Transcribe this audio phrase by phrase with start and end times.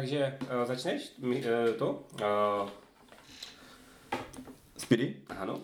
[0.00, 2.04] Takže uh, začneš Mi, uh, to?
[2.14, 2.68] Uh,
[4.76, 5.16] Speedy?
[5.38, 5.60] ano.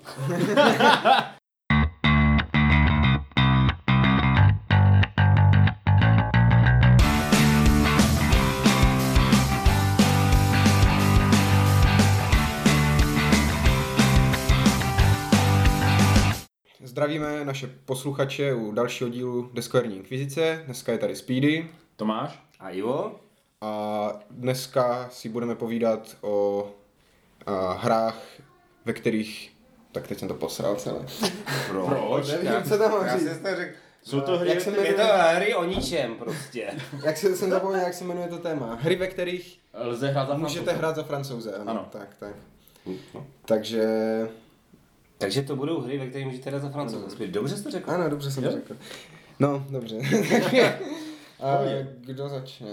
[16.81, 20.63] Zdravíme naše posluchače u dalšího dílu Deskoherní inkvizice.
[20.65, 22.43] Dneska je tady Speedy Tomáš?
[22.61, 23.26] A Ivo?
[23.61, 26.69] A dneska si budeme povídat o
[27.47, 28.23] a, hrách,
[28.85, 29.53] ve kterých...
[29.93, 31.07] Tak teď jsem to posral celé.
[31.69, 32.29] Proč?
[32.29, 33.39] Nevím, co tam mám Já říct.
[33.43, 33.77] to řekl.
[34.03, 36.71] Jsou to hry, Jak se Je to jmenuje, hry o ničem prostě.
[37.05, 38.75] jak se, jsem zapomněl, jak se jmenuje to téma.
[38.75, 40.79] Hry, ve kterých lze hrát za můžete Francouze.
[40.79, 41.55] hrát za francouze.
[41.57, 41.89] Ano, Ano.
[41.93, 42.35] tak, tak.
[43.45, 43.85] Takže...
[45.19, 47.27] Takže to budou hry, ve kterých můžete hrát za francouze.
[47.27, 47.91] Dobře jsi to řekl.
[47.91, 48.55] Ano, dobře jsem to Jo?
[48.57, 48.77] řekl.
[49.39, 49.97] No, dobře.
[51.41, 51.59] a
[52.01, 52.69] kdo začne?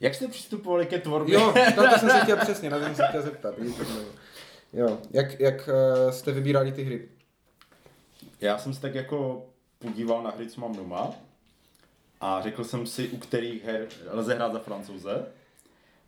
[0.00, 1.34] Jak jste přistupovali ke tvorbě?
[1.34, 3.54] Jo, na to jsem se chtěl přesně, na to jsem se chtěl zeptat.
[4.72, 7.08] Jo, jak, jak uh, jste vybírali ty hry?
[8.40, 9.46] Já jsem se tak jako
[9.78, 11.10] podíval na hry, co mám doma
[12.20, 15.26] a řekl jsem si, u kterých her lze hrát za francouze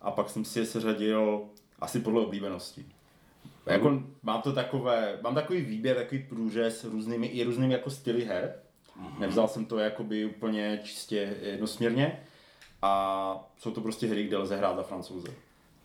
[0.00, 1.42] a pak jsem si je seřadil
[1.78, 2.80] asi podle oblíbenosti.
[2.80, 2.90] Mm.
[3.66, 8.54] Jako, mám to takové, mám takový výběr, takový průřez různými, i různými jako styly her.
[8.96, 9.20] Mm.
[9.20, 12.20] Nevzal jsem to jakoby úplně čistě jednosměrně
[12.82, 15.28] a jsou to prostě hry, kde lze hrát za francouze.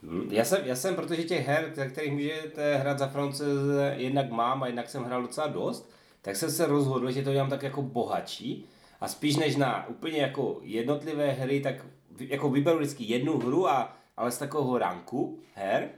[0.04, 4.64] Hm, Já jsem, já jsem, protože těch her, kterých můžete hrát za francouze, jednak mám
[4.64, 5.90] a jednak jsem hrál docela dost,
[6.22, 8.66] tak jsem se rozhodl, že to dělám tak jako bohatší
[9.02, 11.76] a spíš než na úplně jako jednotlivé hry, tak
[12.20, 15.90] jako vyberu vždycky jednu hru, a, ale z takového ranku her,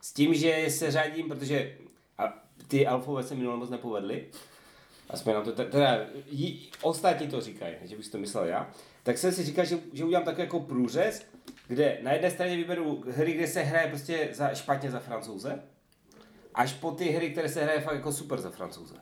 [0.00, 1.76] s tím, že se řadím, protože
[2.18, 2.34] a
[2.68, 4.26] ty alfové se minule moc nepovedly,
[5.10, 5.98] aspoň nám to te- teda,
[6.30, 8.70] jí, ostatní to říkají, že bych si to myslel já,
[9.02, 11.26] tak jsem si říkal, že, že udělám takový jako průřez,
[11.66, 15.62] kde na jedné straně vyberu hry, kde se hraje prostě za, špatně za francouze,
[16.54, 18.94] až po ty hry, které se hraje fakt jako super za francouze.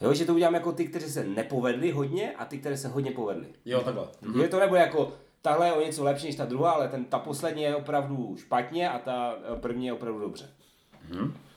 [0.00, 3.10] Jo, že to udělám jako ty, kteří se nepovedly hodně a ty, které se hodně
[3.10, 3.46] povedly.
[3.64, 4.04] Jo, takhle.
[4.04, 4.42] Mm-hmm.
[4.42, 7.18] Že to nebude jako tahle je o něco lepší než ta druhá, ale ten, ta
[7.18, 10.50] poslední je opravdu špatně a ta eh, první je opravdu dobře.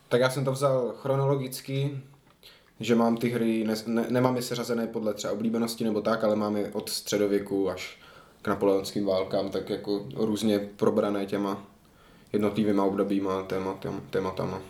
[0.09, 2.01] Tak já jsem to vzal chronologicky,
[2.79, 6.35] že mám ty hry, ne, ne, nemám je seřazené podle třeba oblíbenosti nebo tak, ale
[6.35, 7.99] mám je od středověku až
[8.41, 11.63] k napoleonským válkám, tak jako různě probrané těma
[12.33, 14.61] jednotlivýma obdobíma, tématem, tématama.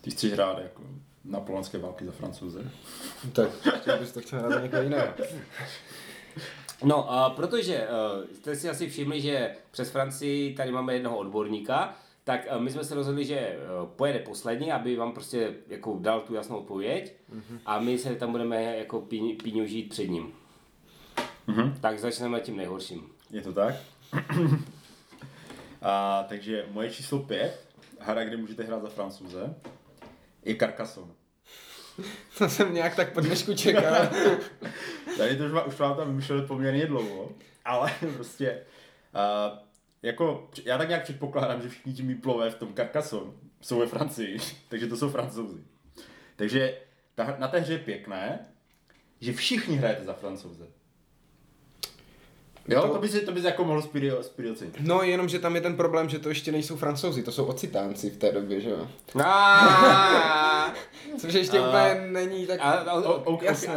[0.00, 0.82] Ty chceš hrát jako
[1.24, 2.70] napoleonské války za francouze?
[3.32, 3.50] Tak
[3.80, 5.08] chtěl bys to chtěl hrát za někoho jiného.
[6.84, 11.96] No, a protože uh, jste si asi všimli, že přes Francii tady máme jednoho odborníka,
[12.24, 16.20] tak uh, my jsme se rozhodli, že uh, pojede poslední, aby vám prostě jako dal
[16.20, 17.58] tu jasnou odpověď mm-hmm.
[17.66, 20.32] a my se tam budeme jako píň, píňužít před ním.
[21.46, 21.74] Mhm.
[21.80, 23.08] Tak začneme tím nejhorším.
[23.30, 23.74] Je to tak?
[25.82, 27.66] A, takže moje číslo pět,
[27.98, 29.54] hra, kde můžete hrát za francouze,
[30.44, 31.12] je Carcassonne.
[32.38, 33.82] To jsem nějak tak po dnešku čekal.
[35.18, 37.32] Tady to už, má, už mám tam vymýšleli poměrně dlouho,
[37.64, 38.62] ale prostě
[39.14, 39.58] uh,
[40.04, 44.38] jako, já tak nějak předpokládám, že všichni ti míplové v tom Carcassonne jsou ve Francii,
[44.68, 45.64] takže to jsou francouzi.
[46.36, 46.78] Takže
[47.14, 48.46] ta, na té hře je pěkné,
[49.20, 50.66] že všichni hrajete za francouze.
[52.68, 54.76] Jo, To- to by si, to by si jako mohl Spirio, Spirio ocenit.
[54.80, 58.10] No jenom, že tam je ten problém, že to ještě nejsou francouzi, to jsou ocitánci
[58.10, 58.88] v té době, že jo?
[59.24, 60.74] A,
[61.18, 62.60] Což ještě úplně není tak...
[63.24, 63.76] ok, Jasné,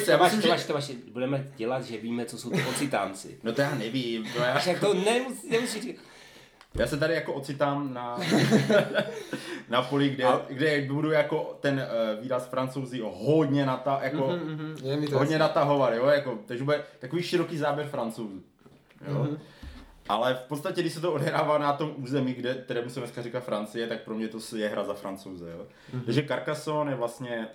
[0.00, 0.94] se, já myslím, že...
[1.12, 3.38] Budeme dělat, že víme, co jsou to ocitánci.
[3.42, 4.58] No to já nevím, to já...
[4.58, 6.04] Však to nemusí, nemusí říkat.
[6.74, 8.18] Já se tady jako ocitám na,
[9.72, 11.74] na poli, kde, A- kde budu jako ten
[12.16, 16.84] uh, výraz francouzi hodně nata, jako, Mhm, mi to hodně natahovat, jo, jako, takže bude
[16.98, 18.42] takový široký záběr francouzů,
[19.08, 19.26] jo.
[20.08, 23.40] Ale v podstatě, když se to odehrává na tom území, kde, kterému se dneska říká
[23.40, 25.66] Francie, tak pro mě to je hra za francouze, jo.
[26.04, 27.48] Takže Carcassonne je vlastně,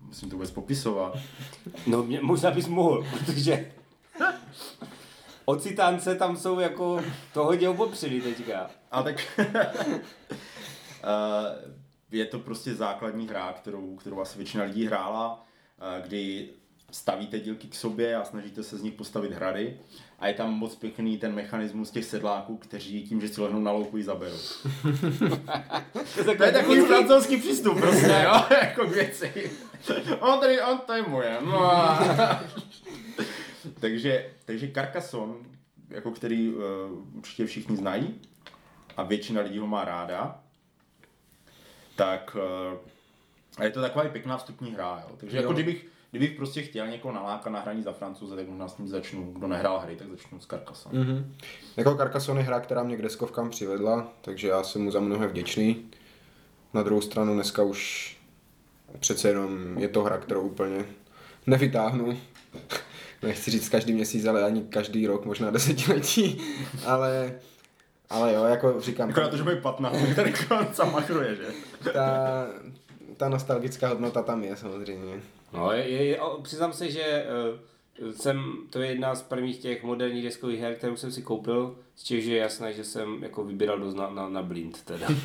[0.00, 1.16] musím to vůbec popisovat,
[1.86, 3.66] No, mě, možná bys mohl, protože
[5.44, 7.00] ocitánce tam jsou jako
[7.34, 8.70] to hodně opopřili teďka.
[8.90, 9.16] A tak
[12.10, 15.46] je to prostě základní hra, kterou, kterou asi většina lidí hrála,
[15.80, 16.48] eh, kdy
[16.90, 19.78] stavíte dílky k sobě a snažíte se z nich postavit hrady.
[20.18, 23.70] A je tam moc pěkný ten mechanismus těch sedláků, kteří tím, že si lehnou na
[23.70, 24.36] louku, ji zaberou.
[26.24, 29.50] To je takový francouzský přístup prostě, jo, jako k věci.
[30.20, 31.38] On tady, on to je moje.
[31.44, 31.72] No.
[33.80, 35.34] takže, takže Carcassonne,
[35.88, 36.62] jako který uh,
[37.16, 38.20] určitě všichni znají,
[38.96, 40.40] a většina lidí ho má ráda,
[41.98, 42.78] tak uh,
[43.58, 45.16] a je to taková i pěkná vstupní hra, jo.
[45.16, 45.42] Takže Jo.
[45.42, 48.88] jako kdybych, kdybych prostě chtěl někoho nalákat na hraní za francouze, tak možná s ním
[48.88, 51.00] začnu, kdo nehrál hry, tak začnu s Carcassonne.
[51.00, 51.24] Mm-hmm.
[51.76, 55.28] Jako Carcassonne je hra, která mě k deskovkám přivedla, takže já jsem mu za mnohé
[55.28, 55.90] vděčný.
[56.74, 58.16] Na druhou stranu dneska už
[58.98, 60.84] přece jenom je to hra, kterou úplně
[61.46, 62.18] nevytáhnu.
[63.22, 66.40] Nechci říct každý měsíc, ale ani každý rok, možná desetiletí,
[66.86, 67.32] ale
[68.10, 69.08] ale jo, jako říkám...
[69.08, 71.46] Jako na to, že mají 15, tak tam machruje, že?
[71.92, 72.46] Ta,
[73.16, 75.20] ta nostalgická hodnota tam je samozřejmě.
[75.52, 77.26] No, je, je, přiznám se, že
[78.02, 81.76] uh, jsem, to je jedna z prvních těch moderních deskových her, kterou jsem si koupil,
[81.96, 85.06] z těch, že je jasné, že jsem jako vybíral dost na, na, na blind teda.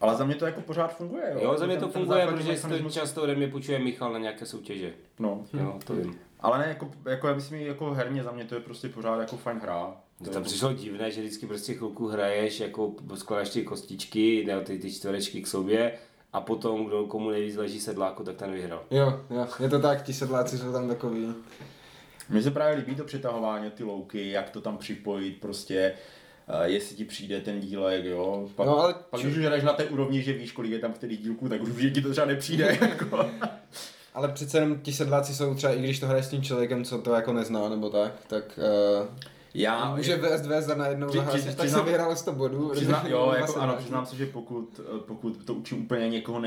[0.00, 1.40] Ale za mě to jako pořád funguje, jo?
[1.42, 4.46] Jo, za mě to funguje, protože si to často ode mě půjčuje Michal na nějaké
[4.46, 4.92] soutěže.
[5.18, 5.44] No.
[5.52, 6.18] Jo, to vím.
[6.40, 9.36] Ale ne, jako, jako já myslím, jako herně za mě to je prostě pořád jako
[9.36, 9.96] fajn hra.
[10.24, 14.78] To tam přišlo divné, že vždycky prostě chvilku hraješ, jako skládáš ty kostičky, ne, ty,
[14.78, 15.92] ty čtverečky k sobě
[16.32, 18.82] a potom, kdo komu nejvíc leží sedláku, tak ten vyhrál.
[18.90, 21.34] Jo, jo, je to tak, ti sedláci jsou tam takový.
[22.28, 25.92] Mně se právě líbí to přitahování, ty louky, jak to tam připojit, prostě,
[26.48, 28.48] uh, jestli ti přijde ten dílek, jo.
[28.56, 29.26] Pak, no, ale pak či...
[29.26, 31.70] když už hraješ na té úrovni, že víš, kolik je tam který dílků, tak už
[31.94, 32.78] ti to třeba nepřijde.
[32.80, 33.30] jako.
[34.14, 36.98] ale přece jenom ti sedláci jsou třeba, i když to hraješ s tím člověkem, co
[36.98, 38.58] to jako nezná, nebo tak, tak
[39.02, 39.08] uh
[39.56, 42.68] já, může vést vést za najednou při, při, tak se vyhrál 100 bodů.
[42.68, 46.40] Přizná, jo, jako, ano, přiznám se, že pokud, pokud to učím úplně někoho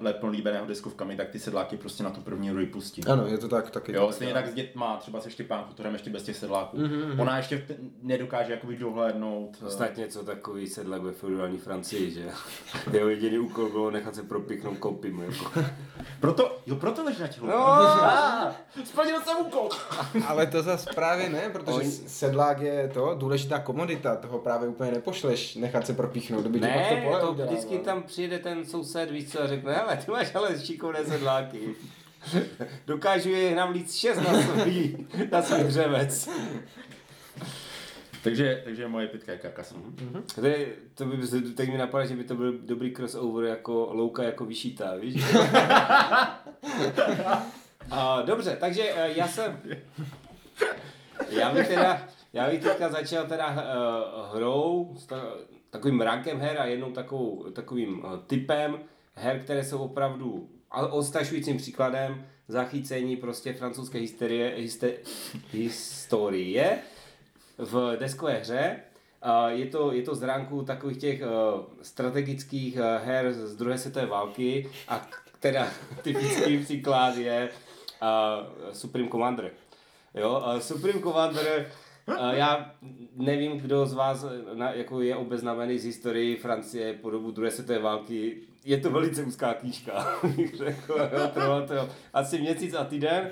[0.00, 3.04] nepolíbeného deskovkami, tak ty sedláky prostě na tu první hru pustí.
[3.04, 3.92] Ano, je to tak taky.
[3.92, 6.76] Jo, stejně tak s dětma, třeba se Štěpánku, to ještě bez těch sedláků.
[6.76, 7.20] Mm-hmm.
[7.20, 7.66] Ona ještě
[8.02, 9.56] nedokáže jakoby dohlédnout.
[9.66, 12.30] Eh, Snad něco takový sedlak ve feudální Francii, že
[12.92, 15.20] jeho jediný úkol bylo nechat se propíchnout kopím.
[15.20, 15.64] Jako.
[16.20, 17.76] proto, jo, proto leží na těch no,
[18.84, 19.68] Splnil jsem úkol.
[20.26, 24.90] Ale to zase právě ne, protože sedlák sedlák je to důležitá komodita, toho právě úplně
[24.90, 27.80] nepošleš nechat se propíchnout, doby ne, to pole to udělá, vždycky no.
[27.80, 31.74] tam přijde ten soused, víš co, a řekne, hele, ty máš ale šikovné sedláky.
[32.86, 34.96] Dokážu je navlít šest na svůj,
[35.32, 36.28] na svůj dřevec.
[38.22, 39.84] Takže, takže moje pitka je Carcassonne.
[39.84, 40.22] Mm-hmm.
[40.94, 41.16] to by,
[41.52, 45.24] teď mi napadá, že by to byl dobrý crossover jako louka jako vyšítá, víš?
[47.90, 49.60] a, dobře, takže uh, já jsem...
[51.30, 52.02] Já bych teda,
[52.32, 55.34] já bych teďka začal teda uh, hrou s ta,
[55.70, 58.78] takovým rankem her a jednou takovou, takovým uh, typem
[59.14, 60.48] her, které jsou opravdu
[60.90, 64.92] ostašujícím příkladem zachycení prostě francouzské hysterie, hyste,
[65.50, 66.78] historie
[67.58, 68.76] v deskové hře.
[69.26, 71.28] Uh, je, to, je to z ránku takových těch uh,
[71.82, 75.06] strategických uh, her z druhé světové války a
[75.40, 75.68] teda
[76.02, 77.48] typický příklad je
[78.72, 79.50] Supreme Commander.
[80.14, 81.66] Jo, Supreme Commander
[82.32, 82.74] já
[83.16, 87.78] nevím, kdo z vás na, jako je obeznámený z historii Francie po dobu druhé světové
[87.78, 88.36] války.
[88.64, 90.20] Je to velice úzká knížka,
[90.54, 93.30] řekl, jo, trvalo to asi měsíc a týden.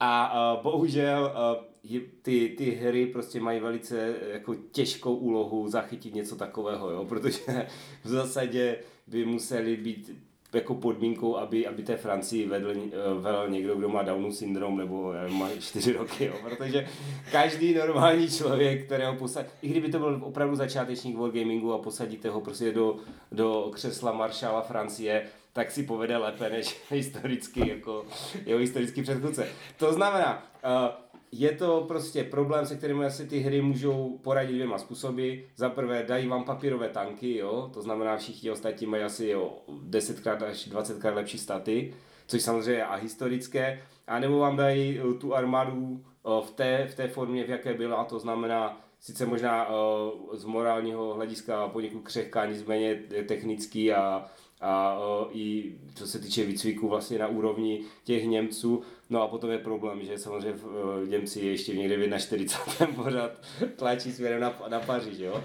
[0.00, 6.36] A uh, bohužel uh, ty, ty hry prostě mají velice jako těžkou úlohu zachytit něco
[6.36, 7.66] takového, jo, protože
[8.04, 13.74] v zásadě by museli být jako podmínkou, aby, aby té Francii vedl, eh, vedl někdo,
[13.74, 16.34] kdo má Downů syndrom nebo má čtyři roky, jo.
[16.42, 16.88] protože
[17.32, 22.40] každý normální člověk, kterého posadí, i kdyby to byl opravdu začátečník wargamingu a posadíte ho
[22.40, 22.96] prostě do,
[23.32, 28.04] do křesla maršála Francie, tak si povede lépe než historicky, jako
[28.46, 29.48] jeho historický předchůdce.
[29.76, 34.78] To znamená, uh, je to prostě problém, se kterým asi ty hry můžou poradit dvěma
[34.78, 35.34] způsoby.
[35.56, 40.44] Za prvé dají vám papírové tanky, jo, to znamená všichni ostatní mají asi jo, 10krát
[40.44, 41.94] až 20krát lepší staty,
[42.26, 46.94] což samozřejmě je ahistorické, a nebo vám dají eh, tu armádu eh, v té, v
[46.94, 52.46] té formě, v jaké byla, to znamená sice možná eh, z morálního hlediska poněkud křehká,
[52.46, 52.94] nicméně
[53.26, 54.98] technický a a
[55.32, 58.82] i co se týče výcviku vlastně na úrovni těch Němců.
[59.10, 63.02] No a potom je problém, že samozřejmě uh, Němci ještě někde v 41.
[63.02, 63.30] pořád
[63.76, 65.44] tlačí směrem na, na Paříž, jo.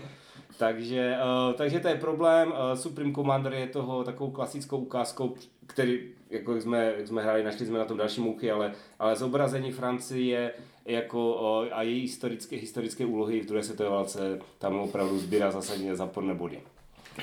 [0.57, 1.17] Takže,
[1.47, 2.47] uh, takže to je problém.
[2.47, 5.35] Uh, Supreme Commander je toho takovou klasickou ukázkou,
[5.67, 9.71] který, jako jsme, jak jsme hráli, našli jsme na tom další mouchy, ale, ale zobrazení
[9.71, 10.51] Francie
[10.85, 15.95] jako, uh, a její historické, historické úlohy v druhé světové válce tam opravdu sbírá zásadně
[15.95, 16.59] záporné body.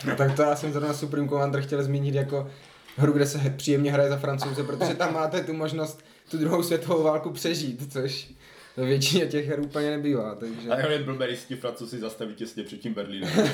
[0.06, 2.50] No tak to já jsem zrovna Supreme Commander chtěl zmínit jako
[2.96, 7.02] hru, kde se příjemně hraje za francouze, protože tam máte tu možnost tu druhou světovou
[7.02, 8.30] válku přežít, což
[8.76, 10.34] ve většině těch her úplně nebývá.
[10.34, 10.68] Takže...
[10.68, 13.30] A je blbý, si francouzi zastaví těsně před tím Berlínem.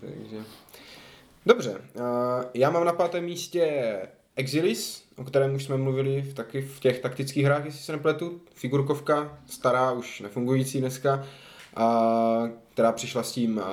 [0.00, 0.36] takže...
[1.46, 1.80] Dobře,
[2.54, 3.96] já mám na pátém místě
[4.36, 8.40] Exilis, o kterém už jsme mluvili v, taky v těch taktických hrách, jestli se nepletu.
[8.54, 11.26] Figurkovka, stará, už nefungující dneska.
[11.76, 11.84] a,
[12.74, 13.64] která přišla s tím, a,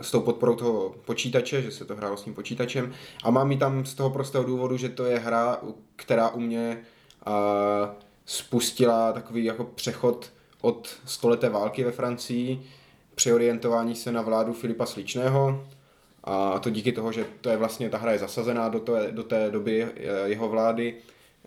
[0.00, 2.92] s tou podporou toho počítače, že se to hrálo s tím počítačem
[3.24, 5.60] a mám ji tam z toho prostého důvodu, že to je hra,
[5.96, 6.82] která u mě
[7.26, 7.94] a,
[8.26, 12.62] spustila takový jako přechod od stoleté války ve Francii,
[13.14, 15.64] přeorientování se na vládu Filipa Sličného,
[16.24, 19.22] a to díky toho, že to je vlastně, ta hra je zasazená do té, do
[19.22, 19.90] té doby eh,
[20.24, 20.94] jeho vlády.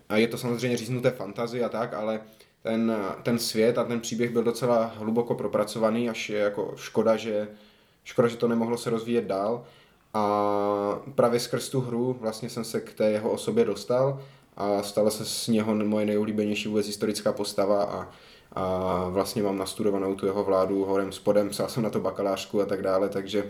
[0.08, 2.20] A je to samozřejmě říznuté fantazie a tak, ale
[2.68, 7.48] ten, ten svět a ten příběh byl docela hluboko propracovaný, až je jako škoda, že,
[8.04, 9.64] škoda, že to nemohlo se rozvíjet dál.
[10.14, 14.22] A právě skrz tu hru vlastně jsem se k té jeho osobě dostal
[14.56, 18.10] a stala se z něho moje nejoblíbenější vůbec historická postava a,
[18.52, 22.66] a vlastně mám nastudovanou tu jeho vládu horem spodem, psal jsem na to bakalářku a
[22.66, 23.44] tak dále, takže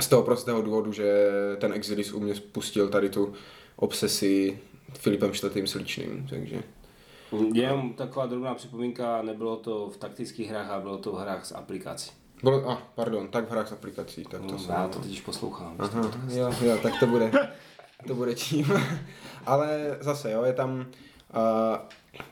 [0.00, 3.32] z toho prostého důvodu, že ten Exilis u mě spustil tady tu
[3.76, 4.58] obsesi
[4.98, 5.70] Filipem IV.
[5.70, 6.62] Sličným, takže...
[7.54, 11.54] Jenom taková drobná připomínka, nebylo to v taktických hrách, ale bylo to v hrách s
[11.54, 12.10] aplikací.
[12.42, 14.74] Bylo, ah, pardon, tak v hrách s aplikací, tak to No, jsem...
[14.74, 15.76] já to teď poslouchám.
[15.78, 17.30] Aha, jo, jo, tak to bude,
[18.06, 18.72] to bude tím.
[19.46, 21.76] Ale zase, jo, je tam, uh,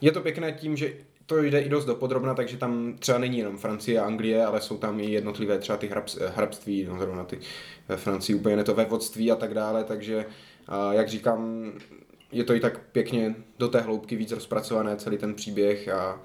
[0.01, 0.93] je to pěkné tím, že
[1.27, 4.61] to jde i dost do podrobna, takže tam třeba není jenom Francie a Anglie, ale
[4.61, 7.39] jsou tam i jednotlivé třeba ty hrabs, hrabství, no zrovna ty
[7.89, 11.73] ve Francii úplně ne to vévodství a tak dále, takže uh, jak říkám,
[12.33, 16.21] je to i tak pěkně do té hloubky víc rozpracované celý ten příběh a,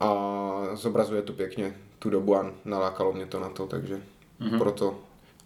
[0.00, 0.10] a
[0.74, 4.00] zobrazuje to pěkně tu dobu a nalákalo mě to na to, takže
[4.40, 4.58] mm-hmm.
[4.58, 5.00] proto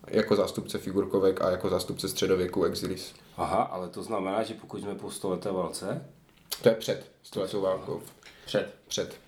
[0.07, 3.15] jako zástupce figurkovek a jako zástupce středověku Exilis.
[3.37, 6.05] Aha, ale to znamená, že pokud jsme po stoleté válce,
[6.63, 8.03] To je před stoletou válkou.
[8.47, 8.75] Před.
[8.89, 9.21] Před.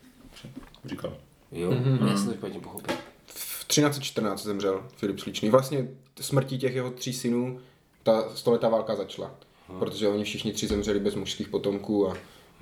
[0.85, 1.17] Říkal.
[1.53, 2.09] jo, mm-hmm.
[2.09, 2.97] já jsem to špatně pochopil.
[3.27, 5.51] V 1314 zemřel Filip Sličný.
[5.51, 5.89] Vlastně
[6.21, 7.61] smrtí těch jeho tří synů
[8.03, 9.35] ta stoletá válka začala.
[9.69, 9.79] Hmm.
[9.79, 12.17] Protože oni všichni tři zemřeli bez mužských potomků a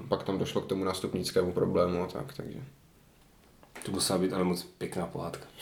[0.09, 2.59] pak tam došlo k tomu nástupnickému problému a tak, takže.
[3.85, 5.47] To musela být ale moc pěkná pohádka.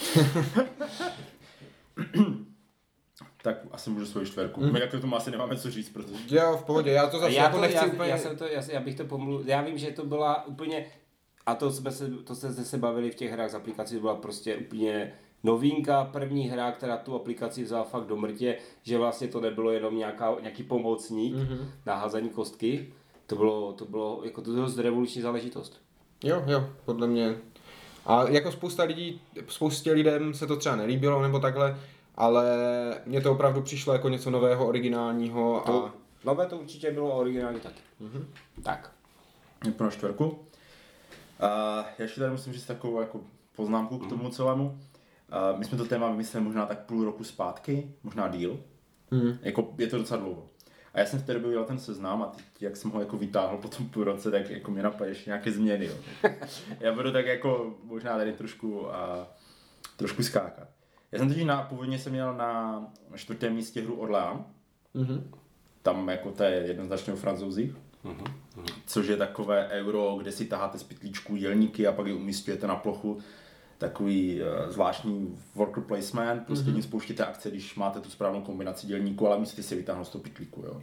[3.42, 4.60] Tak asi můžu svoji čtverku.
[4.60, 4.72] Mm.
[4.72, 6.36] My jak k tomu asi nemáme co říct, protože...
[6.36, 8.10] Jo, v pohodě, já to zase já, jako to, nechci já, úplně...
[8.10, 10.86] já, jsem to, já, já, bych to pomluvil, já vím, že to byla úplně,
[11.46, 14.14] a to jsme se, to jsme se bavili v těch hrách z aplikací, to byla
[14.14, 19.40] prostě úplně novinka, první hra, která tu aplikaci vzala fakt do mrtě, že vlastně to
[19.40, 21.44] nebylo jenom nějaká, nějaký pomocník Mhm.
[21.46, 21.66] mm-hmm.
[21.86, 22.92] na házení kostky,
[23.26, 25.80] to bylo, to bylo jako to dost revoluční záležitost.
[26.24, 27.36] Jo, jo, podle mě.
[28.06, 31.78] A jako spousta lidí, spoustě lidem se to třeba nelíbilo nebo takhle,
[32.14, 32.44] ale
[33.06, 35.92] mně to opravdu přišlo jako něco nového, originálního To, a...
[36.24, 37.80] nové to určitě bylo originálně taky.
[38.02, 38.24] Mm-hmm.
[38.62, 38.92] Tak.
[39.66, 40.38] Je pro čtverku.
[41.40, 41.48] A
[41.98, 43.20] já ještě tady musím říct takovou jako
[43.56, 44.78] poznámku k tomu celému.
[45.34, 48.60] A my jsme to téma vymysleli možná tak půl roku zpátky, možná díl.
[49.10, 49.38] Mhm.
[49.42, 50.46] Jako je to docela dlouho.
[50.94, 53.16] A já jsem v té době udělal ten seznam a teď, jak jsem ho jako
[53.16, 55.86] vytáhl po tom půl roce, tak jako mě napadly ještě nějaké změny.
[55.86, 55.94] Jo.
[56.80, 59.28] já budu tak jako možná tady trošku, a,
[59.96, 60.68] trošku skákat.
[61.12, 64.40] Já jsem totiž na, původně jsem měl na čtvrtém místě hru Orléans,
[64.94, 65.30] Mhm.
[65.82, 67.74] tam jako to je jednoznačně o francouzích,
[68.04, 68.32] Mm-hmm.
[68.86, 72.76] což je takové euro, kde si taháte z pytlíčků dělníky a pak je umístujete na
[72.76, 73.18] plochu.
[73.78, 76.82] Takový uh, zvláštní worker placement, prostě mm-hmm.
[76.82, 80.64] spouštíte akce, když máte tu správnou kombinaci dělníků, ale musíte si vytáhnout z toho pytlíku.
[80.66, 80.82] Jo.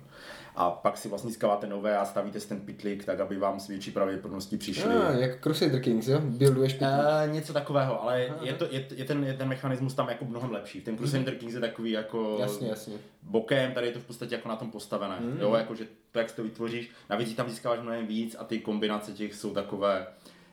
[0.55, 3.67] A pak si vlastně získáváte nové a stavíte si ten pytlík tak, aby vám s
[3.67, 4.95] větší pravděpodobností přišli.
[4.95, 6.19] Ah, jak Crusader Kings, jo?
[6.19, 6.91] Builduješ pytlík.
[7.27, 10.51] Uh, něco takového, ale je, to, je, je, ten, je ten mechanismus tam jako mnohem
[10.51, 10.81] lepší.
[10.81, 12.93] Ten Crusader Kings je takový jako Jasně, jasně.
[13.24, 15.17] bokem, tady je to v podstatě jako na tom postavené.
[15.19, 15.38] Mm.
[15.41, 18.60] Jo, jako že to, jak si to vytvoříš, navíc tam získáváš mnohem víc a ty
[18.60, 20.07] kombinace těch jsou takové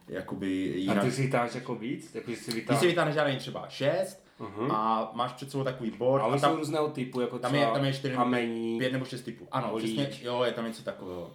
[0.08, 0.98] jakoby jinak.
[0.98, 2.14] A ty si vytáháš jako víc?
[2.14, 2.80] Jako, že si Ty vytáháš...
[2.80, 4.70] si vytáhneš žádný třeba 6 Mhm.
[4.70, 7.66] a máš před sebou takový board Ale a jsou tam, různého typu, jako tam, je,
[7.66, 8.78] tam je 4 kamení.
[8.78, 9.48] 5 nebo 6 typů.
[9.52, 11.30] Ano, přesně, jo, je tam něco takového.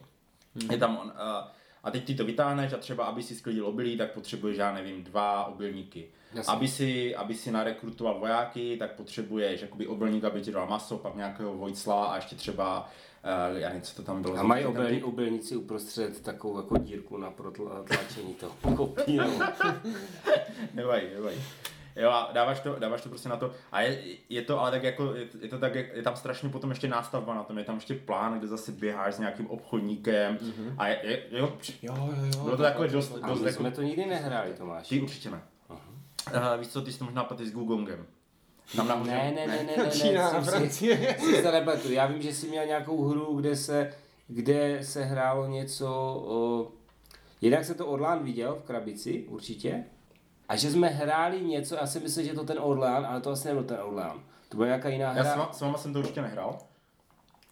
[0.71, 1.11] Je tam on, uh,
[1.83, 5.03] a teď ty to vytáhneš a třeba, aby si sklidil obilí, tak potřebuješ, já nevím,
[5.03, 6.07] dva obilníky.
[6.33, 6.53] Jasně.
[6.53, 11.15] Aby si, aby si narekrutoval vojáky, tak potřebuješ jakoby obilník, aby ti dal maso, pak
[11.15, 12.89] nějakého vojcla a ještě třeba,
[13.57, 14.37] já nevím, co to tam bylo.
[14.37, 19.19] A mají obel, obilníci uprostřed takovou jako dírku na protlačení toho kopí.
[20.73, 21.37] Nevadí, nevadí.
[21.95, 23.51] Jo a dáváš to, dáváš to prostě na to.
[23.71, 26.69] A je, je to ale tak jako, je, je to tak, je tam strašně potom
[26.69, 30.73] ještě nástavba na tom, je tam ještě plán, kde zase běháš s nějakým obchodníkem mm-hmm.
[30.77, 32.43] a je, je, jo, Jo, jo, jo.
[32.43, 34.87] bylo to takové dost, A dost my jako, jsme to nikdy nehráli, Tomáš.
[34.87, 35.41] ty určitě ne.
[35.69, 38.05] Uh, víš co, ty jsi to možná paty s Gugongem.
[38.75, 41.91] Tam nám Ne, ne, ne, ne, ne, Čína a ne, jsem si, si se nepletu.
[41.91, 43.93] Já vím, že jsi měl nějakou hru, kde se,
[44.27, 45.87] kde se hrálo něco,
[46.27, 46.67] o,
[47.41, 49.83] jednak se to Orlán viděl v krabici, určitě,
[50.49, 53.47] a že jsme hráli něco, já si myslím, že to ten Orlán, ale to asi
[53.47, 54.23] nebyl ten Orlán.
[54.49, 55.35] To byla nějaká jiná Já s, hra.
[55.35, 56.57] váma, s váma jsem to určitě nehrál.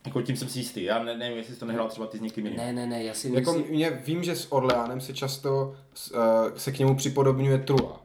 [0.06, 0.84] Jako tím jsem si jistý.
[0.84, 2.60] Já ne, nevím, jestli jsi to nehrál třeba ty s někým jiným.
[2.60, 5.76] Ne, ne, ne, já si Jako myslím, mě, vím, že s Orleánem se často
[6.14, 6.20] uh,
[6.58, 8.01] se k němu připodobňuje Trua.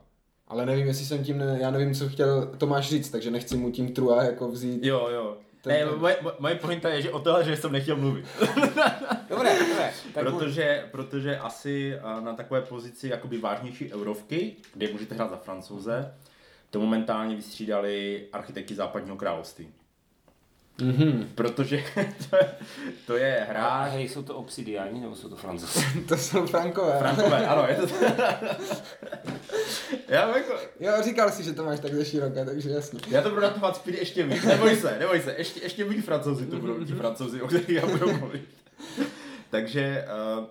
[0.48, 3.70] Ale nevím, jestli jsem tím, ne, já nevím, co chtěl Tomáš říct, takže nechci mu
[3.70, 4.84] tím trua jako vzít.
[4.84, 5.36] Jo, jo.
[5.62, 8.24] Ten- Ne, ten- moje, moje pointa je, že o tohle, že jsem nechtěl mluvit.
[9.28, 9.92] Dobré, dobré.
[10.14, 16.14] Tak protože, protože asi na takové pozici jakoby vážnější eurovky, kde můžete hrát za francouze,
[16.70, 19.68] to momentálně vystřídali architekti západního království.
[20.83, 21.28] Mhm.
[21.35, 21.85] Protože
[22.30, 22.49] to je,
[23.06, 23.83] to je A hra...
[23.83, 25.80] hej, jsou to obsidiáni nebo jsou to francouzi?
[26.09, 26.99] To jsou Frankové.
[26.99, 27.87] Frankové, ano, je to...
[30.09, 33.00] já, jako, Jo, říkal si, že to máš tak ze široké, takže jasně.
[33.09, 36.47] já to budu natovat speedy ještě víc, neboj se, neboj se, ještě, ještě víc francouzi
[36.47, 38.42] to budou, ti francouzi, o kterých já budu mluvit.
[39.50, 40.04] takže,
[40.38, 40.45] uh,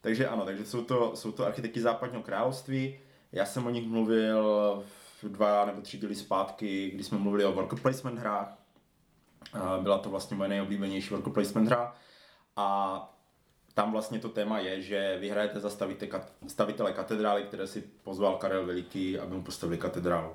[0.00, 2.98] takže ano, takže jsou to, jsou to architekti západního království.
[3.32, 4.42] Já jsem o nich mluvil
[5.22, 8.59] v dva nebo tři díly zpátky, kdy jsme mluvili o worker placement hrách.
[9.82, 11.94] Byla to vlastně moje nejoblíbenější worker placement hra.
[12.56, 13.16] A
[13.74, 18.36] tam vlastně to téma je, že vyhrajete za stavite- kat- stavitele katedrály, které si pozval
[18.36, 20.32] Karel Veliký, aby mu postavili katedrálu.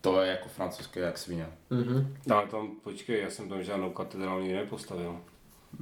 [0.00, 1.48] To je jako francouzské jak svině.
[1.70, 2.16] Mhm.
[2.30, 5.20] Ale tam, počkej, já jsem tam žádnou katedrálu nikdy nepostavil.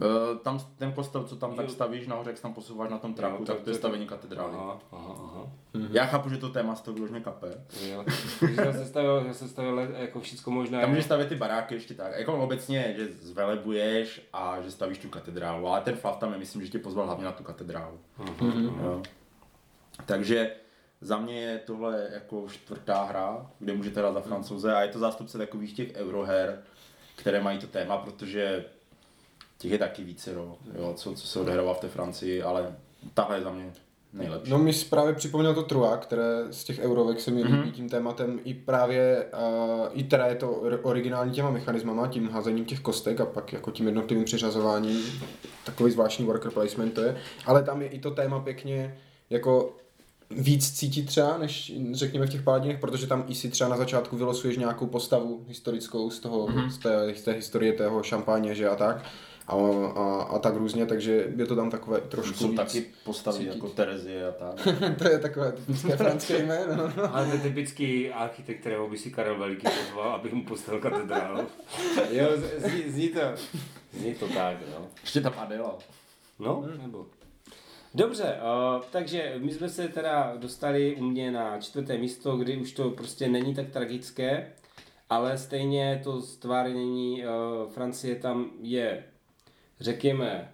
[0.03, 3.15] E, tam ten kostel, co tam tak stavíš nahoře, jak se tam posouváš na tom
[3.15, 4.55] traku, Jo, tak tak to je stavení katedrály.
[4.55, 5.47] Aha, aha, aha.
[5.91, 7.65] Já chápu, že to téma z toho vyloženě kape.
[7.89, 8.05] Jo.
[8.65, 10.81] Já jsem stavil, já jsem stavil jako všechno možné.
[10.81, 12.13] Tam můžeš stavět ty baráky ještě tak.
[12.19, 16.63] Jako obecně, že zvelebuješ a že stavíš tu katedrálu, ale ten Flav tam je, myslím,
[16.63, 17.99] že tě pozval hlavně na tu katedrálu.
[18.83, 19.03] Jo.
[20.07, 20.51] Takže
[21.01, 24.99] za mě je tohle jako čtvrtá hra, kde můžete hrát za francouze a je to
[24.99, 26.63] zástupce takových těch euroher,
[27.17, 28.65] které mají to téma, protože
[29.59, 32.75] těch je taky více, jo, jo co, co se odehrává v té Francii, ale
[33.15, 33.73] tahle je za mě
[34.13, 34.51] nejlepší.
[34.51, 37.55] No mi právě připomněl to Trua, které z těch eurovek se mi Mhm.
[37.61, 39.27] líbí tím tématem i právě,
[39.81, 43.53] uh, i teda je to or- originální těma mechanismama, tím házením těch kostek a pak
[43.53, 45.01] jako tím jednotlivým přiřazováním,
[45.65, 48.99] takový zvláštní worker placement to je, ale tam je i to téma pěkně
[49.31, 49.77] jako
[50.31, 54.17] víc cítit třeba, než řekněme v těch paladinech, protože tam i si třeba na začátku
[54.17, 56.59] vylosuješ nějakou postavu historickou z toho, Mhm.
[56.59, 56.71] mm-hmm.
[56.71, 59.05] z, té, z té historie tého šampáně, že a tak.
[59.49, 59.55] A,
[59.95, 62.57] a, a tak různě, takže je to tam takové trošku Jsou víc.
[62.57, 63.49] taky postavy cítit.
[63.55, 64.69] jako Terezie a tak.
[64.99, 66.77] to je takové typické franské jméno.
[66.77, 67.15] no, no.
[67.17, 71.47] Ale to je typický architekt, kterého by si Karel Veliký pozval, abych mu postavil katedrálu.
[72.11, 73.21] Jo, z- zní, zní to,
[73.93, 74.87] zní to tak, no.
[75.03, 75.79] Ještě tam Adela.
[76.39, 77.07] No, nebo...
[77.95, 78.25] Dobře,
[78.77, 82.91] uh, takže my jsme se teda dostali u mě na čtvrté místo, kdy už to
[82.91, 84.53] prostě není tak tragické,
[85.11, 89.05] ale stejně to stvárnění uh, Francie tam je,
[89.81, 90.53] řekněme,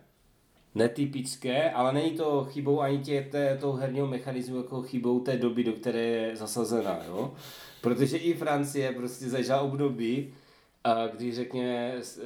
[0.74, 5.64] netypické, ale není to chybou ani tě, té, toho herního mechanismu, jako chybou té doby,
[5.64, 7.35] do které je zasazena, jo?
[7.80, 10.35] Protože i Francie prostě zažila období,
[11.16, 12.22] kdy řekněme eh,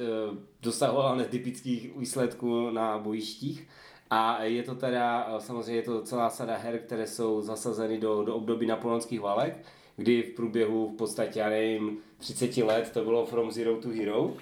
[0.61, 3.67] dosahovala netypických výsledků na bojištích.
[4.09, 8.35] A je to teda, samozřejmě je to celá sada her, které jsou zasazeny do, do
[8.35, 13.51] období napoleonských válek, kdy v průběhu v podstatě, já nevím, 30 let to bylo From
[13.51, 14.33] Zero to Hero.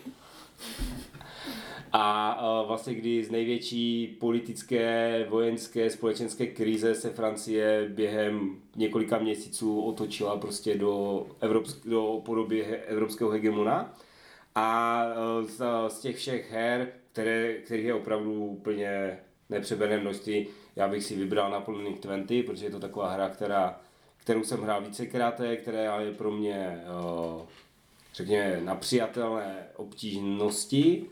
[1.97, 10.37] A vlastně kdy z největší politické, vojenské, společenské krize se Francie během několika měsíců otočila
[10.37, 13.93] prostě do, evropsk- do podoby evropského hegemona.
[14.55, 15.01] A
[15.41, 21.15] z, z těch všech her, které, kterých je opravdu úplně nepřeberné množství, já bych si
[21.15, 23.79] vybral Napoleonic 20, protože je to taková hra, která,
[24.17, 26.83] kterou jsem hrál vícekrát, která je pro mě
[27.35, 27.41] uh,
[28.13, 31.05] řekněme, na přijatelné obtížnosti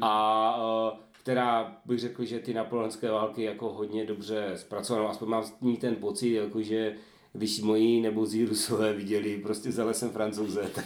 [0.00, 0.56] a
[0.92, 5.76] uh, která bych řekl, že ty napoleonské války jako hodně dobře zpracovanou, aspoň mám ní
[5.76, 6.94] ten pocit, jako že
[7.32, 10.84] když moji nebo zí Rusové viděli prostě za lesem francouze, tak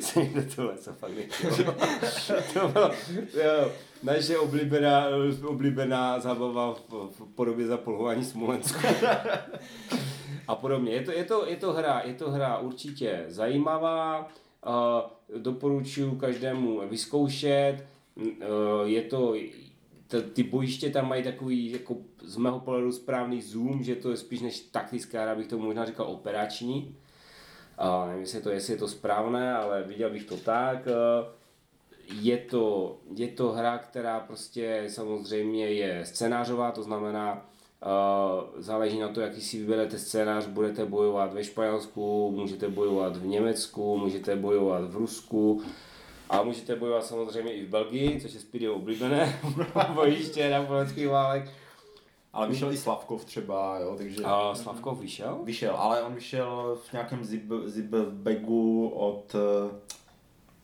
[0.00, 1.56] se jim do toho lesa fakt nechtělo.
[2.52, 2.90] to bylo
[3.34, 5.06] jo, naše oblíbená,
[5.44, 8.86] oblíbená zábava v, v podobě zapolhování Smolensku.
[10.48, 10.92] a podobně.
[10.92, 14.28] Je to, je, to, je, to hra, je to hra určitě zajímavá,
[14.66, 17.84] uh, doporučuji každému vyzkoušet,
[18.84, 19.34] je to,
[20.32, 24.40] ty bojiště tam mají takový, jako z mého pohledu správný zoom, že to je spíš
[24.40, 26.96] než taktická hra, bych to možná říkal operační.
[27.80, 30.86] Uh, nevím, jestli je, to, jestli je to správné, ale viděl bych to tak.
[30.86, 31.26] Uh,
[32.20, 37.46] je to, je to hra, která prostě samozřejmě je scénářová, to znamená,
[37.86, 43.26] Uh, záleží na to, jaký si vyberete scénář, budete bojovat ve Španělsku, můžete bojovat v
[43.26, 45.62] Německu, můžete bojovat v Rusku
[46.30, 49.40] a můžete bojovat samozřejmě i v Belgii, což je Speedy oblíbené
[49.94, 51.50] bojiště na vojenských válek.
[52.32, 54.22] Ale vyšel i Slavkov třeba, jo, takže...
[54.24, 55.38] A Slavkov vyšel?
[55.44, 59.74] Vyšel, ale on vyšel v nějakém zip, zipbagu od, eh,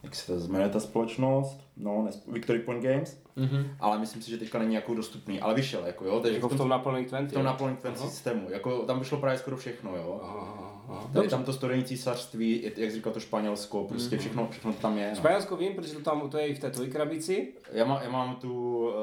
[0.02, 3.76] jak se to jmenuje ta společnost, no, nes, Victory Point Games, Mhm.
[3.80, 6.56] ale myslím si, že teďka není jako dostupný, ale vyšel, jako jo, takže Jako v
[6.56, 7.30] tom Napoleonic 20?
[7.30, 8.10] v tom Napoleon Defense Aha.
[8.10, 10.20] systému, jako tam vyšlo právě skoro všechno, jo.
[10.22, 11.22] Aha, aha.
[11.30, 15.10] tam to studení císařství, jak říkal to Španělsko, prostě všechno, všechno tam je.
[15.10, 15.16] No.
[15.16, 17.52] Španělsko vím, protože to tam to je i v té tvojí krabici.
[17.72, 18.94] Já, má, já mám tu uh,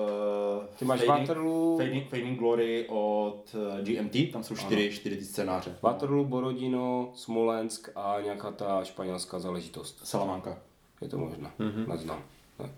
[0.79, 5.25] Ty máš Fading, Waterloo, Fading, Fading Glory od uh, GMT, tam jsou čtyři, čtyři ty
[5.25, 5.75] scénáře.
[5.81, 9.99] Waterloo, Borodino, Smolensk a nějaká ta španělská záležitost.
[10.03, 10.57] Salamanca.
[11.01, 11.87] Je to možné, mm-hmm.
[11.87, 12.23] neznám.
[12.59, 12.69] Ne.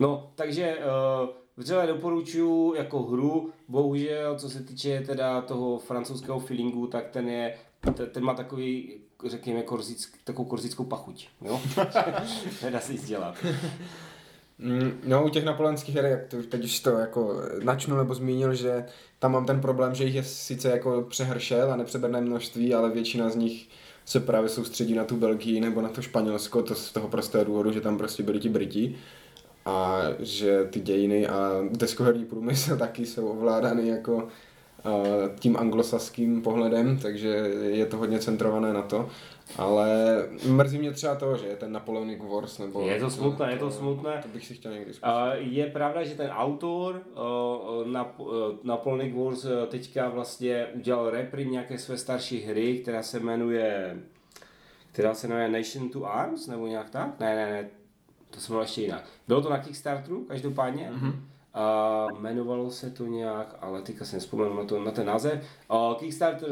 [0.00, 6.86] No, takže uh, vřele doporučuji jako hru, bohužel, co se týče teda toho francouzského feelingu,
[6.86, 7.54] tak ten je,
[7.94, 8.94] ten, ten má takový,
[9.26, 11.60] řekněme, korzick, takovou korzickou pachuť, jo?
[12.62, 13.36] Nedá se nic dělat.
[14.58, 18.54] Mm, No, u těch napoleonských her, jak to, teď už to jako načnu nebo zmínil,
[18.54, 18.84] že
[19.18, 23.30] tam mám ten problém, že jich je sice jako přehršel a nepřeberné množství, ale většina
[23.30, 23.68] z nich
[24.04, 27.72] se právě soustředí na tu Belgii nebo na to Španělsko, to z toho prostého důvodu,
[27.72, 28.96] že tam prostě byli ti Briti
[29.66, 34.28] a že ty dějiny a deskoherní průmysl taky jsou ovládány jako
[35.38, 37.28] tím anglosaským pohledem, takže
[37.62, 39.08] je to hodně centrované na to.
[39.58, 39.88] Ale
[40.46, 42.88] mrzí mě třeba to, že je ten Napoleonic Wars, nebo...
[42.88, 44.20] Je to smutné, je to smutné.
[44.22, 45.04] To bych si chtěl někdy zkusit.
[45.04, 47.02] A je pravda, že ten autor
[47.84, 48.28] na, uh,
[48.62, 53.96] Napoleonic Wars teďka vlastně udělal reprint nějaké své starší hry, která se jmenuje
[54.92, 57.20] která se jmenuje Nation to Arms, nebo nějak tak?
[57.20, 57.68] Ne, ne, ne,
[58.30, 59.04] to se jmenovalo ještě jinak.
[59.28, 60.90] Bylo to na Kickstarteru, každopádně.
[60.94, 61.12] Mm-hmm.
[61.54, 65.44] A jmenovalo se to nějak, ale teďka si nespomenu na, to, na ten název.
[65.68, 66.48] A Kickstarter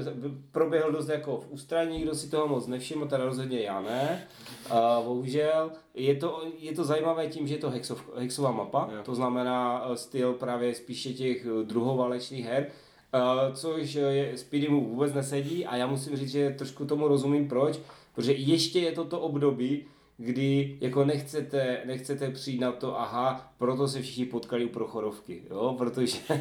[0.53, 4.23] proběhl dost jako v ústraní, kdo si toho moc nevšiml, teda rozhodně já ne.
[4.71, 9.03] A bohužel je to, je to zajímavé tím, že je to hexov, hexová mapa, Jo.
[9.03, 12.67] to znamená eh, styl právě spíše těch eh, druhoválečných her,
[13.15, 17.49] Uh, což je, Speedy mu vůbec nesedí a já musím říct, že trošku tomu rozumím
[17.49, 17.79] proč,
[18.15, 19.85] protože ještě je to to období,
[20.23, 25.75] kdy jako nechcete, nechcete přijít na to, aha, proto se všichni potkali u Prochorovky, jo,
[25.79, 26.39] protože uh,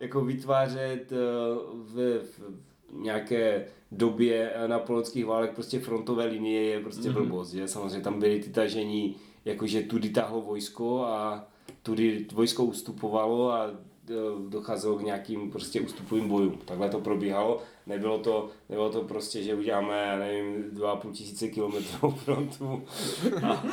[0.00, 1.18] jako vytvářet uh,
[1.94, 2.40] v, v
[2.92, 7.12] nějaké době eh, napoleonských válek prostě frontové linie je prostě mm-hmm.
[7.12, 11.48] blbost, že samozřejmě tam byly ty tažení, jakože tudy tahlo vojsko a
[11.82, 14.14] tudy vojsko ustupovalo a eh,
[14.48, 16.58] docházelo k nějakým prostě ústupovým bojům.
[16.64, 17.62] Takhle to probíhalo.
[17.88, 22.82] Nebylo to, nebylo to prostě, že uděláme, já nevím, 2,5 tisíce kilometrů frontu
[23.46, 23.64] a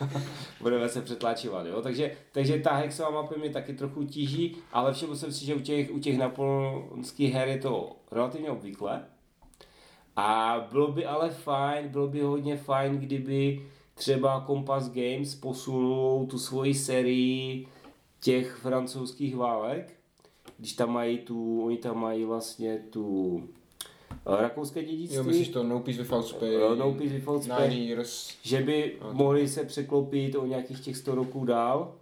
[0.60, 1.66] budeme se přetlačovat.
[1.66, 1.82] Jo?
[1.82, 5.60] Takže, takže ta hexová mapa mě taky trochu tíží, ale všiml jsem si, že u
[5.60, 9.04] těch, u těch napoleonských her je to relativně obvyklé.
[10.16, 16.38] A bylo by ale fajn, bylo by hodně fajn, kdyby třeba Compass Games posunul tu
[16.38, 17.68] svoji sérii
[18.20, 19.94] těch francouzských válek,
[20.58, 23.42] když tam mají tu, oni tam mají vlastně tu
[24.26, 27.68] rakouské dědictví, Jo, myslíš to No Peace Without Space, Eh, No Peace Without Space.
[27.68, 28.34] Nine Years.
[28.42, 31.92] že by mohli se překlopit o nějakých těch 100 roků dál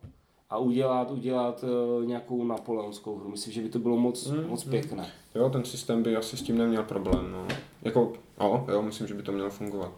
[0.51, 1.65] a udělat, udělat
[1.99, 3.29] uh, nějakou napoleonskou hru.
[3.31, 4.71] Myslím, že by to bylo moc, Mm, moc mm.
[4.71, 5.07] pěkné.
[5.35, 7.47] Jo, ten systém by asi s tím neměl problém, no.
[7.83, 9.91] Jako, jo, jo, myslím, že by to mělo fungovat.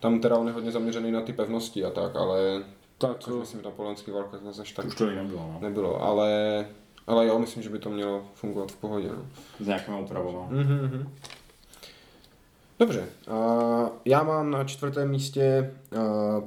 [0.00, 2.64] Tam teda on je hodně zaměřený na ty pevnosti a tak, ale
[2.98, 5.58] Tak, což myslím, že na polenských válkách zase až tak Už to nebylo, no.
[5.60, 6.66] nebylo, ale,
[7.06, 9.26] ale jo, myslím, že by to mělo fungovat v pohodě, no.
[9.60, 10.46] S nějakými úpravama.
[10.50, 11.08] Mhm.
[12.78, 16.42] Dobře, a já mám na čtvrtém místě a,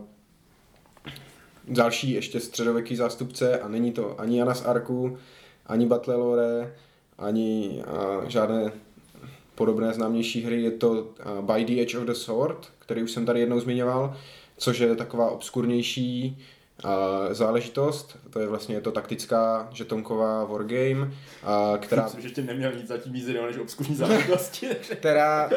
[1.68, 5.18] další ještě středověký zástupce a není to ani Jana z Arku,
[5.66, 6.76] ani Battlelore,
[7.18, 8.72] ani a, žádné
[9.56, 10.62] podobné známější hry.
[10.62, 14.18] Je to a, By the Edge of the Sword, který už jsem tady jednou zmiňoval,
[14.58, 16.38] což je taková obskurnější
[17.32, 18.18] záležitost.
[18.30, 21.12] To je vlastně je to taktická žetonková wargame,
[21.80, 24.68] která Myslím, že ještě neměl nic zatím víc jiného než obskurní záležitosti.
[24.96, 25.50] která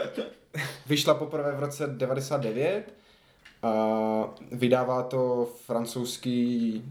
[0.87, 2.95] vyšla poprvé v roce 99
[3.63, 6.83] a vydává to francouzský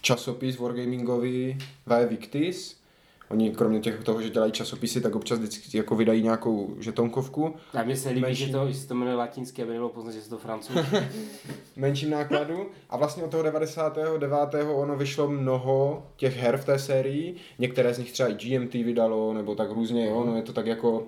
[0.00, 2.82] časopis wargamingový Vae Victis.
[3.30, 7.82] Oni kromě těch, toho, že dělají časopisy, tak občas vždycky jako vydají nějakou žetonkovku A
[7.82, 10.22] mně se líbí, Menší- že to, že se to jmenuje latinské, aby nebylo poznat, že
[10.22, 10.78] se to francouz.
[10.86, 12.66] v menším nákladu.
[12.90, 14.64] A vlastně od toho 99.
[14.74, 17.36] ono vyšlo mnoho těch her v té sérii.
[17.58, 20.66] Některé z nich třeba i GMT vydalo, nebo tak různě, jo, no je to tak
[20.66, 21.06] jako,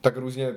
[0.00, 0.54] tak různě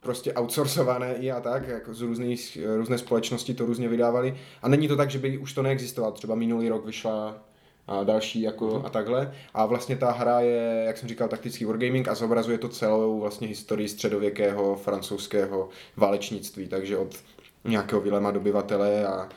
[0.00, 4.36] prostě outsourcované i a tak, jako z různých, různé společnosti to různě vydávali.
[4.62, 6.12] A není to tak, že by už to neexistovalo.
[6.12, 7.38] Třeba minulý rok vyšla
[7.86, 9.32] a další jako a takhle.
[9.54, 13.48] A vlastně ta hra je, jak jsem říkal, taktický wargaming a zobrazuje to celou vlastně
[13.48, 16.68] historii středověkého francouzského válečnictví.
[16.68, 17.16] Takže od
[17.64, 19.28] nějakého Vilema dobyvatele a,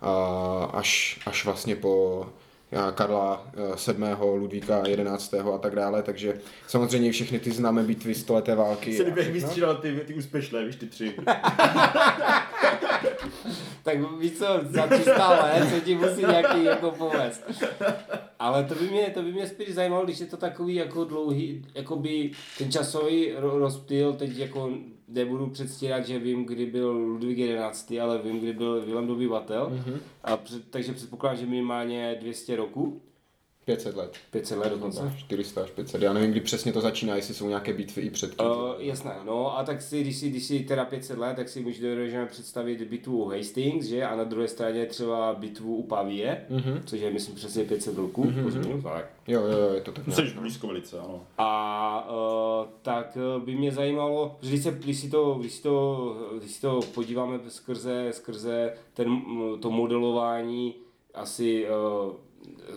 [0.00, 2.26] a až, až vlastně po
[2.94, 4.16] Karla eh, VII.
[4.20, 4.82] Ludvíka
[5.16, 5.38] XI.
[5.38, 8.96] a tak dále, takže samozřejmě všechny ty známé bitvy stoleté války.
[8.96, 9.32] Se jak všechno.
[9.32, 11.14] vystřídal ty, ty úspěšné, víš, ty tři.
[13.82, 17.42] tak víš co, za 300 let se ti musí nějaký jako povést.
[18.38, 21.66] Ale to by mě, to by mě spíš zajímalo, když je to takový jako dlouhý,
[21.74, 24.70] jakoby ten časový ro- rozptyl teď jako
[25.08, 29.70] nebudu předstírat, že vím, kdy byl Ludvík 11., ale vím, kdy byl Vilém dobyvatel.
[29.70, 29.94] Mhm.
[29.94, 29.98] Mm-hmm.
[30.24, 33.02] A před, takže předpokládám, že minimálně 200 roků,
[33.68, 34.12] 500 let.
[34.30, 35.12] 500 let dokonce.
[35.18, 36.02] 400 až 500.
[36.02, 38.46] Já nevím, kdy přesně to začíná, jestli jsou nějaké bitvy i předtím.
[38.46, 41.60] Uh, jasné, no a tak si, když si, když si teda 500 let, tak si
[41.60, 44.04] můžeme dokážeme představit bitvu u Hastings, že?
[44.04, 46.80] A na druhé straně třeba bitvu u Pavie, mm-hmm.
[46.84, 48.82] což je myslím přesně 500 roků, mm-hmm.
[48.82, 49.10] tak.
[49.26, 51.24] Jo, jo, jo, je to tak Jsi blízko velice, ano.
[51.38, 55.62] A uh, tak uh, by mě zajímalo, že když, se, když, si to, když, si
[55.62, 59.22] to, když si to podíváme skrze, skrze ten,
[59.60, 60.74] to modelování
[61.14, 62.12] asi uh,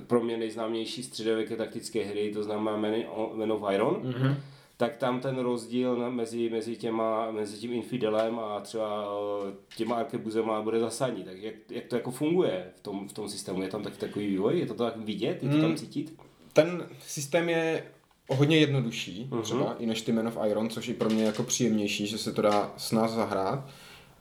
[0.07, 2.93] pro mě nejznámější středověké taktické hry, to znamená Man,
[3.33, 4.35] Man of Iron, mm-hmm.
[4.77, 10.61] tak tam ten rozdíl mezi, mezi, těma, mezi tím Infidelem a třeba uh, těma arkebuzema
[10.61, 11.23] bude zásadní.
[11.23, 13.61] Tak jak, jak to jako funguje v tom, v tom systému?
[13.61, 14.59] Je tam taky takový vývoj?
[14.59, 15.43] Je to tak vidět?
[15.43, 16.21] Je to tam cítit?
[16.53, 17.83] Ten systém je
[18.29, 19.41] hodně jednodušší, uh-huh.
[19.41, 22.33] třeba i než ty Men of Iron, což je pro mě jako příjemnější, že se
[22.33, 23.69] to dá s nás zahrát.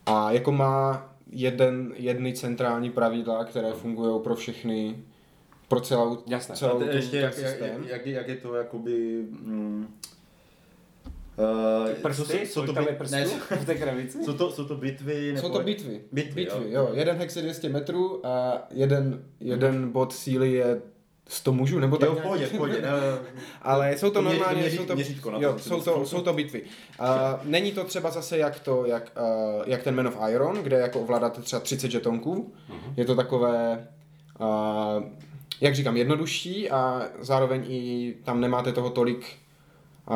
[0.05, 5.03] A jako má jeden, jedny centrální pravidla, které fungují pro všechny,
[5.71, 6.55] pro celou, Jasné.
[6.55, 7.85] celou A te- tu, ještě ten jak, jak, systém.
[7.87, 9.23] jak, jak, je to jakoby...
[9.29, 9.87] Mm,
[11.37, 12.45] uh, Prsty?
[12.47, 13.25] jsou to, bit- prstů ne,
[13.61, 14.23] v té krabici?
[14.23, 15.29] jsou to, jsou to bitvy?
[15.37, 16.01] Jsou nebo- to bitvy.
[16.11, 16.81] Bitvy, bitvy jo.
[16.87, 16.89] jo.
[16.93, 20.81] Jeden hex je 200 metrů a jeden, jeden bod síly je
[21.27, 22.81] 100 mužů, nebo tak Jo, v pohodě, v pohodě.
[22.81, 26.21] ne, ne, Ale jsou to normálně, měří- jsou to, měřítko jo, musí jsou to, jsou
[26.21, 26.61] to bitvy.
[26.99, 27.07] Uh,
[27.43, 29.11] není to třeba zase jak to, jak,
[29.57, 32.53] uh, jak ten Man of Iron, kde jako ovládáte třeba 30 žetonků.
[32.97, 33.87] Je to takové,
[34.39, 35.03] uh,
[35.61, 39.37] jak říkám, jednodušší a zároveň i tam nemáte toho tolik,
[40.09, 40.15] uh,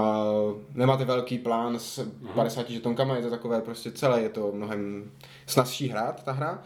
[0.73, 5.11] nemáte velký plán s 50 žetonkama, je to takové prostě celé, je to mnohem
[5.45, 6.63] snazší hrát ta hra.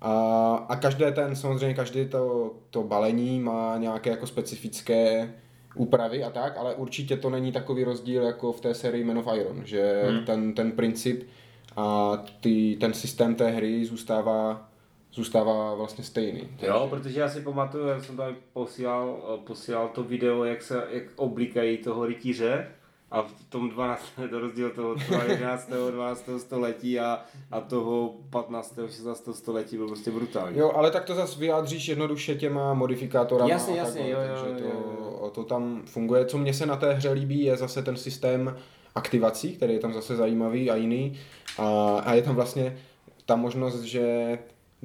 [0.00, 5.32] A, a každé ten, samozřejmě každé to, to balení má nějaké jako specifické
[5.74, 9.28] úpravy a tak, ale určitě to není takový rozdíl jako v té sérii Man of
[9.36, 10.24] Iron, že hmm.
[10.24, 11.28] ten, ten princip
[11.76, 14.68] a ty, ten systém té hry zůstává,
[15.14, 16.48] zůstává vlastně stejný.
[16.62, 20.86] Jo, protože já si pamatuju, jak jsem tam posílal, eh, posílal to video, jak se
[20.90, 22.66] jak oblíkají toho rytíře
[23.10, 24.02] a v tom 12.
[24.30, 25.70] to rozdíl toho třeba 11.
[25.90, 26.28] 12.
[26.38, 28.78] století a, a toho 15.
[28.90, 29.28] 16.
[29.32, 30.58] století byl prostě brutální.
[30.58, 33.50] Jo, ale tak to zase vyjádříš jednoduše těma modifikátorama.
[33.50, 36.26] Jasně, a jasně, takhle, jo, jo, takže jo, to, to tam funguje.
[36.26, 38.56] Co mně se na té hře líbí, je zase ten systém
[38.94, 41.18] aktivací, který je tam zase zajímavý a jiný.
[41.58, 42.76] A, a je tam vlastně
[43.26, 44.38] ta možnost, že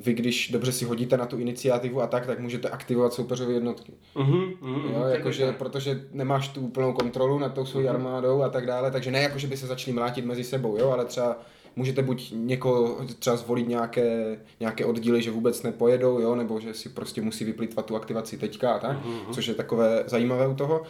[0.06, 3.92] vy, když dobře si hodíte na tu iniciativu a tak, tak můžete aktivovat soupeřové jednotky.
[4.18, 5.58] Mhm, mhm, Jo, tak jakože, tak.
[5.58, 9.40] protože nemáš tu úplnou kontrolu nad tou svojí armádou a tak dále, takže ne jako,
[9.40, 11.38] že by se začali mlátit mezi sebou, jo, ale třeba
[11.76, 16.90] můžete buď někoho třeba zvolit nějaké, nějaké oddíly, že vůbec nepojedou, jo, nebo že si
[16.90, 18.98] prostě musí vyplýtvat tu aktivaci teďka a tak,
[19.32, 20.84] což je takové zajímavé u toho.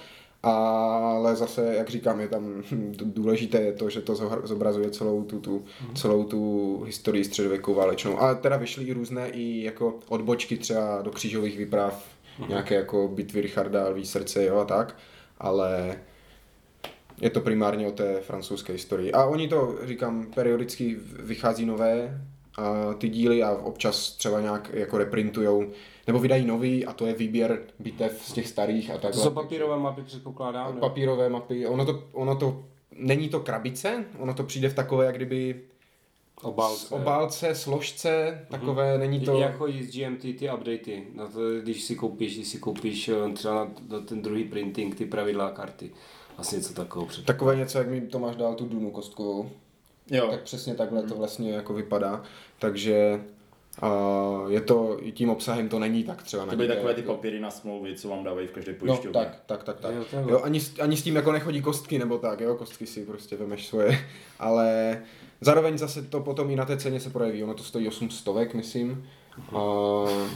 [0.44, 2.64] Ale zase, jak říkám, je tam
[3.04, 8.20] důležité je to, že to zobrazuje celou tu, tu, celou tu historii středověku válečnou.
[8.20, 12.06] A teda vyšly i různé i jako odbočky třeba do křížových výprav,
[12.48, 14.98] nějaké jako bitvy Richarda, Lví srdce, jo a tak,
[15.38, 15.98] ale
[17.22, 19.12] je to primárně o té francouzské historii.
[19.12, 22.22] A oni to, říkám, periodicky vychází nové
[22.58, 25.72] a ty díly a občas třeba nějak jako reprintujou,
[26.10, 29.24] nebo vydají nový a to je výběr bitev z těch starých a To takhle.
[29.24, 30.78] jsou papírové mapy, předpokládám.
[30.80, 32.64] Papírové mapy, ono to, ono to,
[32.96, 35.62] není to krabice, ono to přijde v takové, jak kdyby
[36.42, 36.96] Obálce.
[36.96, 39.40] obálce, složce, takové, není to...
[39.40, 43.34] Jak chodí z GMT ty updaty, na to, když si koupíš, když si koupíš eh,
[43.34, 45.92] třeba na, na ten druhý printing, ty pravidla a karty.
[46.38, 47.26] Vlastně něco takového před.
[47.26, 49.50] Takové něco, jak mi Tomáš dal tu Dunu kostkovou.
[50.12, 52.24] Jo, Tak přesně takhle to vlastně jako vypadá.
[52.60, 53.22] Takže
[53.82, 53.90] a
[54.48, 57.40] je to, i tím obsahem to není tak třeba to byly takové ty jako- papíry
[57.40, 59.20] na smlouvy, co vám dávají v každé No, pojišťovně.
[59.20, 59.96] tak, tak, tak, tak.
[59.96, 63.06] Jo, Jo, ani, s- ani s tím jako nechodí kostky nebo tak, jo, kostky si
[63.06, 64.06] prostě vemeš svoje,
[64.40, 64.98] ale
[65.42, 68.54] zároveň zase to potom i na té ceně se projeví, ono to stojí 8 stovek,
[68.54, 69.10] myslím,
[69.56, 69.60] a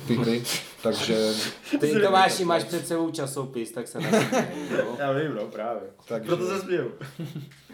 [0.08, 0.43] ty hry,
[0.84, 1.32] takže,
[1.79, 4.45] Ty Tomáši máš před sebou časopis, tak se nasměj,
[4.77, 4.95] jo.
[4.99, 5.82] Já vím, no právě.
[6.08, 6.91] Takže- Proto se směju.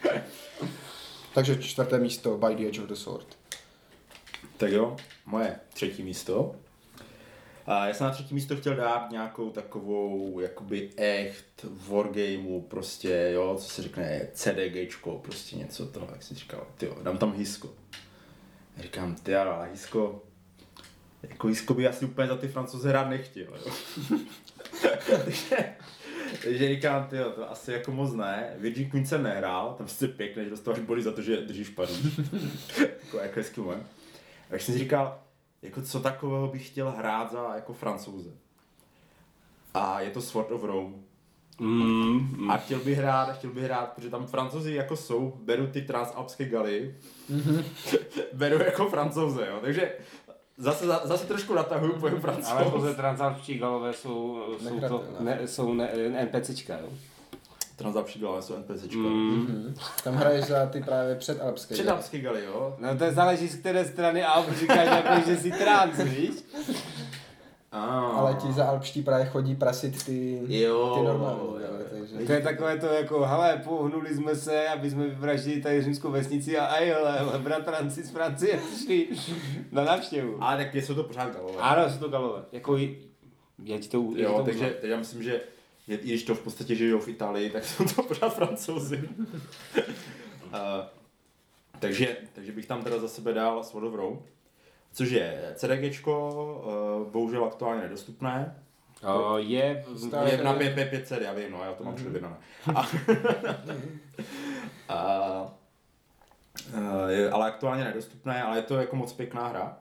[1.34, 3.26] takže čtvrté místo, By the Edge of the Sword.
[4.58, 4.96] Tak jo,
[5.30, 6.56] moje třetí místo.
[7.66, 13.58] A já jsem na třetí místo chtěl dát nějakou takovou jakoby echt wargameu, prostě jo,
[13.60, 17.70] co se řekne CDGčko, prostě něco to, jak jsi říkal, ty dám tam Hisko.
[18.78, 20.24] Já říkám, ty ale Hisko,
[21.24, 23.74] jako Hisko by asi úplně za ty francouze rád nechtěl, jo.
[26.44, 28.54] takže, říkám, ty to asi jako moc ne.
[28.58, 32.20] Virgin Queen jsem nehrál, tam sice pěkné, že dostáváš body za to, že držíš Paříž.
[32.80, 33.99] jako, jako hezký moment.
[34.50, 35.20] A jak jsem si říkal,
[35.62, 38.30] jako co takového bych chtěl hrát za jako francouze.
[39.74, 40.94] A je to Sword of Rome.
[41.60, 42.52] Mm, mm.
[42.52, 46.46] A chtěl bych hrát, chtěl bych hrát, protože tam francouzi jako jsou, beru ty transalpské
[46.46, 46.96] galy,
[48.34, 49.94] beru jako francouze, jo, takže
[50.58, 52.72] zase, zase trošku natahuju pojem Ale francouz.
[52.72, 55.90] pouze transalpští galové jsou, jsou, to, ne, jsou ne,
[56.26, 56.90] NPCčka, jo?
[58.20, 58.98] Galy jsou NPCčka.
[58.98, 59.76] Mm.
[60.04, 61.74] Tam hraješ za ty právě předalpské.
[61.74, 62.76] Předalpské galy, jo.
[62.80, 66.32] No to záleží z které strany a říkáš jako, že jsi trans, víš?
[67.72, 71.40] Ale ti za alpští právě chodí prasit ty, Jo, ty normální.
[71.40, 71.86] jo, jo.
[72.00, 72.26] takže...
[72.26, 76.58] To je takové to jako, hele, pohnuli jsme se, aby jsme vyvraždili tady římskou vesnici
[76.58, 79.08] a aj, hele, bratranci z Francie přišli
[79.72, 80.38] na návštěvu.
[80.40, 81.58] Ale tak jsou to pořád galové.
[81.60, 82.42] Ano, jsou to galové.
[82.52, 82.98] Jako, i-
[83.64, 85.42] já ti to, já ti Jo, to takže, takže já myslím, že
[85.90, 89.10] je- i když to v podstatě žijou v Itálii, tak jsou to pořád francouzi.
[89.78, 90.54] uh,
[91.80, 94.18] takže, takže bych tam teda za sebe dal Sword of Rome,
[94.92, 96.30] což je CDGčko,
[97.06, 98.56] uh, bohužel aktuálně nedostupné.
[99.08, 100.54] O, je, Stále- Je na
[100.86, 101.96] 500, já vím, no, já to mám
[102.76, 102.88] a,
[104.90, 105.52] a,
[107.10, 109.78] je, ale aktuálně nedostupné, ale je to jako moc pěkná hra.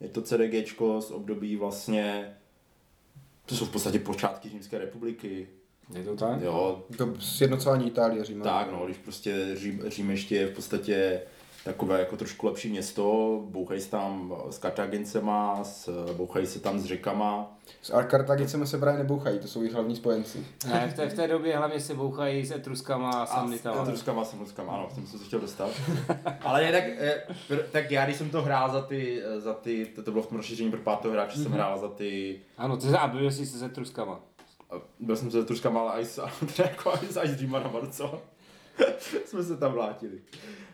[0.00, 2.36] Je to CDGčko z období vlastně,
[3.48, 5.48] to jsou v podstatě počátky Římské republiky.
[5.94, 6.40] je to tak?
[6.40, 8.44] Jo, To sjednocování Itálie, Říma.
[8.44, 11.20] tak no, když prostě Řím, Řím ještě je v podstatě
[11.64, 16.84] takové jako trošku lepší město, bouchají se tam s Kartagincema, s, bouchají se tam s
[16.84, 20.46] řekama, S Kartagicemi se právě nebouchají, to jsou jejich hlavní spojenci.
[20.68, 23.82] Ne, v té, v té době hlavně se bouchají s etruskama a A s samnitama.
[23.82, 25.70] Etruskama, s Etruskama, ano, k tomu jsem se chtěl dostat.
[26.40, 27.22] Ale ne, tak, eh,
[27.72, 30.26] tak já, když jsem to hrál za ty, eh, za ty to, to bylo v
[30.26, 33.58] tom rozšíření pro pátého hráče, jsem hrál za ty, Ano, ty a byl jsi se
[33.58, 34.20] s etruskama.
[35.00, 36.22] byl jsem se Etruskama, ale i s,
[36.58, 38.18] jako i s, i s Římanama docela.
[39.26, 40.18] jsme se tam vlátili.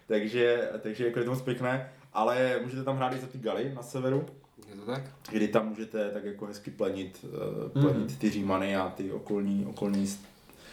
[0.07, 3.73] Takže, takže jako je to moc pěkné, ale můžete tam hrát i za ty galy
[3.75, 4.27] na severu,
[4.71, 5.03] Je to tak?
[5.31, 10.07] kdy tam můžete tak jako hezky plenit, eh, plenit ty Římany a ty okolní, okolní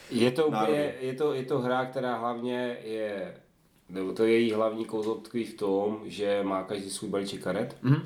[0.09, 0.71] Je to, Národy.
[0.71, 3.33] úplně, je, to, je to hra, která hlavně je,
[3.89, 7.77] nebo to její hlavní kouzlo tkví v tom, že má každý svůj balíček karet.
[7.81, 8.01] Mhm.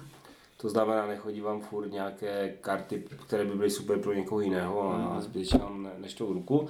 [0.57, 5.21] To znamená, nechodí vám furt nějaké karty, které by byly super pro někoho jiného a
[5.21, 6.69] zbytečně vám ne, neštou ruku.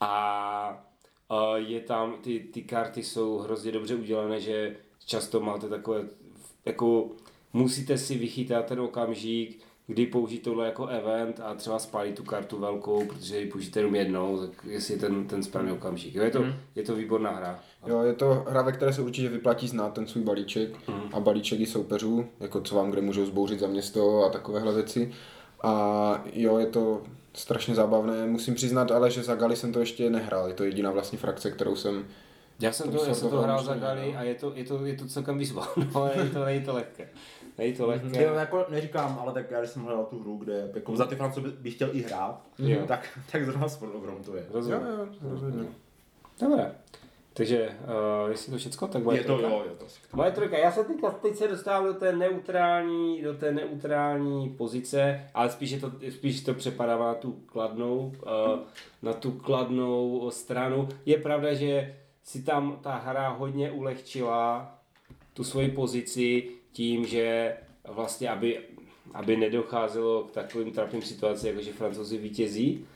[0.00, 0.85] A
[1.28, 6.04] a je tam, ty, ty karty jsou hrozně dobře udělané, že často máte takové,
[6.64, 7.10] jako
[7.52, 12.58] musíte si vychytat ten okamžik, kdy použít tohle jako event a třeba spálit tu kartu
[12.58, 16.14] velkou, protože ji použijete jenom jednou, tak jestli je ten, ten správný okamžik.
[16.14, 17.60] Jo, je, to, je to výborná hra.
[17.86, 20.76] Jo, je to hra, ve které se určitě vyplatí znát ten svůj balíček
[21.12, 25.12] a balíček i soupeřů, jako co vám kde můžou zbouřit za město a takovéhle věci.
[25.62, 27.02] A jo, je to
[27.36, 28.26] strašně zábavné.
[28.26, 30.48] Musím přiznat ale, že za Gali jsem to ještě nehrál.
[30.48, 32.04] Je to jediná vlastně frakce, kterou jsem...
[32.60, 34.18] Já jsem To já se jsem to hrál za Gali no.
[34.18, 36.74] a je to, je to, je to celkem výzva, no, ale je to, není to
[36.74, 37.08] lehké.
[37.58, 38.22] Není to lehké.
[38.22, 41.16] Jo, jako neříkám, ale tak já když jsem hledal tu hru, kde jako za ty
[41.16, 42.84] francouze bych chtěl i hrát, Jo.
[42.88, 43.76] tak, tak zrovna s
[44.24, 44.46] to je.
[44.50, 44.80] Rozumím.
[44.80, 45.68] jo, rozhodně.
[46.40, 46.72] Dobré.
[47.36, 47.70] Takže,
[48.24, 49.86] uh, jestli to všecko, tak moje Je to, jo, je to.
[50.12, 55.30] Moje trojka, já se teďka, teď se dostávám do té neutrální, do té neutrální pozice,
[55.34, 58.60] ale spíš, je to, spíš to přepadává na tu kladnou, uh,
[59.02, 60.88] na tu kladnou stranu.
[61.06, 64.74] Je pravda, že si tam ta hra hodně ulehčila
[65.34, 67.56] tu svoji pozici tím, že
[67.88, 68.58] vlastně, aby,
[69.14, 72.86] aby nedocházelo k takovým trapným situacím, jako že francouzi vítězí,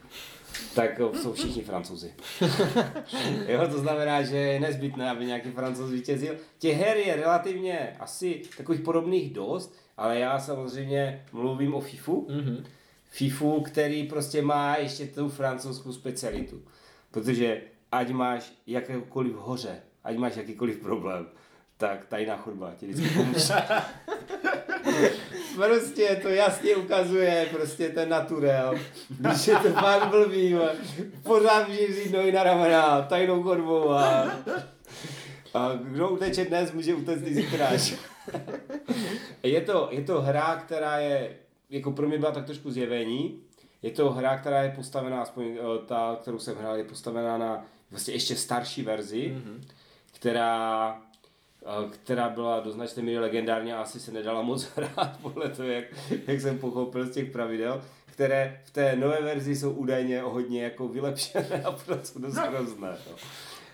[0.75, 2.15] tak jsou všichni francouzi.
[3.49, 6.37] jo, to znamená, že je nezbytné, aby nějaký francouz vítězil.
[6.59, 12.27] Těch her je relativně asi takových podobných dost, ale já samozřejmě mluvím o FIFU.
[12.31, 12.65] Mm-hmm.
[13.11, 16.63] FIFU, který prostě má ještě tu francouzskou specialitu.
[17.11, 21.27] Protože ať máš jakékoliv hoře, ať máš jakýkoliv problém,
[21.81, 23.55] tak tajná chodba ti vždycky pomůže.
[25.57, 28.75] prostě to jasně ukazuje prostě ten naturel.
[29.09, 30.57] Když je to fakt blbý,
[31.23, 34.31] pořád můžeš vzít nohy na ramena, tajnou chodbou a,
[35.55, 37.69] a kdo uteče dnes, může utéct i zítra.
[39.43, 41.37] je, to, je to hra, která je,
[41.71, 43.41] jako pro mě byla tak trošku zjevení,
[43.83, 47.65] je to hra, která je postavená, aspoň eh, ta, kterou jsem hrál, je postavená na
[47.91, 49.61] vlastně ještě starší verzi, mm-hmm.
[50.13, 50.97] která
[51.91, 55.85] která byla do značné míry legendární a asi se nedala moc hrát podle toho, jak,
[56.27, 60.89] jak jsem pochopil z těch pravidel, které v té nové verzi jsou údajně hodně jako
[60.89, 62.97] vylepšené a proto dost hrozné.
[63.11, 63.17] No.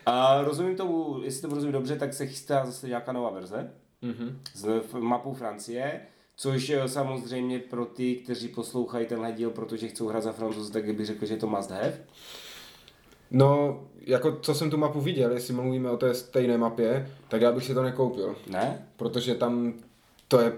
[0.07, 3.70] A rozumím tomu, jestli to rozumím dobře, tak se chystá zase nějaká nová verze
[4.03, 4.37] Mm-hmm.
[4.55, 6.01] z mapou Francie,
[6.37, 10.95] což eh, samozřejmě pro ty, kteří poslouchají tenhle díl, protože chcou hrát za Francouze, tak
[10.95, 11.93] bych řekl, že je to must have.
[13.31, 17.53] No, jako co jsem tu mapu viděl, jestli mluvíme o té stejné mapě, tak já
[17.53, 18.37] bych si to nekoupil.
[18.51, 18.87] Ne?
[18.97, 19.72] Protože tam
[20.29, 20.53] to je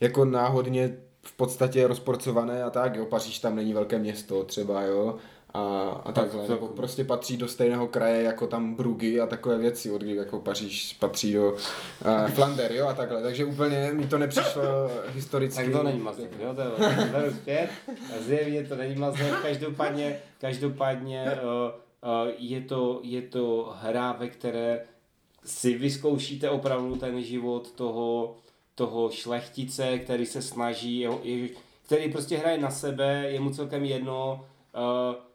[0.00, 5.16] jako náhodně v podstatě rozporcované a tak, jo, Paříž tam není velké město třeba, jo,
[5.54, 9.58] a, a takhle, to- nebo prostě patří do stejného kraje jako tam Brugy a takové
[9.58, 14.06] věci, od kdy jako Paříž patří do uh, Flander, jo, a takhle, takže úplně mi
[14.06, 14.62] to nepřišlo
[15.14, 15.54] historicky.
[15.56, 16.60] Tak to není mazec, jo, to
[17.24, 17.68] je zpět.
[17.88, 21.70] A Zjevně to není mazec, každopádně, každopádně uh, uh,
[22.38, 24.86] je, to, je to hra, ve které
[25.44, 28.36] si vyzkoušíte opravdu ten život toho,
[28.74, 31.48] toho šlechtice, který se snaží, jeho, je,
[31.82, 35.28] který prostě hraje na sebe, je mu celkem jedno, uh,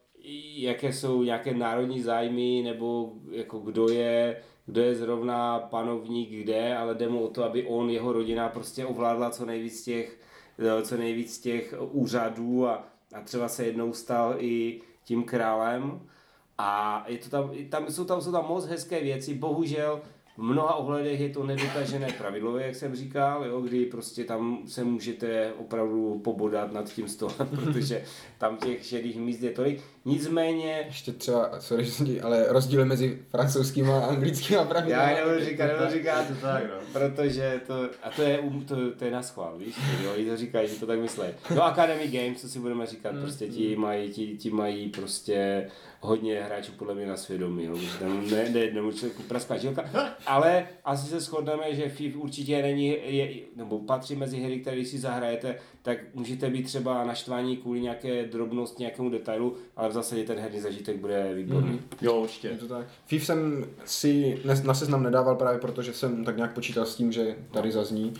[0.55, 6.95] jaké jsou nějaké národní zájmy, nebo jako kdo je, kdo je zrovna panovník kde, ale
[6.95, 10.19] jde mu o to, aby on, jeho rodina prostě ovládla co nejvíc těch,
[10.59, 16.09] eh, co nejvíc těch úřadů a, a třeba se jednou stal i tím králem.
[16.57, 20.01] A je to tam, tam, jsou, tam, jsou tam moc hezké věci, bohužel
[20.37, 24.83] v mnoha ohledech je to nedotažené pravidlově, jak jsem říkal, jo, kdy prostě tam se
[24.83, 28.05] můžete opravdu pobodat nad tím stolem, protože
[28.37, 29.81] tam těch šedých míst je tolik.
[30.05, 34.91] Nicméně, Ještě třeba, sorry, že jsem ti- ale rozdíl mezi francouzskýma a anglickýma pravidly.
[34.93, 36.75] já nebudu říkat, nebudu říkat, to tak, no.
[36.93, 37.73] protože to,
[38.03, 40.75] a to je, um- to, to je na schvál, víš, jo, i to říkají, že
[40.75, 41.23] to tak myslí.
[41.55, 45.67] No Academy Games, co si budeme říkat, prostě ti mají, ti, ti mají prostě
[45.99, 49.83] hodně hráčů podle mě na svědomí, jo, že tam ne, ne jednomu člověku praská žilka,
[50.25, 54.87] ale asi se shodneme, že FIF určitě není, je, nebo patří mezi hry, které když
[54.87, 60.23] si zahrajete, tak můžete být třeba naštvaní kvůli nějaké drobnosti, nějakému detailu, ale v zásadě
[60.23, 61.69] ten herní zažitek bude výborný.
[61.71, 61.79] Mm.
[62.01, 62.49] Jo, Je určitě.
[62.49, 62.85] to tak.
[63.05, 67.11] FIF jsem si na seznam nedával právě proto, že jsem tak nějak počítal s tím,
[67.11, 68.13] že tady zazní.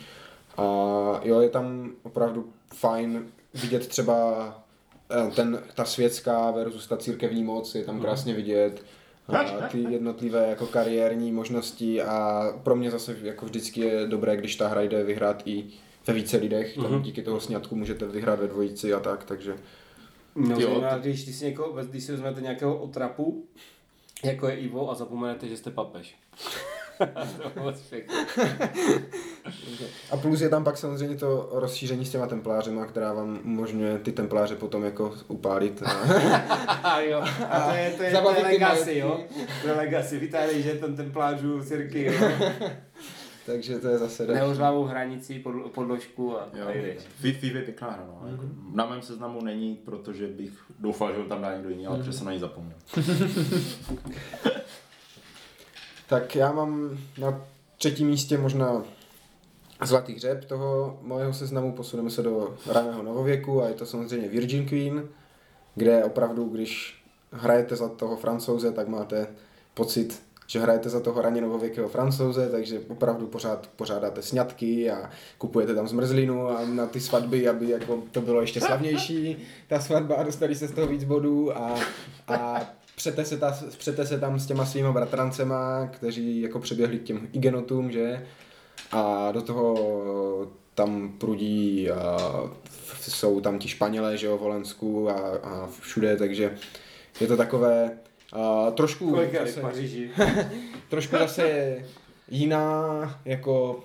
[0.58, 0.64] A
[1.24, 4.48] jo, je tam opravdu fajn vidět třeba
[5.12, 8.86] eh, ten, ta světská versus ta církevní moc, je tam krásně vidět.
[9.28, 14.56] A ty jednotlivé jako kariérní možnosti a pro mě zase jako vždycky je dobré, když
[14.56, 15.66] ta hra jde vyhrát i
[16.08, 19.56] ve více lidech, tam díky toho sňatku můžete vyhrát ve dvojici a tak, takže
[20.36, 23.46] No, Jo, jo, když, když, si někoho, když si vezmete nějakého otrapu,
[24.24, 26.16] jako je Ivo, a zapomenete, že jste papež.
[30.12, 34.12] A plus je tam pak samozřejmě to rozšíření s těma templářema, která vám umožňuje ty
[34.12, 35.84] templáře potom jako upálit.
[36.84, 39.20] A jo, a to je, to je, to je legacy, jo.
[39.62, 42.14] To je legacy, vytáhnej, že ten templářů cirky, jo.
[43.46, 44.42] Takže to je zase další.
[44.42, 46.68] Neořvávou hranici, pod, podložku a, Jo.
[46.68, 47.04] a jdeš.
[47.04, 48.28] FIFA je pěkná hra, no.
[48.32, 52.14] Jako, na mém seznamu není, protože bych doufal, že ho tam dá někdo jiný, ale
[52.14, 52.78] jsem na ní zapomněl.
[56.10, 57.42] Tak já mám na
[57.78, 58.84] třetím místě možná
[59.84, 64.66] zlatý hřeb toho mojeho seznamu, posuneme se do raného novověku a je to samozřejmě Virgin
[64.66, 65.10] Queen,
[65.76, 69.28] kde opravdu, když hrajete za toho francouze, tak máte
[69.74, 75.76] pocit, že hrajete za toho raně novověkého francouze, takže opravdu pořád pořádáte sňatky a kupujete
[75.76, 79.38] tam zmrzlinu a na ty svatby, aby jako to bylo ještě slavnější,
[79.68, 81.76] ta svatba a dostali se z toho víc bodů a,
[82.28, 82.62] a
[82.96, 87.28] přete se, ta, přete se tam s těma svýma bratrancema, kteří jako přeběhli k těm
[87.34, 88.26] igenotům, že?
[88.92, 92.18] A do toho tam prudí, a
[93.00, 95.14] jsou tam ti Španělé, že jo, v Holensku a,
[95.44, 96.56] a všude, takže
[97.20, 97.92] je to takové
[98.34, 100.10] a, trošku Kolik je v Paříži?
[100.90, 101.78] trošku zase
[102.30, 103.84] jiná, jako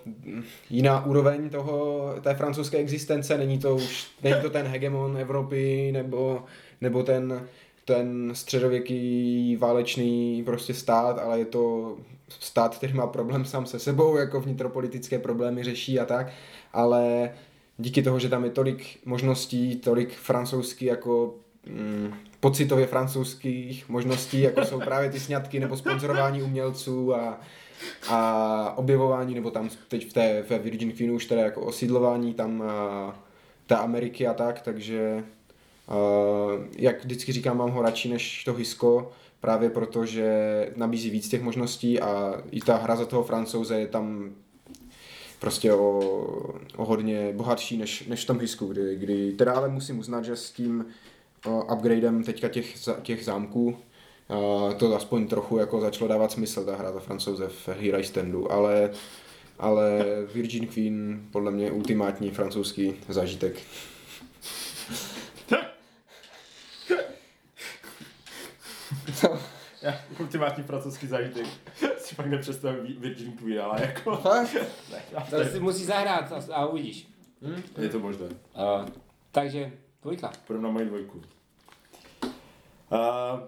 [0.70, 6.44] jiná úroveň toho, té francouzské existence, není to už, není to ten hegemon Evropy, nebo,
[6.80, 7.46] nebo ten,
[7.84, 11.96] ten středověký válečný prostě stát, ale je to
[12.28, 16.32] stát, který má problém sám se sebou, jako vnitropolitické problémy řeší a tak,
[16.72, 17.30] ale
[17.78, 21.34] díky toho, že tam je tolik možností, tolik francouzský jako
[21.66, 27.40] mm, pocitově francouzských možností, jako jsou právě ty sňatky nebo sponzorování umělců a,
[28.08, 32.62] a objevování, nebo tam teď v té ve Virgin Queenu už teda jako osídlování tam
[33.66, 35.24] té Ameriky a tak, takže
[36.76, 40.32] jak vždycky říkám, mám ho radši než to Hisko, právě proto, že
[40.76, 44.30] nabízí víc těch možností a i ta hra za toho francouze je tam
[45.40, 45.98] prostě o,
[46.76, 50.36] o hodně bohatší než, než v tom Hisku, kdy, kdy teda ale musím uznat, že
[50.36, 50.84] s tím
[51.46, 53.78] upgradem teďka těch, těch zámků
[54.28, 58.52] a to aspoň trochu jako začalo dávat smysl ta hra za francouze v Hero Standu,
[58.52, 58.90] ale,
[59.58, 63.56] ale Virgin Queen podle mě ultimátní francouzský zážitek.
[69.82, 71.46] Já, ultimátní francouzský zážitek
[71.98, 74.16] si pak nepředstavím Virgin Queen, ale jako...
[74.16, 74.56] Fakt?
[75.30, 77.08] To si musí zahrát a, a uvidíš.
[77.78, 78.26] Je to možné.
[78.26, 78.88] Uh,
[79.30, 79.72] takže,
[80.08, 80.32] dvojka.
[80.46, 81.22] Půjdeme na moji dvojku.
[82.92, 83.40] Uh,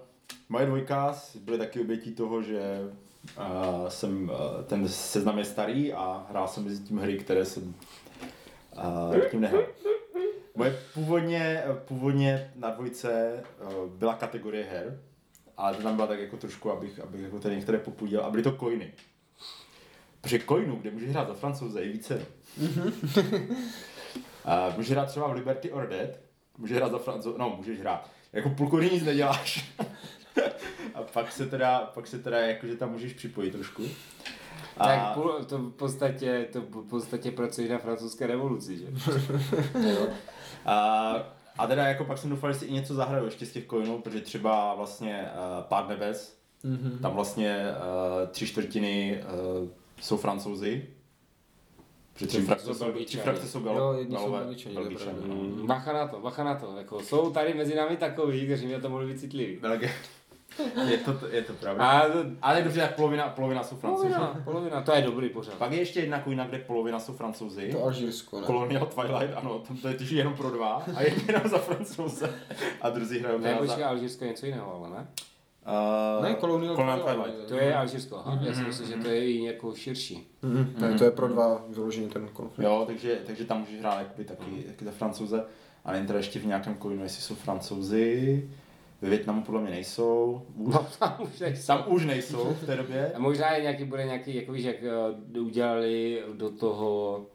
[0.49, 2.61] moje dvojka byly taky obětí toho, že
[3.37, 7.73] uh, jsem, uh, ten seznam je starý a hrál jsem mezi tím hry, které jsem
[9.13, 9.63] uh, tím nehrál.
[10.55, 13.43] Moje původně, původně na dvojce eh,
[13.87, 14.99] byla kategorie her,
[15.57, 18.43] ale to tam byla tak jako trošku, abych, abych jako tady některé popudil, a byly
[18.43, 18.93] to coiny.
[20.21, 22.25] Protože coinů, kde můžeš hrát za francouze, je více.
[24.45, 26.09] a můžeš hrát třeba v Liberty or Dead,
[26.57, 28.09] můžeš hrát za francouze, no můžeš hrát.
[28.33, 29.71] Jako půlku nic neděláš.
[30.95, 33.83] a pak se teda, pak se teda jakože tam můžeš připojit trošku.
[34.77, 34.85] A...
[34.87, 38.85] Tak půl, to v podstatě, to v podstatě pracuješ na francouzské revoluci, že?
[40.65, 41.15] a,
[41.57, 44.01] a teda jako pak jsem doufal, že si i něco zahraju ještě z těch coinů,
[44.01, 46.99] protože třeba vlastně uh, Pád nebes, mm-hmm.
[47.01, 49.69] tam vlastně uh, tři čtvrtiny uh,
[50.01, 50.87] jsou francouzi,
[52.13, 55.35] tři frakce jsou, tři frakce jsou galo, jo, jedni galové, jsou belgičani, belgičani no.
[55.35, 56.77] Mm, bacha na to, bacha na to.
[56.77, 59.57] Jako, jsou tady mezi námi takový, kteří mě to mohli být citliví.
[59.59, 59.91] Belgie.
[60.89, 61.85] Je to, je to pravda.
[61.85, 62.05] A,
[62.41, 64.13] ale dobře, tak polovina, polovina jsou francouzi.
[64.13, 65.53] Polovina, polovina, to je dobrý pořád.
[65.53, 67.71] Pak je ještě jedna kujina, kde polovina jsou francouzi.
[67.71, 68.45] To Alžírsko, ne?
[68.47, 72.39] Colonial Twilight, ano, tam to je tyž jenom pro dva a jenom za francouze.
[72.81, 73.89] A druzí hrajou Ne, počkej, za...
[73.89, 75.07] Alžírsko je něco jiného, ale ne?
[75.67, 77.47] Uh, ne, Colonial, Colonial Twilight.
[77.47, 78.35] To je Alžírsko, aha.
[78.35, 78.47] Mm-hmm.
[78.47, 80.27] Já si myslím, že to je i jako širší.
[80.43, 80.65] Mm-hmm.
[80.65, 80.97] Mm-hmm.
[80.97, 82.65] To je pro dva vyložený ten konflikt.
[82.65, 85.45] Jo, takže, takže tam můžeš hrát jakoby taky, taky za francouze.
[85.85, 88.49] A nevím teda ještě v nějakém coinu, jestli jsou francouzi.
[89.01, 90.41] Ve Větnamu podle mě nejsou.
[90.55, 91.67] Už, no, tam už nejsou.
[91.67, 93.11] Tam už nejsou v té době.
[93.15, 94.75] A možná je nějaký, bude nějaký, jako víš, jak
[95.37, 97.25] uh, udělali do toho,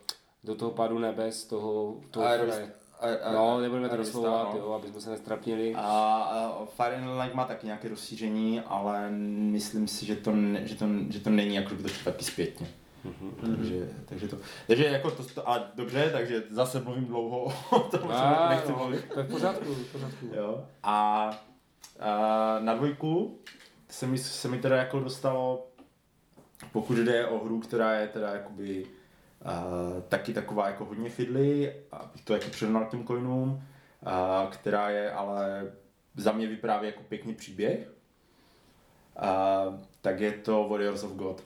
[0.45, 2.61] do toho padu nebes, toho, toho Aerost,
[3.01, 4.59] a, a, no, nebudeme to doslovat, no.
[4.59, 5.75] jo, aby jsme se nestrapnili.
[5.75, 10.67] A, a Fire and Light má taky nějaké rozšíření, ale myslím si, že to, ne,
[10.67, 12.67] že to, že to není jako, by to šlo taky zpětně.
[13.07, 13.57] Mm-hmm.
[13.57, 14.37] Takže, takže, to,
[14.67, 19.05] takže jako to, to, a dobře, takže zase mluvím dlouho o tom, a, nechci mluvit.
[19.15, 20.27] To je v pořádku, v pořádku.
[20.33, 20.65] Jo.
[20.83, 21.31] A,
[22.01, 23.39] a na dvojku
[23.89, 25.67] se mi, se mi teda jako dostalo,
[26.73, 28.87] pokud jde o hru, která je teda jakoby
[29.47, 34.91] uh, taky taková jako hodně fidly, abych to jako přirovnal k těm coinům, uh, která
[34.91, 35.73] je ale
[36.17, 37.93] za mě vypráví jako pěkný příběh.
[39.23, 41.43] Uh, tak je to Warriors of God.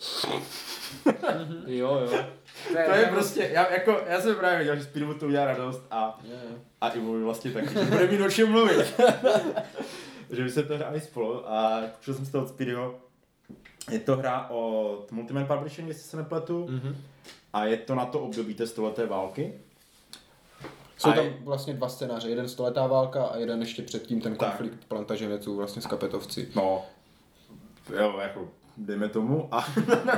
[1.66, 2.24] jo, jo.
[2.72, 5.44] To je, to je prostě, já, jako, já jsem právě viděl, že Speedu to udělá
[5.44, 6.42] radost a, yeah.
[6.80, 9.00] a i mluví vlastně taky, že bude mít o čem mluvit.
[10.30, 12.98] že by se to hráli spolu a přišel jsem z toho od Speedyho.
[13.90, 16.66] Je to hra od Multiman Publishing, jestli se nepletu.
[16.66, 16.94] Mm-hmm.
[17.52, 19.54] A je to na to období té stoleté války.
[20.96, 21.34] Jsou tam je...
[21.40, 24.88] vlastně dva scénáře, jeden stoletá válka a jeden ještě předtím ten konflikt tak.
[24.88, 26.48] plantaženeců vlastně s kapetovci.
[26.56, 26.84] No,
[27.98, 29.66] jo, jako dejme tomu a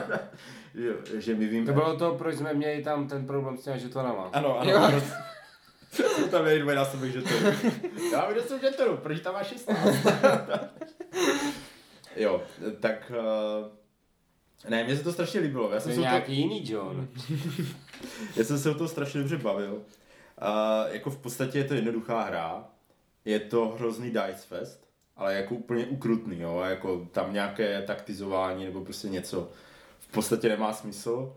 [0.75, 1.67] jo, že my víme.
[1.67, 4.31] To bylo to, proč jsme měli tam ten problém s těmi žetonama.
[4.33, 4.71] Ano, ano.
[4.71, 4.81] Jo.
[5.93, 7.57] Jsou tam měli dvojnásobek žetonů.
[8.13, 9.79] Já že jsou žetonů, proč tam máš 16?
[12.17, 12.43] jo,
[12.81, 13.82] tak uh,
[14.69, 15.71] ne, mně se to strašně líbilo.
[15.73, 16.33] Já jsem to je nějaký to...
[16.33, 17.09] jiný John.
[18.37, 19.73] Já jsem se o to strašně dobře bavil.
[19.73, 22.65] Uh, jako v podstatě je to jednoduchá hra.
[23.25, 26.61] Je to hrozný Dice Fest, ale jako úplně ukrutný, jo.
[26.61, 29.51] Jako tam nějaké taktizování nebo prostě něco
[29.99, 31.37] v podstatě nemá smysl,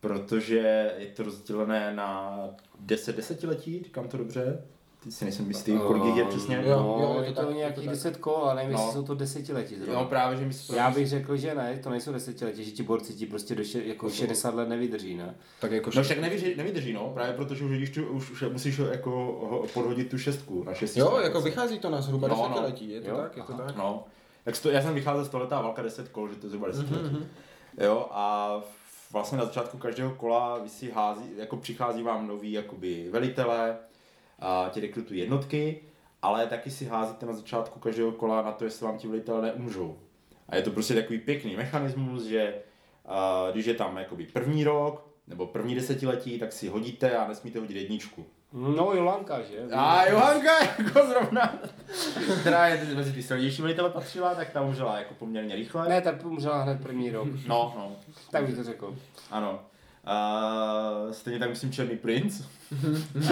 [0.00, 2.38] protože je to rozdělené na
[2.80, 4.62] 10 desetiletí, říkám to dobře,
[5.04, 6.62] Teď si nejsem jistý, kolik jich je přesně.
[6.66, 8.78] Jo, no, je to tak, nějakých deset kol, ale nevím, no.
[8.78, 9.76] jestli jsou to desetiletí.
[9.76, 9.94] Zrovna.
[9.94, 13.14] No právě, že mi Já bych řekl, že ne, to nejsou desetiletí, že ti borci
[13.14, 15.34] ti prostě do še, jako 60 let nevydrží, ne?
[15.60, 18.78] Tak jako no však nevydrží, nevydrží, no, právě protože už, vidíš, tu, už, už musíš
[18.78, 21.00] jako podhodit tu šestku na šestku.
[21.00, 23.16] Jo, jako vychází to na zhruba no, desetiletí, je to jo?
[23.16, 23.76] tak, je to Aha, tak.
[23.76, 24.04] No,
[24.44, 27.16] tak to, já jsem vycházel z toholetá válka 10 kol, že to je zhruba desetiletí.
[27.16, 27.84] Mm-hmm.
[27.84, 28.54] Jo, a
[29.12, 33.76] vlastně na začátku každého kola vy si hází, jako přichází vám nový jakoby velitelé,
[34.38, 35.80] a ti rekrutují jednotky,
[36.22, 39.98] ale taky si házíte na začátku každého kola na to, jestli vám ti velitelé neumřou.
[40.48, 42.54] A je to prostě takový pěkný mechanismus, že
[43.04, 47.58] uh, když je tam jakoby první rok, nebo první desetiletí, tak si hodíte a nesmíte
[47.58, 48.26] hodit jedničku.
[48.52, 49.58] No Johanka, že?
[49.72, 51.54] A Johanka jako zrovna,
[52.40, 55.88] která je mezi ty silnější velitele patřila, tak ta umřela jako poměrně rychle.
[55.88, 57.28] Ne, tak umřela hned první rok.
[57.46, 57.96] No, no.
[58.30, 58.96] tak bych to řekl.
[59.30, 59.60] Ano.
[60.06, 62.40] Uh, stejně tak myslím Černý princ.
[62.80, 63.24] uh,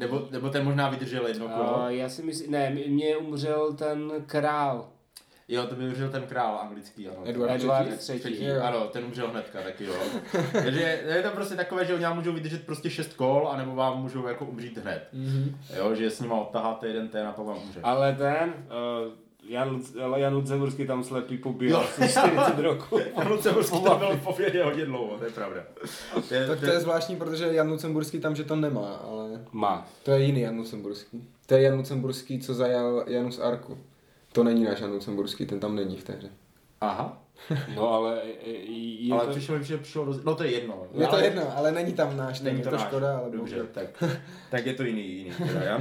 [0.00, 1.78] nebo, nebo ten možná vydržel jedno kolo?
[1.78, 4.88] Uh, já si myslím, ne, mě umřel ten král.
[5.48, 7.16] Jo, to by umřel ten král anglický, ano.
[7.24, 8.20] Edward, Edward III.
[8.24, 8.50] III.
[8.50, 9.94] Ano, ten umřel hnedka, taky jo.
[10.52, 14.02] Takže je to prostě takové, že oni vám můžou vydržet prostě šest kol, anebo vám
[14.02, 15.08] můžou jako umřít hned.
[15.14, 15.54] Mm-hmm.
[15.76, 17.80] Jo, že s nima odtaháte jeden ten a pak vám umře.
[17.82, 18.54] Ale ten,
[19.06, 19.12] uh,
[19.50, 19.82] Jan,
[20.16, 22.98] Jan Lucemburský tam slepý pobíjel 40 roku.
[22.98, 25.64] Jan Lucemburský tam byl v povědě hodně dlouho, to je pravda.
[26.30, 29.44] Je, tak to je zvláštní, protože Jan Lucemburský tam že to nemá, ale...
[29.52, 29.86] Má.
[30.02, 31.28] To je jiný Jan Lucemburský.
[31.46, 33.78] To je Jan Lucemburský, co zajal Janus Arku.
[34.32, 36.30] To není náš Jan Lucemburský, ten tam není v té hře.
[36.80, 37.22] Aha.
[37.76, 38.50] No ale e,
[39.00, 39.30] je ale to...
[39.30, 40.24] přišlo mi, že přišlo roz...
[40.24, 40.82] No to je jedno.
[40.94, 41.24] Je to ale...
[41.24, 42.86] jedno, ale není tam náš, Není není to, to náš.
[42.86, 43.66] škoda, ale Dobře, bohužel.
[43.72, 44.04] tak,
[44.50, 45.30] tak je to jiný, jiný.
[45.48, 45.80] Teda já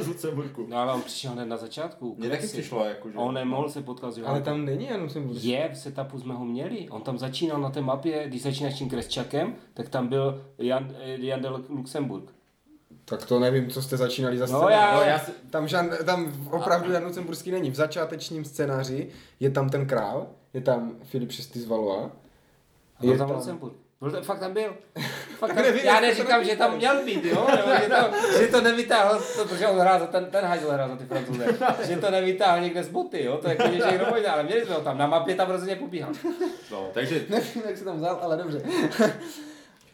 [0.00, 0.66] z Lucemburku.
[0.68, 2.14] No ale on přišel hned na začátku.
[2.18, 3.16] Mně taky přišlo, jako, že...
[3.16, 5.48] A on nemohl se potkat s Ale tam není Jan Lucemburský.
[5.48, 6.88] Je, v setupu jsme ho měli.
[6.90, 11.16] On tam začínal na té mapě, když začínáš tím Kresčakem, tak tam byl Jan, eh,
[11.20, 12.24] Jan de Luxemburg.
[13.04, 14.72] Tak to nevím, co jste začínali za No scénář.
[14.72, 15.32] já- No, já si...
[15.50, 17.70] Tam, žan, tam opravdu Jan Lucemburský není.
[17.70, 19.08] V začátečním scénáři
[19.40, 22.12] je tam ten král, je tam Filip VI z Valois.
[22.98, 23.74] A byl tam Lucemburg.
[24.00, 24.76] Byl to, fakt tam byl.
[25.38, 27.46] Fakt tam, nevím, já neříkám, že tam měl být, jo?
[27.56, 30.88] Nebo že, to, že to nevytáhl, to, protože on hrál za ten, ten hajzl hrál
[30.88, 31.46] za ty francouze.
[31.86, 33.38] Že to nevytáhl někde z boty, jo?
[33.38, 34.98] To je jako někdo možná, ale měli jsme ho tam.
[34.98, 36.12] Na mapě tam rozhodně pobíhal.
[36.70, 38.62] No, takže Nevím, jak se tam vzal, ale dobře.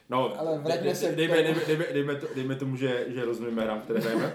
[0.09, 1.45] No, Ale vraťme se dejme, tomu.
[1.45, 4.33] dejme, dejme, dejme, to, dejme tomu, že, že rozumíme hrám, které hrajeme.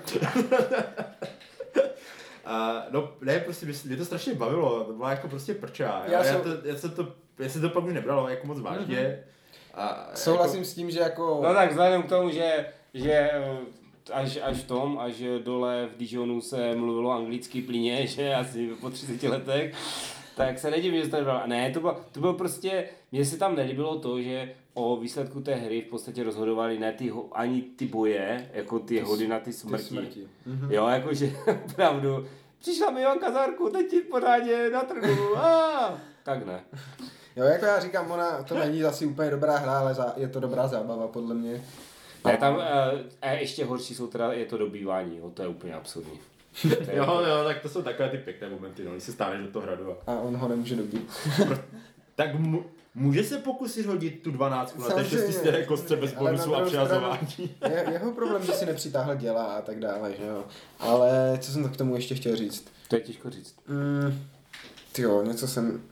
[2.44, 6.02] A, no, ne, prostě mě, mě to strašně bavilo, to byla jako prostě prča.
[6.04, 8.46] Já Já, já, jsem- to, já se to, já se to pak už nebralo jako
[8.46, 8.98] moc vážně.
[9.00, 9.16] Mhm.
[9.74, 11.40] A, Souhlasím s tím, že jako...
[11.44, 13.58] No tak vzhledem k tomu, že, že eh,
[14.12, 15.14] až, až v tom, až
[15.44, 19.74] dole v Dijonu se mluvilo anglicky plíně, že asi po 30 letech,
[20.36, 21.40] tak se nedivím, že to nebylo.
[21.46, 25.54] Ne, to bylo, to bylo prostě, mně se tam nelíbilo to, že o výsledku té
[25.54, 29.52] hry v podstatě rozhodovali ne ty, ho- ani ty boje, jako ty, hody na ty
[29.52, 29.82] smrti.
[29.84, 30.28] Ty smrti.
[30.70, 31.32] Jo, jakože
[31.70, 32.26] opravdu,
[32.58, 36.60] přišla mi Joanka Zárku, teď ti pořádně na trhu, a tak ne.
[37.36, 40.40] Jo, jako já říkám, ona to není asi úplně dobrá hra, ale za, je to
[40.40, 41.64] dobrá zábava podle mě.
[42.24, 45.74] Ne, tam, eh, a ještě horší jsou teda, je to dobývání, jo, to je úplně
[45.74, 46.18] absurdní.
[46.62, 49.46] To je- Jo, jo, tak to jsou takové ty pěkné momenty, no, když se stáneš
[49.46, 49.90] do toho hradu.
[50.06, 50.12] A...
[50.12, 51.10] A on ho nemůže dobít.
[52.14, 52.64] Tak mu,
[52.94, 55.26] může se pokusit hodit tu 12 na té Samozřejmě.
[55.26, 57.28] 6 stěné kostce bez bonusu a přihazování.
[57.68, 60.44] Je, jeho problém, že si nepřitáhl děla a tak dále, že jo.
[60.78, 62.64] Ale co jsem to k tomu ještě chtěl říct?
[62.88, 63.54] To je těžko říct.
[63.68, 64.18] Mm,
[64.98, 65.82] jo, něco jsem...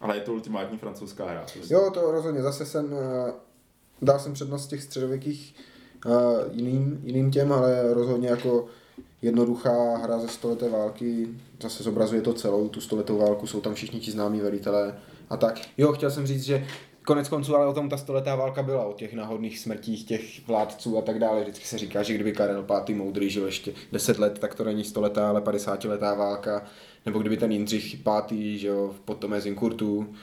[0.00, 1.46] Ale je to ultimátní francouzská hra.
[1.52, 1.74] prostě.
[1.74, 2.42] Jo, to rozhodně.
[2.42, 2.92] Zase jsem...
[2.92, 2.98] Uh,
[4.02, 5.54] dal jsem přednost těch středověkých
[6.06, 6.12] uh,
[6.50, 8.66] jiným, jiným těm, ale rozhodně jako
[9.22, 11.28] jednoduchá hra ze stoleté války.
[11.62, 14.94] Zase zobrazuje to celou tu stoletou válku, jsou tam všichni ti známí velitelé
[15.30, 15.60] a tak.
[15.78, 16.66] Jo, chtěl jsem říct, že
[17.04, 20.98] konec konců, ale o tom ta stoletá válka byla, o těch náhodných smrtích těch vládců
[20.98, 21.40] a tak dále.
[21.40, 22.94] Vždycky se říká, že kdyby Karel V.
[22.94, 26.64] moudrý žil ještě 10 let, tak to není stoletá, ale 50 letá válka.
[27.06, 28.22] Nebo kdyby ten Jindřich V.
[28.56, 30.14] že jo, potom Zinkurtu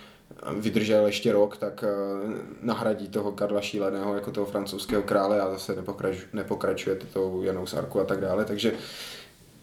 [0.59, 1.87] vydržel ještě rok, tak eh,
[2.61, 7.99] nahradí toho Karla Šíleného jako toho francouzského krále a zase nepokračuje, nepokračuje tou Janou Sarku
[7.99, 8.45] a tak dále.
[8.45, 8.73] Takže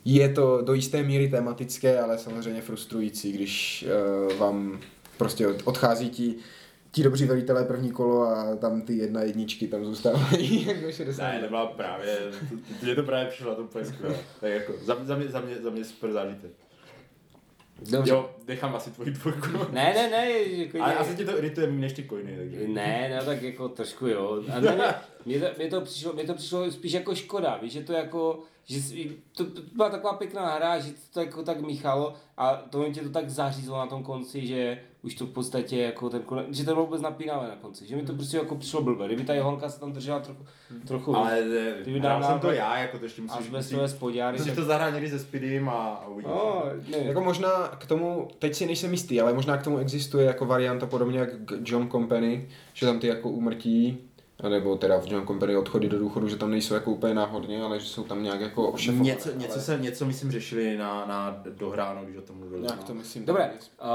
[0.04, 3.86] je to do jisté míry tematické, ale samozřejmě frustrující, když
[4.28, 4.80] uh, vám
[5.18, 6.34] prostě od- odchází ti
[6.90, 11.22] ti dobří velitelé první kolo a tam ty jedna jedničky tam zůstávají jako 60.
[11.22, 12.18] Ne, nebyla právě,
[12.82, 14.16] mně to právě přišlo na to úplně skvěle.
[14.40, 16.50] Tak jako, za, za, mě, za, mě, za mě super zážitek.
[17.90, 18.10] Dobře.
[18.12, 19.46] Jo, nechám asi tvoji dvojku.
[19.72, 22.68] Ne, ne, ne, jako Ale asi tě to irituje než ty coiny, takže.
[22.68, 24.42] Ne, ne, tak jako trošku jo.
[24.56, 24.94] A ne, ne,
[25.26, 28.40] mě, to, mě, to přišlo, mě to přišlo spíš jako škoda, víš, že to jako,
[28.64, 32.78] že jsi- to, to byla taková pěkná hra, že to jako tak míchalo a to
[32.78, 36.22] mě tě to tak zařízlo na tom konci, že už to v podstatě jako ten
[36.22, 39.06] konec, že to bylo vůbec napínavé na konci, že mi to prostě jako přišlo blbé,
[39.06, 40.44] kdyby ta Johanka se tam držela trochu,
[40.86, 41.52] trochu Ale víc.
[41.52, 44.38] ne, Ty by hrál dával jsem to já, jako to ještě musíš, asbestové spodňáry.
[44.38, 46.30] musíš tak- to zahrát někdy se Speedym a, a uvidíš.
[46.34, 50.26] No, ne, Jako možná k tomu, teď si nejsem jistý, ale možná k tomu existuje
[50.26, 51.28] jako varianta podobně jak
[51.64, 53.98] John Company, že tam ty jako úmrtí,
[54.48, 57.80] nebo teda v John Company odchody do důchodu, že tam nejsou jako úplně náhodně, ale
[57.80, 59.10] že jsou tam nějak jako ošefované.
[59.10, 62.62] Něco, něco, ale se, něco myslím řešili na, na dohráno, když o tom mluvili.
[62.62, 62.84] Nějak no.
[62.84, 63.24] to myslím.
[63.24, 63.50] Dobré,
[63.82, 63.88] uh,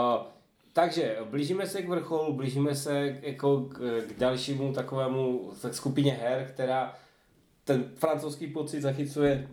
[0.74, 3.78] takže blížíme se k vrcholu, blížíme se k- jako k,
[4.08, 6.94] k dalšímu takovému tak skupině her, která
[7.64, 9.48] ten francouzský pocit zachycuje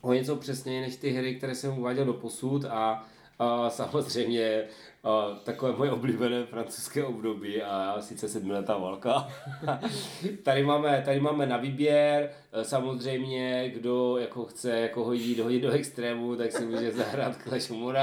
[0.00, 3.06] o něco přesněji než ty hry, které jsem uváděl do posud a,
[3.38, 4.64] a samozřejmě
[5.04, 9.28] a, takové moje oblíbené francouzské období a sice sedmiletá válka.
[10.42, 12.30] tady, máme, tady máme na výběr,
[12.62, 17.94] samozřejmě kdo jako chce jako hodit, hodit do extrému, tak si může zahrát Clash of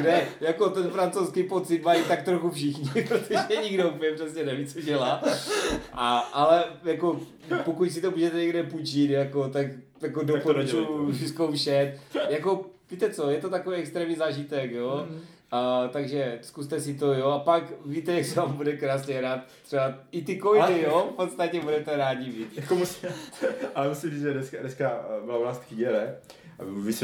[0.00, 4.80] kde jako ten francouzský pocit mají tak trochu všichni, protože nikdo úplně přesně neví, co
[4.80, 5.22] dělá.
[5.92, 7.20] A, ale jako
[7.64, 9.66] pokud si to můžete někde půjčit, jako, tak
[10.02, 11.98] jako doporučuji vyzkoušet.
[12.28, 15.06] Jako, víte co, je to takový extrémní zážitek, jo.
[15.10, 15.20] Mhm.
[15.50, 19.40] A, takže zkuste si to, jo, a pak víte, jak se vám bude krásně hrát
[19.62, 22.48] třeba i ty Ale- jo, v podstatě budete rádi mít.
[22.56, 23.08] Jako musím,
[23.74, 25.60] ale musím říct, že dneska, dneska eh, byla u nás
[25.92, 26.14] ne?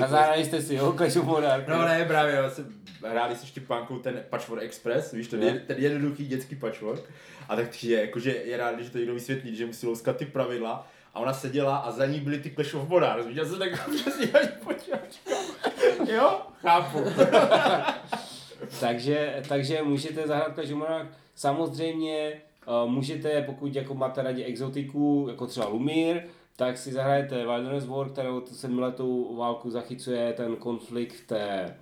[0.03, 1.69] A zahrali jste si, jo, Clash of Monarch.
[1.69, 2.75] No ne, právě, já jsem
[3.09, 5.47] hráli se Štěpánkou ten Patchwork Express, víš, ten, No.
[5.47, 7.03] je, ten jednoduchý dětský patchwork.
[7.49, 10.89] A tak je, jakože je rád, že to někdo vysvětlí, že musí louskat ty pravidla.
[11.15, 13.27] A ona seděla a za ní byly ty Clash of Monarchs.
[13.27, 15.17] Viděl jsem tak přesně ani počítač.
[16.13, 16.41] Jo?
[16.61, 16.99] Chápu.
[18.81, 21.07] takže, takže můžete zahrát Kažumorák.
[21.35, 22.33] Samozřejmě
[22.67, 26.23] uh, můžete, pokud jako máte rádi exotiku, jako třeba Lumír,
[26.57, 31.77] tak si zahrajete Wilderness War, kterou sedmiletou válku zachycuje ten konflikt v té,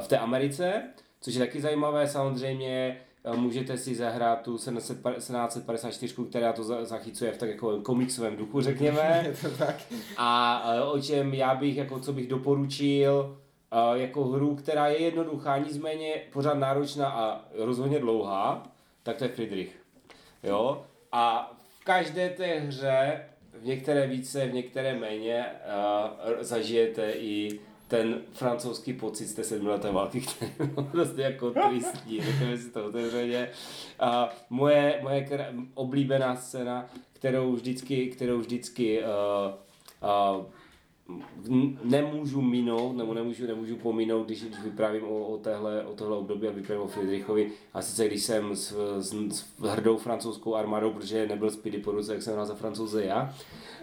[0.00, 0.82] v té Americe,
[1.20, 3.00] což je taky zajímavé samozřejmě.
[3.36, 9.32] Můžete si zahrát tu 1754, která to zachycuje v tak jako komiksovém duchu, řekněme.
[10.16, 13.38] A o čem já bych, jako co bych doporučil,
[13.94, 18.66] jako hru, která je jednoduchá, nicméně pořád náročná a rozhodně dlouhá,
[19.02, 19.82] tak to je Friedrich.
[20.42, 20.84] Jo?
[21.12, 23.24] A v každé té hře,
[23.60, 27.60] v některé více, v některé méně, uh, zažijete i
[27.90, 32.86] ten francouzský pocit z té sedmileté války, který byl prostě jako tristní, řekněme si to
[32.86, 33.50] otevřeně.
[34.00, 40.46] A moje, moje kr- oblíbená scéna, kterou vždycky, kterou vždycky uh, uh,
[41.84, 46.48] nemůžu minout, nebo nemůžu, nemůžu pominout, když, když vyprávím o, o, téhle, o tohle období
[46.48, 47.52] a vyprávím o Friedrichovi.
[47.74, 52.12] A sice když jsem s, s, s hrdou francouzskou armádou, protože nebyl Speedy po ruce,
[52.12, 53.34] jak jsem hrál za francouze já,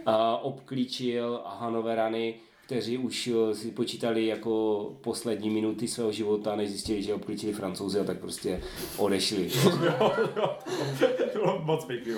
[0.05, 2.35] a obklíčil Hanoverany,
[2.67, 7.99] kteří už eh, si počítali jako poslední minuty svého života, než zjistili, že obklíčili francouzi
[7.99, 8.61] a tak prostě
[8.97, 9.49] odešli.
[10.99, 12.13] to bylo moc pěkný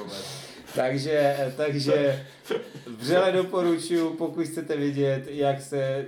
[0.76, 2.26] takže, takže
[2.88, 6.06] vřele doporučuji, pokud chcete vidět, jak se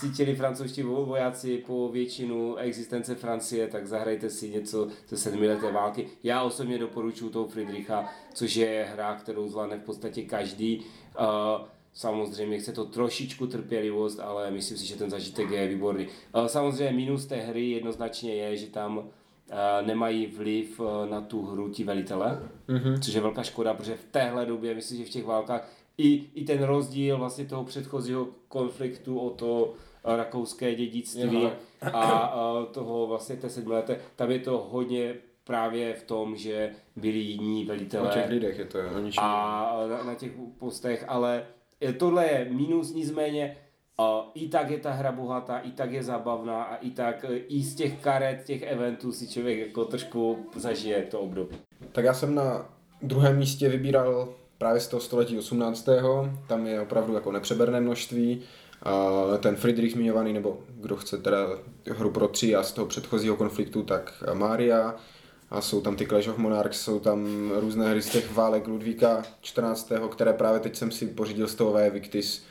[0.00, 6.06] cítili francouzští vojáci po většinu existence Francie, tak zahrajte si něco ze sedmileté války.
[6.22, 10.84] Já osobně doporučuji toho Friedricha, což je hra, kterou zvládne v podstatě každý.
[11.20, 11.66] Uh,
[11.98, 16.06] Samozřejmě chce to trošičku trpělivost, ale myslím si, že ten zažitek je výborný.
[16.46, 19.08] Samozřejmě minus té hry jednoznačně je, že tam
[19.86, 23.00] nemají vliv e, na tu hru ti velitele, mm-hmm.
[23.00, 25.68] což je velká škoda, protože v téhle době, myslím, že v těch válkách
[25.98, 29.74] i, i ten rozdíl vlastně toho předchozího konfliktu o to
[30.04, 31.48] rakouské dědictví
[31.92, 37.18] a, a toho vlastně té sedmileté, tam je to hodně právě v tom, že byli
[37.18, 38.08] jiní velitelé.
[38.08, 38.78] Na těch lidech je to
[39.18, 41.46] A na, na těch postech, ale
[41.98, 43.56] tohle je minus, nicméně
[43.98, 47.36] a i tak je ta hra bohatá, i tak je zabavná a i tak e,
[47.36, 51.56] i z těch karet, těch eventů si člověk jako trošku zažije to období.
[51.92, 52.70] Tak já jsem na
[53.02, 55.88] druhém místě vybíral právě z toho století 18.
[56.48, 58.42] Tam je opravdu jako nepřeberné množství.
[58.82, 61.48] A ten Friedrich zmiňovaný, nebo kdo chce teda
[61.90, 64.94] hru pro tři a z toho předchozího konfliktu, tak Mária.
[65.50, 69.22] A jsou tam ty Clash of Monarchs, jsou tam různé hry z těch válek Ludvíka
[69.40, 69.92] 14.
[70.10, 72.44] které právě teď jsem si pořídil z toho Victis,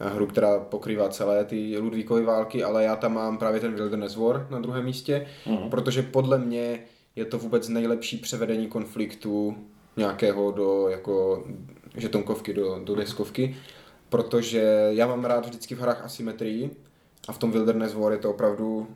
[0.00, 4.46] hru, která pokrývá celé ty Ludvíkovy války, ale já tam mám právě ten Wilderness War
[4.50, 5.70] na druhém místě, mm.
[5.70, 6.80] protože podle mě
[7.16, 9.56] je to vůbec nejlepší převedení konfliktu
[9.96, 11.44] nějakého do jako
[11.96, 13.56] žetonkovky, do, do deskovky,
[14.08, 16.70] protože já mám rád vždycky v hrách asymetrii
[17.28, 18.86] a v tom Wilderness War je to opravdu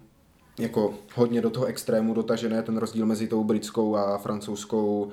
[0.59, 5.12] jako hodně do toho extrému dotažené, ten rozdíl mezi tou britskou a francouzskou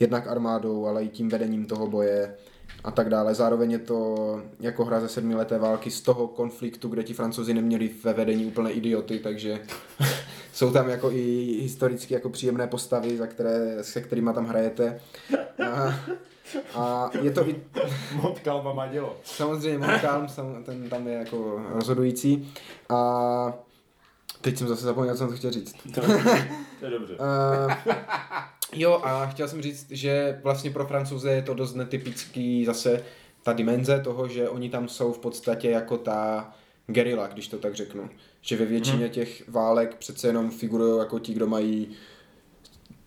[0.00, 2.34] jednak armádou, ale i tím vedením toho boje
[2.84, 3.34] a tak dále.
[3.34, 7.90] Zároveň je to jako hra ze sedmileté války z toho konfliktu, kde ti francouzi neměli
[8.04, 9.60] ve vedení úplné idioty, takže
[10.52, 15.00] jsou tam jako i historicky jako příjemné postavy, za které, se kterými tam hrajete.
[15.72, 15.94] A,
[16.74, 17.62] a je to i...
[18.22, 19.16] Montcalm má dělo.
[19.24, 20.26] Samozřejmě Montcalm,
[20.64, 22.52] ten tam je jako rozhodující.
[22.88, 23.52] A
[24.40, 25.74] teď jsem zase zapomněl, co jsem chtěl říct.
[25.94, 26.00] To,
[26.80, 27.14] to je dobře.
[27.14, 27.94] Uh,
[28.72, 33.04] Jo, a chtěl jsem říct, že vlastně pro francouze je to dost netypický zase
[33.42, 36.50] ta dimenze toho, že oni tam jsou v podstatě jako ta
[36.86, 38.10] gerila, když to tak řeknu.
[38.40, 39.10] Že ve většině hmm.
[39.10, 41.88] těch válek přece jenom figurují jako ti, kdo mají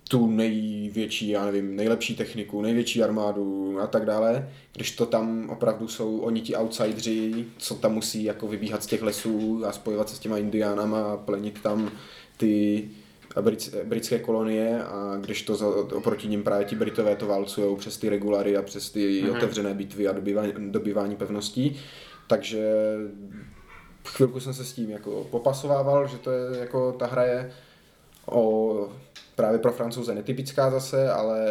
[0.10, 5.88] tu největší, já nevím, nejlepší techniku, největší armádu a tak dále, když to tam opravdu
[5.88, 10.16] jsou oni ti outsidři, co tam musí jako vybíhat z těch lesů a spojovat se
[10.16, 11.92] s těma indiánama a plenit tam
[12.38, 12.90] ty
[13.84, 18.10] britské kolonie a když to za, oproti ním právě ti Britové to válcují přes ty
[18.10, 19.38] regulary a přes ty mm-hmm.
[19.38, 21.80] otevřené bitvy a dobývání, dobývání pevností.
[22.28, 22.74] Takže
[24.08, 27.54] chvilku jsem se s tím jako popasovával, že to je jako ta hra je
[28.26, 28.90] o,
[29.36, 31.46] právě pro francouze netypická zase, ale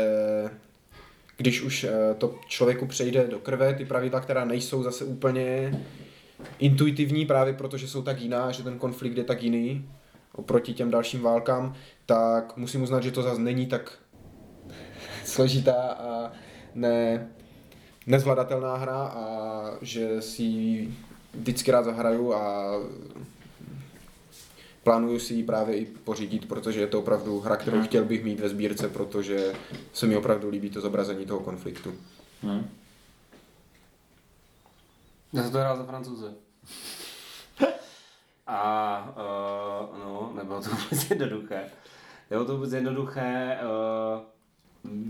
[1.36, 5.80] když už eh, to člověku přejde do krve, ty pravidla, která nejsou zase úplně
[6.58, 9.88] intuitivní právě protože jsou tak jiná, že ten konflikt je tak jiný,
[10.34, 11.74] oproti těm dalším válkám,
[12.06, 13.98] tak musím uznat, že to zase není tak
[15.24, 16.32] složitá a
[16.74, 17.28] ne,
[18.06, 19.24] nezvladatelná hra a
[19.82, 20.94] že si ji
[21.34, 22.72] vždycky rád zahraju a
[24.82, 27.86] plánuju si ji právě i pořídit, protože je to opravdu hra, kterou hmm.
[27.86, 29.52] chtěl bych mít ve sbírce, protože
[29.92, 31.94] se mi opravdu líbí to zobrazení toho konfliktu.
[32.42, 32.70] Hmm.
[35.32, 36.34] Já to hrál za francouze.
[38.46, 41.70] a uh, no, nebylo to vůbec jednoduché.
[42.30, 43.58] Nebylo to vůbec jednoduché.
[43.62, 44.20] Uh,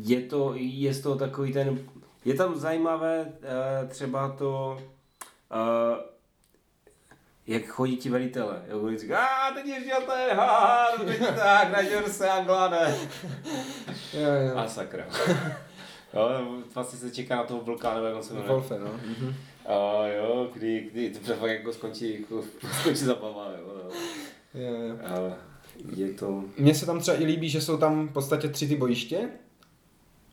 [0.04, 1.78] je to, je to takový ten,
[2.24, 4.78] je tam zajímavé uh, třeba to,
[5.52, 5.96] uh,
[7.46, 8.62] jak chodí ti velitele.
[8.68, 12.94] Jo, když říká, a teď ještě ten, ha, teď tak, naděr se, Anglane.
[14.12, 14.56] Jo, jo.
[14.56, 15.06] A sakra.
[16.14, 18.52] jo, vlastně se čeká na toho vlka, nebo jak on se jmenuje.
[18.52, 18.90] Wolfe, no.
[19.06, 19.34] Mhm.
[19.66, 22.44] A jo, kdy, kdy to fakt jako skončí, jako,
[22.80, 23.74] skončí zabava, jo.
[23.74, 23.90] jo.
[24.54, 24.96] Jo, jo.
[25.04, 25.36] A
[25.96, 26.44] je to...
[26.58, 29.28] Mně se tam třeba i líbí, že jsou tam v podstatě tři ty bojiště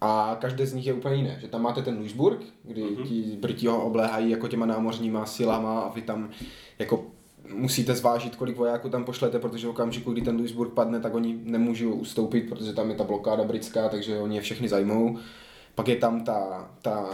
[0.02, 1.38] a každé z nich je úplně jiné.
[1.42, 2.96] Že tam máte ten Duisburg, kdy Mhm.
[2.96, 3.08] mm-hmm.
[3.08, 6.30] ti Briti ho obléhají jako těma námořníma silama a vy tam
[6.80, 7.04] jako
[7.54, 11.40] musíte zvážit, kolik vojáků tam pošlete, protože v okamžiku, kdy ten Duisburg padne, tak oni
[11.44, 15.18] nemůžou ustoupit, protože tam je ta blokáda britská, takže oni je všechny zajmou.
[15.76, 17.06] Pak je tam ta, ta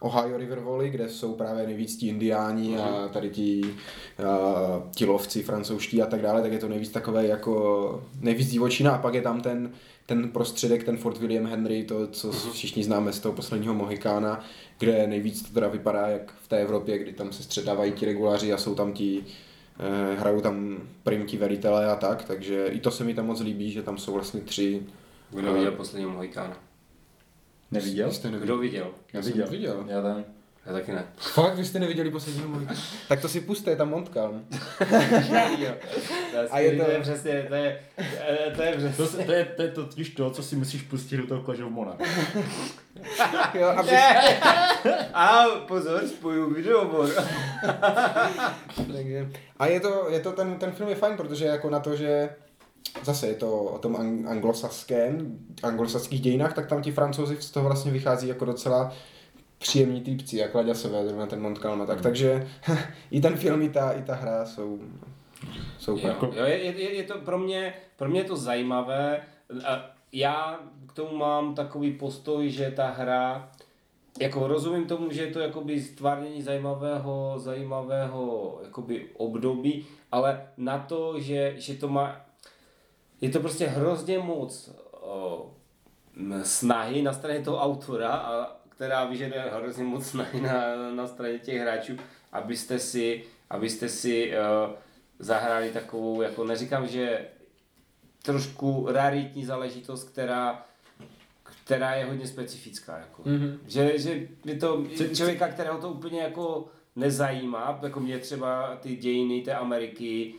[0.00, 5.42] Ohio River Valley, kde jsou právě nejvíc ti indiáni a tady ti, a, ti lovci
[5.42, 9.22] francouzští a tak dále, tak je to nejvíc takové jako nejvíc divočina a pak je
[9.22, 9.70] tam ten,
[10.06, 14.44] ten prostředek, ten Fort William Henry, to, co všichni známe z toho posledního Mohikána,
[14.78, 18.52] kde nejvíc to teda vypadá jak v té Evropě, kdy tam se střetávají ti reguláři
[18.52, 19.24] a jsou tam ti
[19.80, 23.40] eh, hrajou tam prim ti velitelé a tak, takže i to se mi tam moc
[23.40, 24.82] líbí, že tam jsou vlastně tři.
[25.30, 26.56] Kdo viděl posledního Mohikána?
[27.70, 28.12] Neviděl?
[28.12, 28.46] Jste neviděli?
[28.46, 28.90] Kdo viděl?
[29.12, 29.50] Já jsem Neviděl.
[29.50, 29.84] viděl.
[29.88, 30.24] Já tam.
[30.66, 31.04] Já taky ne.
[31.16, 32.78] Fakt, vy jste neviděli posledního Mohikána?
[33.08, 34.44] tak to si puste, je tam Montcalm.
[36.40, 36.90] A A je je to- to...
[36.90, 37.80] je přesně, to je,
[38.56, 39.24] to je To, přesně.
[39.24, 41.98] to, je, to je totiž to, co si musíš pustit do toho Monarch.
[43.54, 43.90] jo, aby...
[45.14, 47.10] A pozor, spoju videobor.
[48.96, 51.96] Takže, a je to, je to ten, ten film je fajn, protože jako na to,
[51.96, 52.30] že
[53.04, 57.66] zase je to o tom ang- anglosaském, anglosaských dějinách, tak tam ti francouzi z toho
[57.66, 58.92] vlastně vychází jako docela
[59.58, 62.48] příjemní týpci, jak Laďasové, zrovna ten Montcalm a tak, takže
[63.10, 64.78] i ten film, i ta, i ta hra jsou,
[65.78, 66.26] jsou Jo, jako...
[66.26, 69.20] jo, je, je, je to pro mě, pro mě je to zajímavé.
[69.64, 73.50] A já k tomu mám takový postoj, že ta hra,
[74.20, 81.20] jako rozumím tomu, že je to jakoby stvárnění zajímavého, zajímavého jakoby období, ale na to,
[81.20, 82.20] že, že to má,
[83.20, 85.50] je to prostě hrozně moc o,
[86.42, 90.52] snahy na straně toho autora, a, která vyžaduje hrozně moc snahy na,
[90.94, 91.96] na straně těch hráčů,
[92.32, 94.74] abyste si, abyste si uh,
[95.18, 97.26] zahráli takovou, jako neříkám, že
[98.22, 100.66] trošku raritní záležitost, která
[101.64, 102.98] která je hodně specifická.
[102.98, 103.22] Jako.
[103.24, 103.58] Mhm.
[103.66, 109.42] Že, že je to člověka, kterého to úplně jako nezajímá, jako mě třeba ty dějiny
[109.42, 110.34] té Ameriky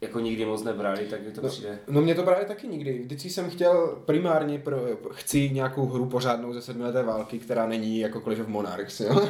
[0.00, 1.78] jako nikdy moc nebrali, tak mi to přijde.
[1.88, 2.98] No mě to právě taky nikdy.
[2.98, 4.76] Vždycky jsem chtěl primárně pro,
[5.10, 9.20] chci nějakou hru pořádnou ze sedmileté války, která není jako Clash of Monarchs, jo.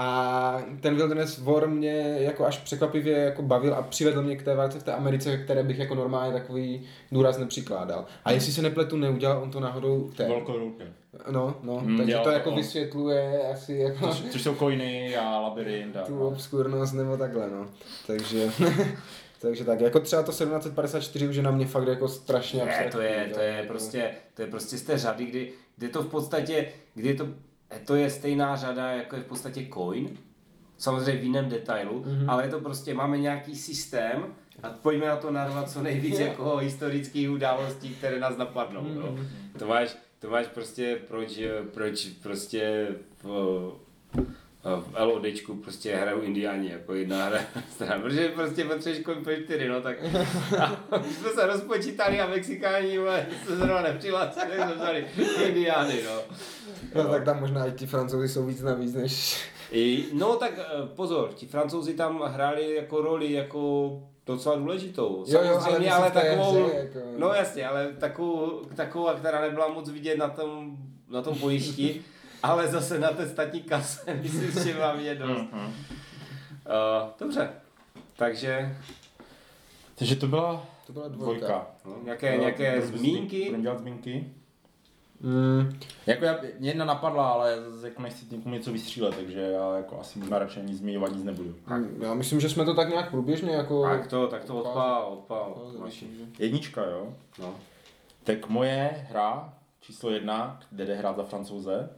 [0.00, 4.54] A ten Wilderness War mě jako až překvapivě jako bavil a přivedl mě k té
[4.54, 8.04] válce v té Americe, které bych jako normálně takový důraz nepřikládal.
[8.24, 10.28] A jestli se nepletu, neudělal on to náhodou ten.
[10.28, 10.82] Velkou ruku.
[11.30, 12.56] No, no, Hmm, takže to jako on.
[12.56, 15.96] vysvětluje asi jako Což, což jsou coiny a labirint.
[15.96, 16.28] A, tu no.
[16.28, 17.66] obskurnost nebo takhle, no.
[18.06, 18.50] Takže,
[19.38, 23.00] takže tak, jako třeba to 1754 už je na mě fakt jako strašně Ne, to
[23.00, 26.06] je, to je jako- prostě, to je prostě z té řady, kdy, kdy to v
[26.08, 27.28] podstatě, kdy je to,
[27.84, 30.18] to je stejná řada, jako je v podstatě coin,
[30.78, 32.10] samozřejmě v jiném detailu, Mhm.
[32.18, 32.30] mm-hmm.
[32.30, 34.24] ale je to prostě, máme nějaký systém
[34.62, 38.82] a pojďme na to narvat co nejvíc jako historických událostí, které nás napadnou.
[38.82, 38.98] Mhm.
[39.00, 39.18] No.
[39.58, 41.40] To máš, to máš prostě, proč,
[41.74, 42.88] proč prostě
[43.22, 43.72] v,
[44.64, 47.38] v LODčku prostě hrajou indiáni jako jedna hra
[47.70, 49.96] strana, protože prostě potřebuješ koň pro čtyři, no tak
[50.58, 52.98] a už jsme se rozpočítali a Mexikáni
[53.46, 55.06] se zrovna nepřihlásili, tak jsme vzali
[55.46, 56.20] indiány, no.
[56.94, 59.44] No tak tam možná i ti francouzi jsou víc navíc než...
[59.72, 60.64] I, no tak eh,
[60.96, 63.90] pozor, ti francouzi tam hráli jako roli jako
[64.26, 65.24] docela důležitou.
[65.28, 69.68] Jo, jo, ale Samozřejmě, ale takovou, hře, jako- no jasně, ale takovou, takovou, která nebyla
[69.68, 70.76] moc vidět na tom,
[71.10, 72.02] na tom bojišti,
[72.42, 75.42] ale zase na té statní kase, myslím, že byla vidět dost.
[75.52, 75.66] Mhm.
[75.66, 75.72] Uh,
[77.20, 77.50] dobře,
[78.16, 78.76] takže
[79.98, 81.46] Takže to byla To byla dvojka.
[81.46, 81.66] dvojka.
[81.84, 83.44] no, nějaké, nějaké Budeme zmínky.
[83.44, 84.32] Budeme dělat zmínky?
[85.20, 90.00] Mm, Jako já, mě jedna napadla, ale jako nechci někomu něco vystřílet, takže já jako
[90.00, 91.54] asi možná radši ani zmiňovat nic nebudu.
[91.66, 93.82] mm, já myslím, že jsme to tak nějak průběžně jako...
[93.82, 95.52] Tak to, tak to odpál, odpál.
[95.56, 95.88] Odpál,
[96.38, 97.14] Jednička, jo?
[97.38, 97.54] No.
[98.24, 101.90] Tak moje hra číslo jedna, kde jde hrát za francouze.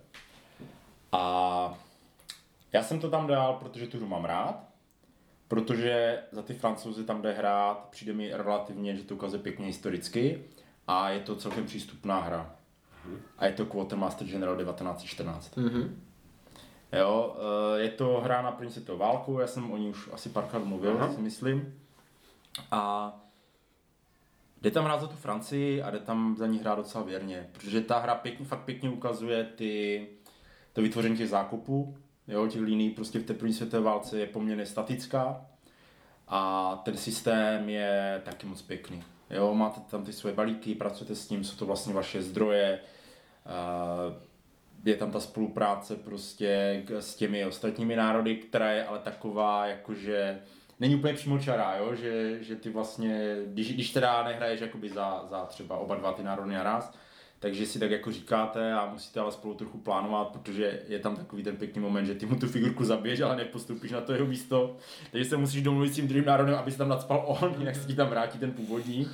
[1.13, 1.75] A
[2.73, 4.71] já jsem to tam dal, protože tu hru mám rád.
[5.49, 10.45] Protože za ty francouzy tam jde hrát, přijde mi relativně, že to ukazuje pěkně historicky.
[10.87, 12.57] A je to celkem přístupná hra.
[13.39, 15.57] A je to Quartermaster General 1914.
[15.57, 16.03] Mhm.
[16.93, 17.37] Jo,
[17.77, 20.65] eh, je to hra na první světovou válku, já jsem o ní už asi párkrát
[20.65, 21.13] mluvil, Aha.
[21.13, 21.81] si myslím.
[22.71, 23.13] A
[24.63, 27.81] jde tam hrát za tu Francii a jde tam za ní hrát docela věrně, protože
[27.81, 30.07] ta hra pěkně, fakt pěkně ukazuje ty,
[30.73, 31.97] to vytvoření těch zákupů,
[32.29, 35.47] jo, těch liní prostě v té první světové válce je poměrně statická
[36.29, 39.05] a ten systém je taky moc pěkný.
[39.31, 42.81] Jo, máte tam ty svoje balíky, pracujete s tím, jsou to vlastně vaše zdroje,
[44.85, 50.41] je tam ta spolupráce prostě s těmi ostatními národy, která je ale taková, jakože
[50.81, 51.95] není úplně přímočará, jo?
[51.95, 56.23] Že, že ty vlastně, když, když teda nehraješ jakoby za, za třeba oba dva ty
[56.23, 56.95] národy naraz,
[57.41, 61.43] takže si tak jako říkáte a musíte ale spolu trochu plánovat, protože je tam takový
[61.43, 64.77] ten pěkný moment, že ty mu tu figurku zabiješ, ale nepostoupíš na to jeho místo,
[65.11, 67.87] takže se musíš domluvit s tím druhým národem, aby se tam nadspal on, jinak se
[67.87, 69.11] ti tam vrátí ten původní.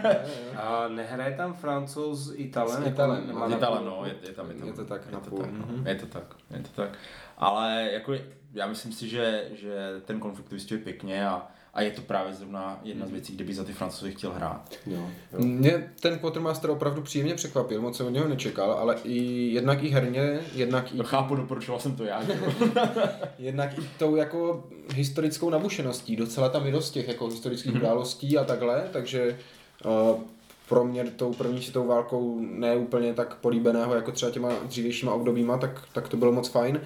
[0.56, 2.84] A nehraje tam francouz s Italem?
[2.84, 3.84] S Italem, Jako no.
[3.84, 4.68] no, je, je tam, je tam.
[4.68, 5.66] Je to tak je na to tak, no.
[5.66, 5.86] mhm.
[5.86, 6.98] Je to tak, je to tak.
[7.38, 8.14] Ale jako
[8.52, 12.80] já myslím si, že, že ten konflikt vystihuje pěkně a, a je to právě zrovna
[12.84, 14.74] jedna z věcí, kde by za ty francouzi chtěl hrát.
[14.86, 15.06] Jo.
[15.38, 19.22] Mě ten Quartermaster opravdu příjemně překvapil, moc jsem od něho nečekal, ale i
[19.52, 22.24] jednak i herně, jednak i, To chápu, doporučoval jsem to já.
[22.24, 22.68] že jo.
[23.38, 24.64] jednak i tou jako
[24.94, 26.16] historickou nabušeností.
[26.16, 27.80] Docela tam je dost těch jako historických Mhm.
[27.82, 29.38] událostí a takhle, takže
[29.84, 30.20] uh,
[30.68, 35.58] pro mě tou první světovou válkou ne úplně tak políbeného jako třeba těma dřívějšíma obdobíma,
[35.58, 36.80] tak, tak to bylo moc fajn.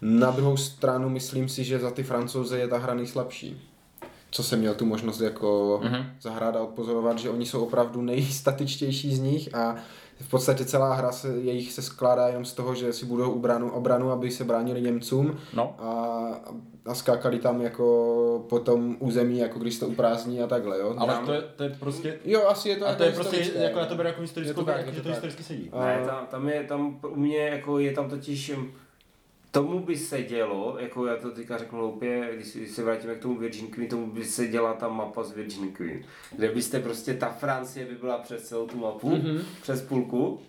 [0.00, 3.68] Na druhou stranu myslím si, že za ty francouze je ta hra nejslabší.
[4.34, 6.04] Co jsem měl tu možnost jako Mhm.
[6.20, 9.76] zahrát a odpozorovat, že oni jsou opravdu nejstatičtější z nich a
[10.20, 13.70] v podstatě celá hra se, jejich se skládá jenom z toho, že si budou obranu,
[13.70, 16.26] obranu aby se bránili Němcům No, a,
[16.86, 20.94] a skákali tam jako po tom území, jako když to uprázdní a takhle, jo.
[20.98, 22.18] ale Tam- to je, to je prostě...
[22.24, 23.64] Jo, asi je to A jako to je prostě, historické.
[23.64, 25.14] jako já to beru jako historickou, Je to tak, jako, je že to to tak.
[25.14, 25.70] historicky sedí.
[25.72, 28.52] A- Ne, tam, tam je, tam u mě jako je tam totiž
[29.52, 33.18] tomu by se dělo, jako já to teďka řeknu hloupě, když, když se vrátíme k
[33.22, 36.04] tomu Virgin Queen, tomu by se děla ta mapa z Virgin Queen,
[36.36, 39.40] kde byste prostě, ta Francie by byla přes celou tu mapu, mm-hmm.
[39.62, 40.40] přes půlku,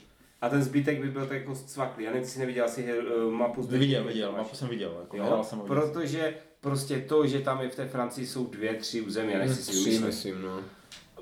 [0.42, 2.04] a ten zbytek by byl tak jako zcvaklý.
[2.04, 4.98] Já nevím, jsi neviděl asi her, mapu z Virgin Viděl, Queen, viděl, mapu jsem viděl.
[5.02, 9.02] Jako, Jo, jsem protože prostě to, že tam je v té Francii jsou dvě, tři
[9.02, 10.60] území, já nechci si vymyslet myslím, no.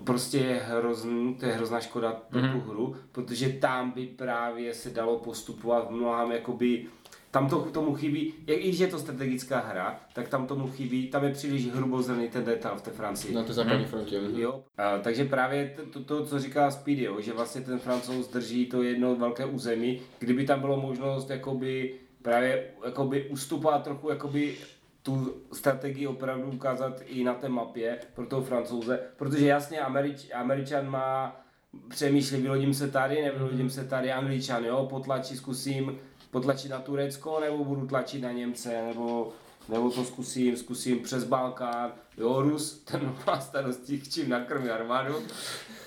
[0.03, 2.51] prostě je hrozný, to je hrozná škoda pro Mhm.
[2.51, 6.85] tu hru, protože tam by právě se dalo postupovat v mnohám jakoby
[7.31, 11.07] tam to tomu chybí, jak i když je to strategická hra, tak tam tomu chybí,
[11.07, 13.35] tam je příliš hrubozrný ten detail v té Francii.
[13.35, 14.21] Na té západní frontě.
[14.21, 14.39] mhm.
[14.39, 18.27] Jo, a, takže právě to, to, to, co říká Speedy, jo, že vlastně ten francouz
[18.27, 24.55] drží to jedno velké území, kdyby tam bylo možnost jakoby právě jakoby ustupovat trochu jakoby
[25.03, 30.89] tu strategii opravdu ukázat i na té mapě pro toho francouze, protože jasně Američ, Američan
[30.89, 31.41] má
[31.87, 35.99] přemýšlí, vylodím se tady, nevylodím se tady, Angličan, jo, potlačí, zkusím
[36.31, 39.33] potlačit na Turecko, nebo budu tlačit na Němce, nebo
[39.69, 45.15] nebo to zkusím, zkusím přes Balkán, jo, Rus, ten má starosti, čím nakrmí armádu,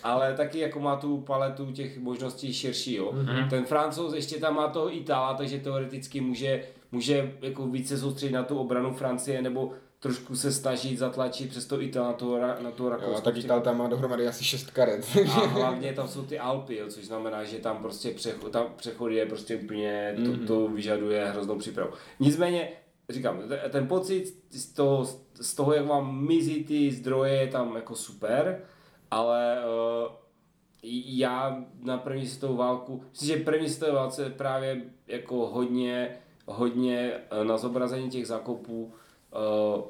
[0.02, 3.12] ale taky jako má tu paletu těch možností širší, jo.
[3.12, 3.48] Mm-hmm.
[3.48, 8.42] Ten Francouz ještě tam má toho Itála, takže teoreticky může, může jako více soustředit na
[8.42, 9.72] tu obranu Francie, nebo
[10.04, 13.16] trošku se snažit zatlačit přes to Ital na to, Ra- na to Jo, Rakousko.
[13.16, 15.06] a tak tam má dohromady asi šest karet.
[15.34, 19.08] A hlavně tam jsou ty Alpy, jo, což znamená, že tam prostě přechod, tam přechod
[19.08, 21.90] je prostě úplně, to, to vyžaduje hroznou přípravu.
[22.20, 22.68] Nicméně,
[23.08, 25.04] říkám, te- ten pocit z toho,
[25.40, 28.60] z toho, jak vám mizí ty zdroje, je tam jako super,
[29.10, 29.56] ale
[30.06, 30.12] uh,
[31.06, 37.12] já na první světovou válku, myslím, že první světové válce je právě jako hodně, hodně
[37.30, 38.92] eh, na zobrazení těch zákopů
[39.34, 39.82] uh,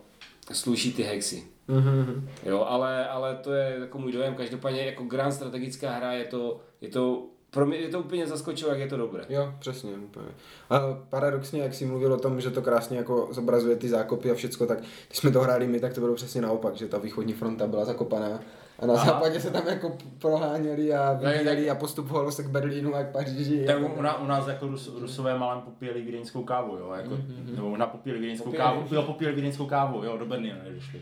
[0.53, 1.45] sluší ty hexy.
[1.68, 2.28] Mhm.
[2.47, 4.34] Jo, ale, ale to je jako můj dojem.
[4.34, 8.70] Každopádně jako grand strategická hra je to, je to pro mě je to úplně zaskočilo,
[8.70, 9.24] jak je to dobré.
[9.28, 10.26] Jo, přesně, úplně.
[10.70, 10.80] A
[11.11, 14.66] paradoxně, jak jsi mluvil o tom, že to krásně jako zobrazuje ty zákopy a všecko,
[14.66, 17.66] tak když jsme to hráli my, tak to bylo přesně naopak, že ta východní fronta
[17.66, 18.40] byla zakopaná
[18.78, 19.04] a na Aha.
[19.06, 23.64] západě se tam jako proháněli a vybíjeli a postupovalo se k Berlínu a k Paříži.
[23.66, 27.14] Tak jako- u, nás, u nás jako Rus, Rusové malem popíjeli vídeňskou kávu, jo, jako,
[27.14, 27.54] mm-hmm.
[27.56, 28.68] nebo možná popíjeli vídeňskou Popíjeli.
[28.68, 31.00] kávu, jo, popíjeli vídeňskou kávu, jo, do Berlína nedošli.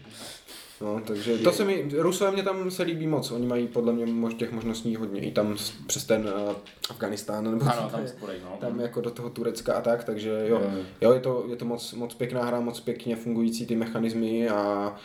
[0.81, 4.07] No, takže to se mi, Rusové mě tam se líbí moc, oni mají podle mě
[4.07, 5.57] mož, těch možností hodně, i tam
[5.87, 6.53] přes ten uh,
[6.91, 8.09] Afganistán, nebo Ano, tam je.
[8.09, 8.57] sporej, no.
[8.61, 10.71] tam jako do toho Turecka a tak, takže jo, Jo.
[11.01, 14.89] jo je, to, je to moc, moc pěkná hra, moc pěkně fungující ty mechanismy a
[14.89, 14.97] uh,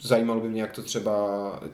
[0.00, 1.16] zajímalo by mě, jak to třeba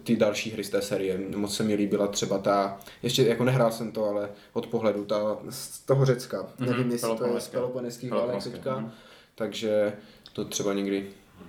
[0.02, 3.72] ty další hry z té série, moc se mi líbila třeba ta, ještě jako nehrál
[3.72, 7.48] jsem to, ale od pohledu ta z toho Řecka, Mhm, nevím, jestli to je z.
[7.48, 8.90] Peloponeských válek teďka, mhm.
[9.34, 9.92] takže
[10.32, 11.06] to třeba někdy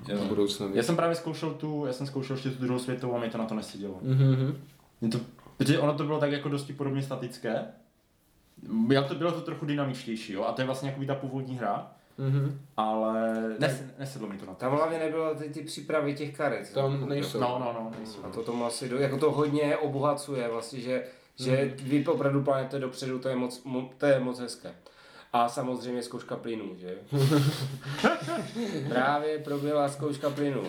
[0.07, 0.17] Jo.
[0.17, 0.69] v budoucnu.
[0.73, 3.37] Já jsem právě zkoušel tu, já jsem zkoušel ještě tu druhou světovou a mě to
[3.37, 3.99] na to nesedělo.
[4.01, 4.61] Mhm.
[5.01, 5.19] Mě to,
[5.57, 7.65] protože ono to bylo tak jako dosti podobně statické.
[8.91, 11.91] Já to bylo to trochu dynamičtější, jo, a to je vlastně jako ta původní hra.
[12.29, 12.59] Mhm.
[12.77, 14.59] ale nes, nesedlo mi to na to.
[14.59, 16.73] Tam hlavně nebylo ty, ty přípravy těch karet.
[16.73, 17.39] Tam nejsou.
[17.39, 18.19] No, no, no, nejsou.
[18.23, 21.03] A to tomu asi, do, jako to hodně obohacuje vlastně, že,
[21.35, 24.75] že vy opravdu plánujete dopředu, to je moc, mo, to je moc hezké.
[25.33, 26.97] A samozřejmě zkouška plynu, že?
[28.89, 30.63] Právě proběhla zkouška plynu.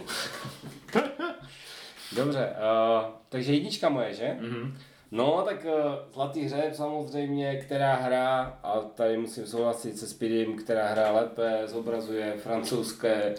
[2.16, 4.36] Dobře, uh, takže jednička moje, že?
[4.40, 4.78] Mhm.
[5.12, 10.86] No, tak uh, Zlatý hřeb samozřejmě, která hra, a tady musím souhlasit se Spidym, která
[10.88, 13.34] hra lépe, zobrazuje francouzské,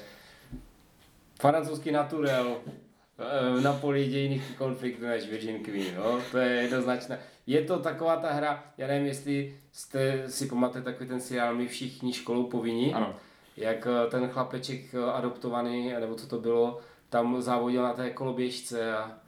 [1.39, 2.55] francouzský naturel
[3.19, 7.19] eh, na poli dějných konfliktů než Virgin Queen, no, to je jednoznačné.
[7.47, 11.67] Je to taková ta hra, já nevím, jestli jste si pamatujete takový ten seriál My
[11.67, 13.15] všichni školou povinní, Ano.
[13.57, 19.22] jak eh, ten chlapeček adoptovaný, nebo co to bylo, tam závodil na té koloběžce a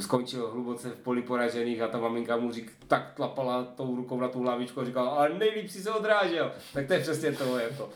[0.00, 4.28] skončil hluboce v poli poražených a ta maminka mu řík, tak tlapala tou rukou na
[4.28, 6.52] tu hlavičku a říkala, ale nejlíp si se odrážel.
[6.74, 7.90] Tak to je přesně to, jako.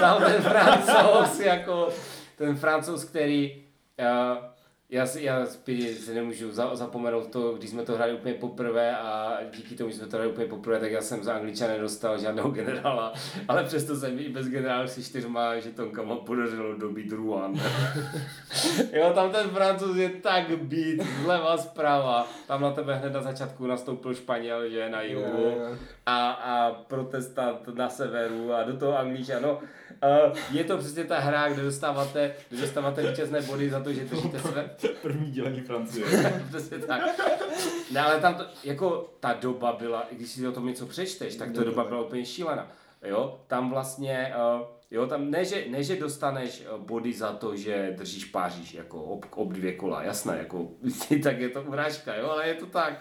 [0.00, 1.88] Tam ten francouz, jako
[2.36, 3.64] ten francouz, který
[4.00, 4.49] uh,
[4.90, 9.38] já si, já si nemůžu za, zapomenout to, když jsme to hráli úplně poprvé a
[9.56, 12.50] díky tomu, že jsme to hráli úplně poprvé, tak já jsem za Angličana nedostal žádného
[12.60, 13.12] generála,
[13.48, 17.52] ale přesto jsem i bez generálu si čtyřma žetonkama podařilo dobít Rouen.
[18.92, 23.66] jo, tam ten francouz je tak být, zleva zprava, tam na tebe hned na začátku
[23.66, 25.54] nastoupil Španěl, že na jihu.
[26.06, 29.42] A, a protestant na severu a do toho Angličan.
[29.42, 33.92] No, uh, je to přesně ta hra, kde dostáváte, kde dostáváte vítězné body za to,
[33.92, 34.70] že držíte své,
[35.02, 36.06] První dělení Francie.
[36.48, 37.02] Přesně tak.
[37.92, 41.52] No, ale tam to, jako ta doba byla, když si o tom něco přečteš, tak
[41.52, 42.72] ta doba byla úplně šílená.
[43.02, 47.56] Jo, tam vlastně, uh, jo, tam ne že, ne, že dostaneš eh, body za to,
[47.56, 50.68] že držíš Paříž jako ob, ob dvě kola, jasné, jako,
[51.22, 53.00] tak je to urážka, jo, ale je to tak.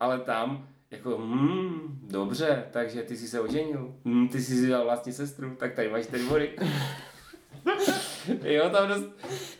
[0.00, 4.84] Ale tam, jako, hmm, dobře, takže ty jsi se oženil, hmm, ty jsi si dal
[4.84, 6.56] vlastní sestru, tak tady máš čtyři body.
[8.44, 9.04] Jo, tam dost...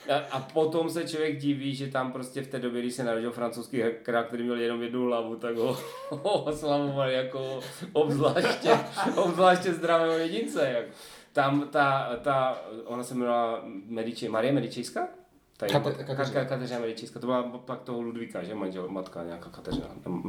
[0.09, 3.33] a, a, potom se člověk diví, že tam prostě v té době, když se narodil
[3.33, 5.79] francouzský král, který měl jenom jednu hlavu, tak ho,
[6.23, 7.61] oslavovali jako
[7.93, 8.79] obzvláště,
[9.17, 10.71] obzvláště zdravého jedince.
[10.75, 10.85] Jak.
[11.33, 15.09] Tam ta, ta, ona se jmenovala Medici, Marie Medičejská?
[15.59, 16.41] Ta je- Kate- Ka- Kateřina.
[16.45, 19.87] Ka- Kateřina Medičejská, to byla pak toho Ludvíka, že manžel, matka nějaká Kateřina,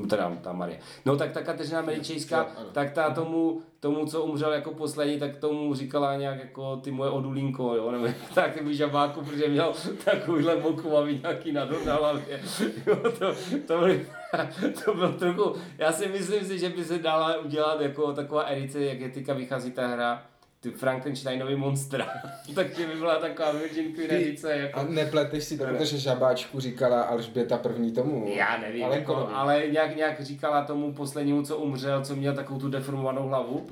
[0.10, 0.80] teda ta Marie.
[1.06, 2.70] No tak ta Kateřina ano.
[2.72, 7.10] tak ta tomu, tomu, co umřel jako poslední, tak tomu říkala nějak jako ty moje
[7.12, 9.74] odulínko, jo, nebo tak ty žabáku, protože měl
[10.06, 12.42] takovýhle mokovavý nějaký nador na hlavě.
[12.88, 13.34] Jo, to,
[13.68, 14.00] to, byl,
[14.86, 18.86] to byl trochu, já si myslím si, že by se dala udělat jako taková edice,
[18.86, 20.24] jak je teďka vychází ta hra,
[20.60, 22.08] ty Frankensteinový monstra.
[22.56, 24.80] Takže by byla taková Virgin Queen edice, jako...
[24.80, 28.32] A nepleteš si to, protože žabáčku říkala Alžběta první tomu.
[28.36, 32.60] Já nevím, Ale jako, ale nějak, nějak říkala tomu poslednímu, co umřel, co měl takovou
[32.60, 33.68] tu deformovanou hlavu.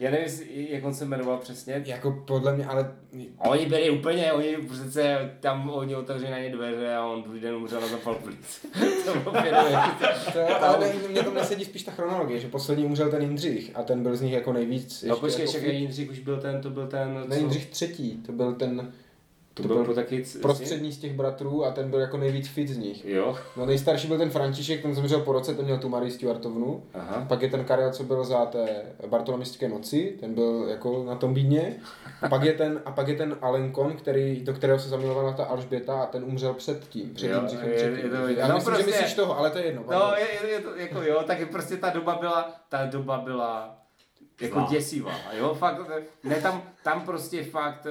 [0.00, 1.82] Já nevím, jak on se jmenoval přesně.
[1.86, 2.92] Jako podle mě, ale
[3.38, 7.54] Oni byli úplně, oni přece tam oni otevřeli na ně dveře a on druhý den
[7.54, 8.66] umřel na zapal plic.
[9.04, 9.34] to bylo
[10.32, 13.70] to je, ale ne, mě to nesedí spíš ta chronologie, že poslední umřel ten Jindřich
[13.74, 15.04] a ten byl z nich jako nejvíc.
[15.08, 18.54] No počkej, jako, Jindřich už byl ten, to byl ten, Ne, Jindřich třetí, to byl
[18.54, 18.92] ten
[19.62, 20.24] to byl, byl taky...
[20.24, 23.04] c- prostřední z těch bratrů a ten byl jako nejvíc fit z nich.
[23.04, 26.82] Jo, No nejstarší byl ten František, ten zemřel po roce, ten měl tu Marii Stuartovnu.
[26.94, 27.24] aha.
[27.28, 31.34] Pak je ten Karel, co byl za té Bartolomistické noci, ten byl jako na tom
[31.34, 31.76] bídně.
[32.22, 35.44] A pak je ten, a pak je ten Alenkon, který, do kterého se zamilovala ta
[35.44, 37.96] Alžběta a ten umřel před tím, před Jo, Jindřichem je- třetím.
[37.96, 39.84] je to- Já no myslím, že prostě- myslíš toho, ale to je jedno.
[39.90, 43.76] No, je, je, je to, jako jo, tak prostě ta doba byla, ta doba byla
[44.40, 45.80] jako děsivá, jo, fakt,
[46.24, 47.86] ne, tam, tam prostě fakt,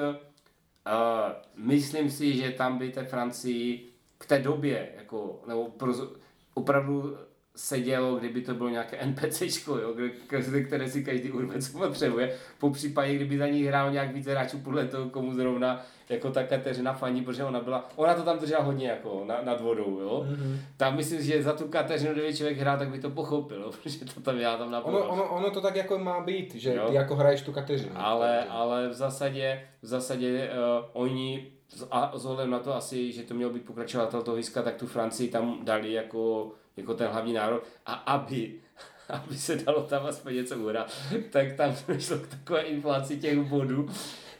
[0.93, 3.89] uh, myslím si, že tam by té Francii
[4.23, 6.13] v té době, jako, nebo proz,
[6.53, 7.17] opravdu
[7.55, 12.37] sedělo, kdyby to bylo nějaké NPCčko, jo, kde, které si každý urve, co potřebuje.
[12.59, 16.43] Po případě, kdyby za ní hrál nějak více hráčů podle toho, komu zrovna jako ta
[16.43, 20.25] Kateřina faní, protože ona byla, ona to tam držela hodně jako na, nad vodou, jo.
[20.29, 20.57] Mm-hmm.
[20.77, 24.05] Tam myslím, že za tu Kateřinu, kdyby člověk hrál, tak by to pochopil, jo, protože
[24.05, 24.73] to tam já tam.
[24.83, 26.86] Ono, ono, ono, to tak jako má být, že Jo.
[26.89, 27.91] ty jako hraješ tu Kateřinu.
[27.95, 31.51] Ale, ale v zásadě, v zásadě uh, oni,
[31.91, 34.87] a s ohledem na to asi, že to měl být pokračovatel toho Hiska, tak tu
[34.87, 38.53] Francii tam dali jako, jako ten hlavní národ a aby,
[39.09, 40.91] aby se dalo tam aspoň něco uhrát,
[41.29, 43.89] tak tam došlo k takové inflaci těch bodů,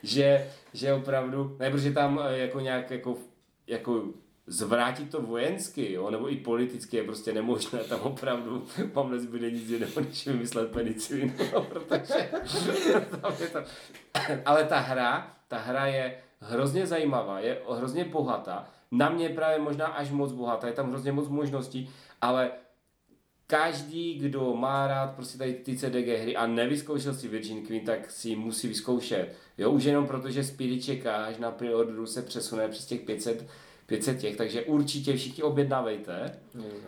[0.02, 3.16] že, že opravdu, ne, protože tam eh, jako nějak jako,
[3.66, 4.04] jako
[4.46, 9.70] zvrátit to vojensky, jo, nebo i politicky je prostě nemožné, tam opravdu vám nezbyde nic
[9.70, 12.30] jiného, než vymyslet penicilinu, no, protože
[13.20, 13.58] tam je to.
[14.44, 19.86] Ale ta hra, ta hra je hrozně zajímavá, je hrozně bohatá, na mě právě možná
[19.86, 21.90] až moc bohatá, je tam hrozně moc možností,
[22.20, 22.50] ale
[23.50, 28.10] každý, kdo má rád prostě tady ty CDG hry a nevyzkoušel si Virgin Queen, tak
[28.10, 29.34] si musí vyzkoušet.
[29.58, 33.46] Jo, už jenom proto, že Speedy čeká, až na preorderu se přesune přes těch 500,
[33.86, 36.38] 500 těch, takže určitě všichni objednávejte.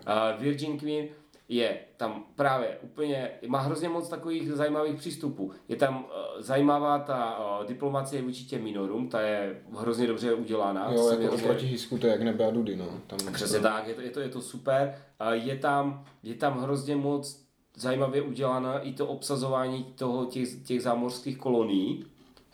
[0.06, 1.08] A Virgin Queen
[1.54, 5.52] je tam právě úplně, má hrozně moc takových zajímavých přístupů.
[5.68, 10.92] Je tam uh, zajímavá ta uh, diplomacie vůči těm minorům, ta je hrozně dobře udělaná.
[10.92, 12.86] Jo, jako oproti Hisku to je jak nebe a dudy, no.
[13.06, 14.94] Tam Přesně tak, je to, je to, je to super.
[15.18, 17.42] A Je tam, je tam hrozně moc
[17.76, 22.04] zajímavě udělané i to obsazování toho, těch, těch zámořských kolonií.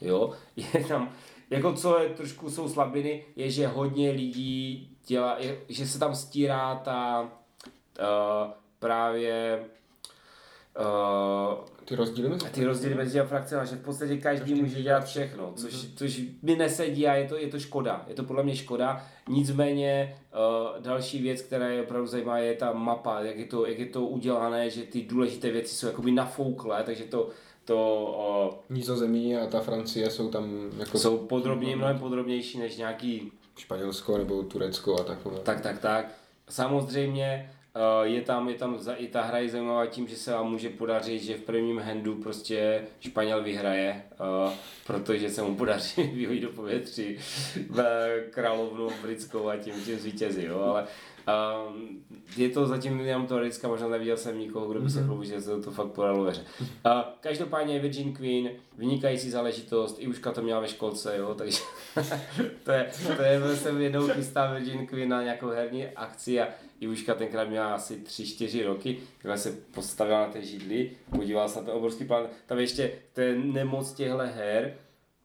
[0.00, 1.12] Jo, je tam,
[1.50, 6.14] jako co je trošku jsou slabiny, je, že hodně lidí dělá, je, že se tam
[6.14, 7.28] stírá ta
[8.00, 9.64] uh, právě
[10.78, 15.04] uh, Ty rozdíly mezi ty rozdíly mezi těmi frakcemi, že v podstatě každý může dělat
[15.04, 18.04] všechno, což, což mi nesedí a je to, je to škoda.
[18.08, 19.06] Je to podle mě škoda.
[19.28, 23.78] Nicméně uh, další věc, která je opravdu zajímavá, je ta mapa, jak je to, jak
[23.78, 27.28] je to udělané, že ty důležité věci jsou jakoby nafouklé, takže to,
[27.64, 33.32] to Nizozemí a ta Francie jsou tam jako uh, jsou podrobně, mnohem podrobnější než nějaký
[33.56, 35.38] Španělsko nebo Turecko a takové.
[35.38, 36.14] Tak, tak, tak.
[36.48, 37.57] Samozřejmě uh,
[38.02, 41.22] je tam, je tam, i ta hra je zajímavá tím, že se vám může podařit,
[41.22, 44.02] že v prvním handu prostě Španěl vyhraje,
[44.46, 44.52] uh,
[44.86, 47.16] protože se mu podaří vyhodit do povětří
[47.70, 47.82] v
[48.30, 50.86] královnu britskou a tím, tím zvítězí, jo, ale
[51.68, 52.04] um,
[52.36, 55.60] je to zatím jenom teoretická, možná neviděl jsem nikoho, kdo by se chlubil, že se
[55.60, 56.44] to fakt podalo ve hře.
[56.60, 56.66] Uh,
[57.20, 61.58] každopádně Virgin Queen, vynikající záležitost, i Užka to měla ve školce, jo, takže
[62.64, 66.48] to je, to je, jsem jednou chystá Virgin Queen na nějakou herní akci a
[66.80, 71.64] Ivuška tenkrát měla asi 3-4 roky, když se postavila na té židli, podívala se na
[71.64, 72.26] ten obrovský plán.
[72.46, 74.78] Tam ještě, to je nemoc těchto her,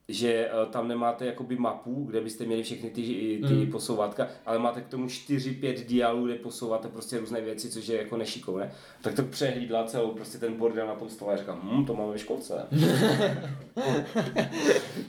[0.08, 3.02] že eh, tam nemáte jakoby mapu, kde byste měli všechny ty,
[3.48, 3.70] ty mm.
[3.70, 8.16] posouvátka, ale máte k tomu 4-5 dialů, kde posouváte prostě různé věci, což je jako
[8.16, 8.72] nešikovné.
[9.02, 12.12] Tak to přehlídla celou prostě ten bordel na tom stole a říkám, hm, to máme
[12.12, 12.66] ve školce.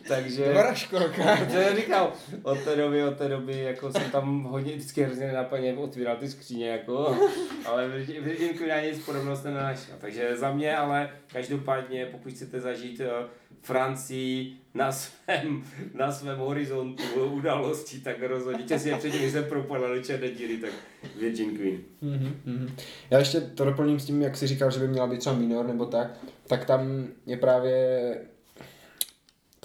[0.08, 0.46] Takže...
[0.46, 1.46] Dobrá školka.
[1.52, 2.14] To je říkal,
[2.44, 6.30] od té doby, od té doby, jako jsem tam hodně vždycky hrozně nenapadně otvíral ty
[6.30, 7.18] skříně, jako,
[7.66, 9.96] ale v Virginku já nic podobnost nenašel.
[10.02, 13.28] Takže za mě, ale každopádně, pokud chcete zažít eh,
[13.66, 15.64] Francii na svém,
[15.94, 20.72] na svém horizontu událostí, tak rozhodně těsně předtím, když jsem propadl do černé díry, tak
[21.20, 21.78] Virgin Queen.
[22.02, 22.76] Mhm.
[23.10, 25.68] Já ještě to doplním s tím, jak jsi říkal, že by měla být třeba minor
[25.68, 28.18] nebo tak, tak tam je právě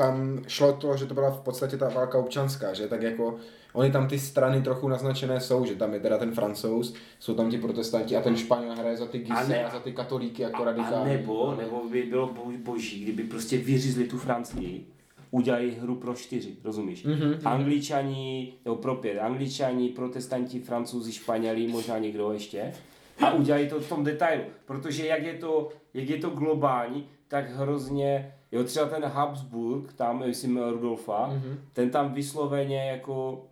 [0.03, 3.37] tam šlo to, že to byla v podstatě ta válka občanská, že tak jako
[3.73, 7.51] Oni tam ty strany trochu naznačené jsou, že tam je teda ten francouz, jsou tam
[7.51, 10.43] ti protestanti a ten Španěl hraje za ty A gise ne- a, za ty katolíky
[10.43, 11.13] jako A radikální.
[11.13, 14.87] nebo, nebo by bylo bo- boží, kdyby prostě vyřízli tu Francii,
[15.31, 17.07] udělali hru pro čtyři, rozumíš?
[17.07, 17.39] Mm-hmm.
[17.45, 22.73] Angličani, nebo pro pět, Angličani, protestanti, Francouzi, Španělí, možná někdo ještě.
[23.21, 27.51] A udělají to v tom detailu, protože jak je to, jak je to globální, tak
[27.51, 31.57] hrozně, jo třeba ten Habsburg, tam myslím Rudolfa, mm-hmm.
[31.73, 33.47] ten tam vysloveně jako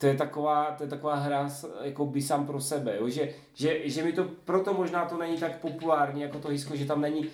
[0.00, 1.50] to je taková, to je taková hra
[1.82, 3.08] jako by sám pro sebe, jo?
[3.08, 6.84] Že, že, že mi to, proto možná to není tak populární jako to hisko, že
[6.84, 7.26] tam není,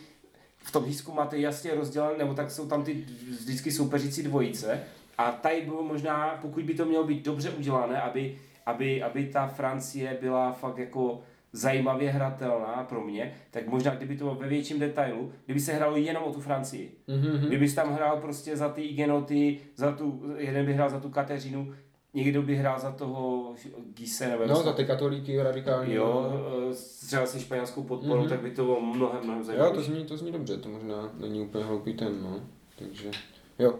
[0.58, 2.92] v tom hisku máte jasně rozdělené, nebo tak jsou tam ty
[3.40, 4.80] vždycky soupeřící dvojice
[5.18, 9.46] a tady bylo možná, pokud by to mělo být dobře udělané, aby, aby, aby ta
[9.46, 11.20] Francie byla fakt jako
[11.52, 15.96] zajímavě hratelná pro mě, tak možná kdyby to bylo ve větším detailu, kdyby se hralo
[15.96, 16.96] jenom o tu Francii.
[17.08, 17.46] Mm-hmm.
[17.46, 21.74] Kdybys tam hrál prostě za ty igenoty, za tu, jeden by hrál za tu Kateřinu,
[22.14, 23.52] někdo by hrál za toho
[23.94, 25.94] Gise, nebo No, za ty katolíky radikální.
[25.94, 26.32] Jo,
[26.70, 26.74] eh,
[27.06, 28.28] třeba se španělskou podporou, mm-hmm.
[28.28, 29.76] tak by to bylo mnohem, mnohem jo, zajímavější.
[29.76, 32.40] to zní, to zní dobře, to možná není úplně hloupý ten, no.
[32.78, 33.10] Takže,
[33.58, 33.74] jo.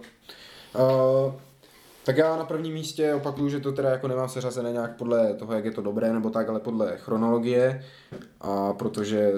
[0.75, 1.33] Uh,
[2.07, 5.53] tak já na prvním místě opakuju, že to teda jako nemám seřazené nějak podle toho,
[5.53, 7.85] jak je to dobré nebo tak, ale podle chronologie.
[8.41, 9.33] A protože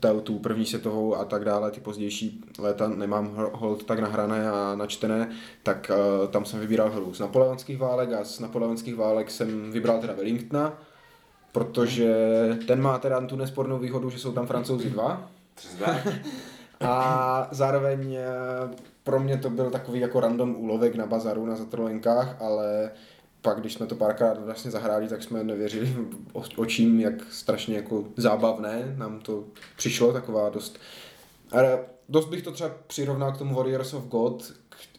[0.00, 4.74] ta, tu první světovou a tak dále, ty pozdější léta nemám hold tak nahrané a
[4.74, 5.30] načtené,
[5.62, 10.00] tak uh, tam jsem vybíral hru z napoleonských válek a z napoleonských válek jsem vybral
[10.00, 10.78] teda Wellingtona,
[11.52, 12.14] protože
[12.66, 15.30] ten má teda tu nespornou výhodu, že jsou tam francouzi dva,
[16.80, 18.28] a zároveň eh,
[19.08, 22.90] pro mě to byl takový jako random úlovek na bazaru na zatrolenkách, ale
[23.42, 25.96] pak, když jsme to párkrát vlastně zahráli, tak jsme nevěřili
[26.56, 29.44] očím, jak strašně jako zábavné nám to
[29.76, 30.78] přišlo, taková dost...
[31.52, 31.78] Ale
[32.08, 34.52] dost bych to třeba přirovnal k tomu Warriors of God,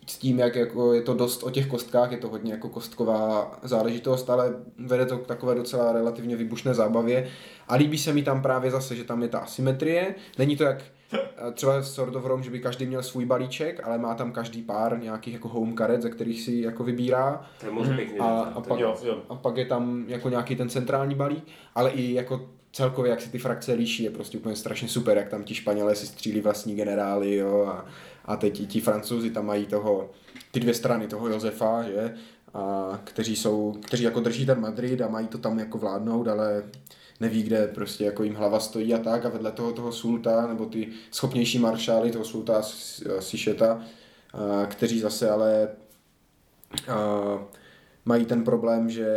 [0.07, 3.59] s tím, jak jako je to dost o těch kostkách, je to hodně jako kostková
[3.63, 7.27] záležitost, ale vede to k takové docela relativně vybušné zábavě.
[7.67, 10.15] A líbí se mi tam právě zase, že tam je ta asymetrie.
[10.37, 10.83] Není to jak
[11.53, 14.99] třeba Sword of Rome, že by každý měl svůj balíček, ale má tam každý pár
[14.99, 17.45] nějakých jako home karet, ze kterých si jako vybírá.
[17.59, 18.19] To je moc pěkně.
[18.19, 19.23] A, a, pak, Jo, jo.
[19.29, 23.31] a pak je tam jako nějaký ten centrální balík, ale i jako celkově, jak se
[23.31, 26.75] ty frakce liší, je prostě úplně strašně super, jak tam ti Španělé si střílí vlastní
[26.75, 27.85] generály, jo, a,
[28.25, 30.09] a teď i ti Francouzi tam mají toho,
[30.51, 32.13] ty dvě strany toho Josefa, že,
[32.53, 36.63] a kteří jsou, kteří jako drží ten Madrid a mají to tam jako vládnout, ale
[37.19, 40.65] neví, kde prostě jako jim hlava stojí a tak a vedle toho toho Sulta, nebo
[40.65, 42.61] ty schopnější maršály, toho Sulta
[43.19, 43.81] Sišeta,
[44.67, 45.67] kteří zase ale
[46.87, 47.39] a,
[48.05, 49.07] mají ten problém, že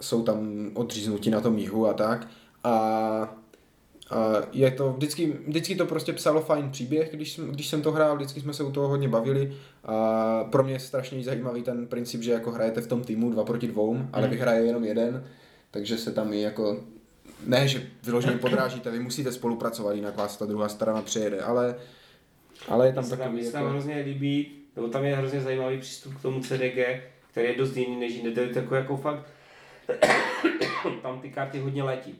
[0.00, 2.28] jsou tam odříznuti na tom jihu a tak.
[2.64, 3.34] A
[4.52, 8.16] je to, vždycky, vždycky to prostě psalo fajn příběh, když, jsem- když jsem to hrál,
[8.16, 9.52] vždycky jsme se u toho hodně bavili.
[9.84, 13.44] A pro mě je strašně zajímavý ten princip, že jako hrajete v tom týmu dva
[13.44, 15.24] proti dvou, ale vyhraje jenom jeden,
[15.70, 16.80] takže se tam i jako
[17.46, 21.74] ne, že vyloženě podrážíte, vy musíte spolupracovat, jinak vás ta druhá strana přejede, ale,
[22.68, 23.70] ale je tam tam, takový mně se tam jako...
[23.72, 26.78] hrozně líbí, nebo tam je hrozně zajímavý přístup k tomu CDG,
[27.30, 28.30] který je dost jiný než jinde.
[28.30, 29.26] To je takový jako fakt,
[31.02, 32.14] tam ty karty hodně letí.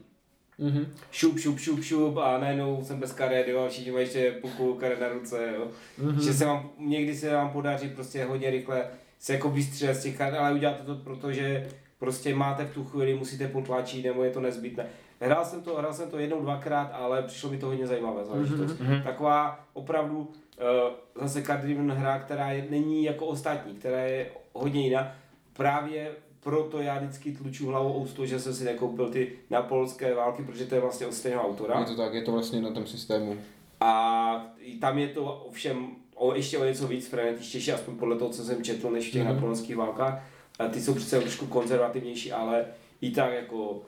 [0.59, 0.93] Mhm.
[1.11, 4.73] Šup, šup, šup, šup a najednou jsem bez karet, jo, a všichni mají ještě půlku
[4.73, 5.67] karet na ruce, jo.
[6.01, 6.19] Mm-hmm.
[6.19, 8.85] Že se vám, někdy se vám podaří prostě hodně rychle
[9.19, 11.67] se jako vystřílet z těch karet, ale uděláte to proto, že
[11.99, 14.85] prostě máte v tu chvíli, musíte potlačit, nebo je to nezbytné.
[15.21, 18.79] Hrál jsem to, hrál jsem to jednou, dvakrát, ale přišlo mi to hodně zajímavé záležitost.
[18.79, 19.03] Mm-hmm.
[19.03, 25.15] Taková opravdu uh, zase card hra, která je, není jako ostatní, která je hodně jiná.
[25.53, 30.43] Právě proto já vždycky tluču hlavou o stůl, že jsem si nekoupil ty napolské války,
[30.43, 31.79] protože to je vlastně od stejného autora.
[31.79, 33.37] Je to tak, je to vlastně na tom systému.
[33.79, 38.43] A tam je to ovšem o, ještě o něco víc frenetičtější, aspoň podle toho, co
[38.43, 39.33] jsem četl, než v těch mm-hmm.
[39.33, 40.23] napoleonských válkách.
[40.59, 42.65] A ty jsou přece trošku konzervativnější, ale
[43.01, 43.81] i tak jako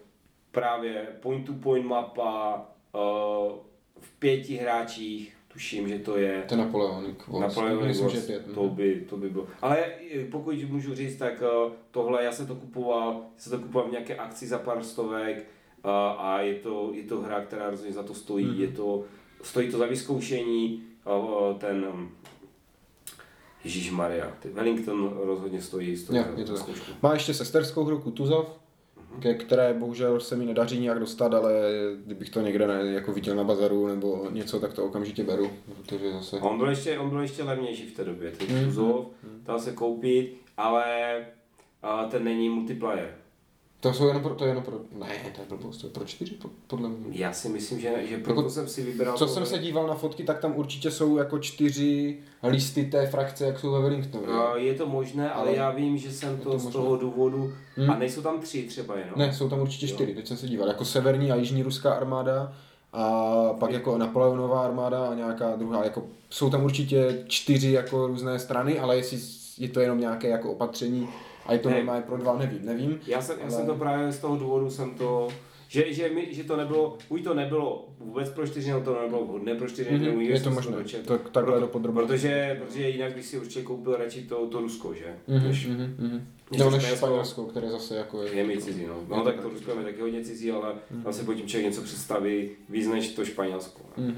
[0.51, 3.01] právě point-to-point mapa uh,
[3.99, 7.55] v pěti hráčích, tuším, že to je To je Napoleonic Wars.
[7.55, 8.53] Napoleonic Myslím, Wars, že pět.
[8.53, 9.47] to by, to by bylo.
[9.61, 13.65] Ale eh, pokud můžu říct, tak eh, tohle já jsem to kupoval, já jsem to
[13.65, 15.43] kupoval v nějaké akci za pár stovek eh,
[16.17, 18.61] a je to, je to hra, která rozhodně za to stojí, Mhm.
[18.61, 19.03] je to,
[19.41, 20.83] stojí to za vyzkoušení,
[21.57, 21.85] ten
[23.63, 26.55] Ježíš Maria, Wellington rozhodně stojí, stojí Jo, za, je to.
[27.01, 28.59] Má ještě sesterskou hru Kutuzov,
[29.19, 31.53] ke které bohužel se mi nedaří nějak dostat, ale
[32.05, 36.11] kdybych to někde ne, jako viděl na bazaru nebo něco, tak to okamžitě beru, protože
[36.13, 36.39] zase...
[36.39, 38.65] On byl ještě, on byl ještě levnější v té době, ten Mhm.
[38.65, 40.85] Tuzov, dal se koupit, ale
[42.11, 43.15] ten není multiplayer.
[43.81, 46.05] To jsou jenom pro, to je jenom pro, ne, to je blbost, to je pro
[46.05, 47.17] čtyři, po- podle mě.
[47.17, 49.33] Já si myslím, že, že proto Jako- jsem si vybral Co tohle.
[49.33, 53.59] jsem se díval na fotky, tak tam určitě jsou jako čtyři listy té frakce, jak
[53.59, 54.25] jsou ve Wellingtonu.
[54.27, 56.71] No, je to možné, ale Ale já vím, že jsem to, to z možné.
[56.81, 57.89] toho důvodu, Hmm.
[57.89, 59.13] a nejsou tam tři třeba jenom.
[59.15, 59.93] Ne, jsou tam určitě Jo.
[59.95, 62.53] čtyři, teď jsem se díval, jako severní a jižní ruská armáda
[62.93, 63.23] a
[63.59, 68.79] pak jako Napoleonová armáda a nějaká druhá, jako jsou tam určitě čtyři jako různé strany,
[68.79, 69.17] ale jestli
[69.57, 71.07] je to jenom nějaké jako opatření
[71.51, 72.99] a je to normálně pro dva, nevím, nevím.
[73.07, 75.27] Já jsem, já Ale- jsem to právě z toho důvodu jsem to,
[75.67, 79.25] že, že, mi, že to nebylo, buď to nebylo vůbec pro čtyři, nebo to nebylo
[79.25, 81.07] vhodné pro čtyři, Mhm, nebo je to se možné, dočetl.
[81.07, 82.01] tak, takhle Proto- dopodrobně.
[82.01, 85.15] Protože, protože jinak bych si určitě koupil radši to, to Rusko, že?
[85.27, 86.27] Mhm, Než, mhm, mhm.
[86.51, 87.43] než Nebo to než Španělsko.
[87.43, 88.33] Které zase jako je...
[88.33, 89.17] je mi cizí, no.
[89.17, 90.73] No tak to Rusko je taky hodně cizí, ale
[91.03, 93.81] tam si pod tím člověk něco představí víc než to Španělsko.
[93.97, 94.13] ne?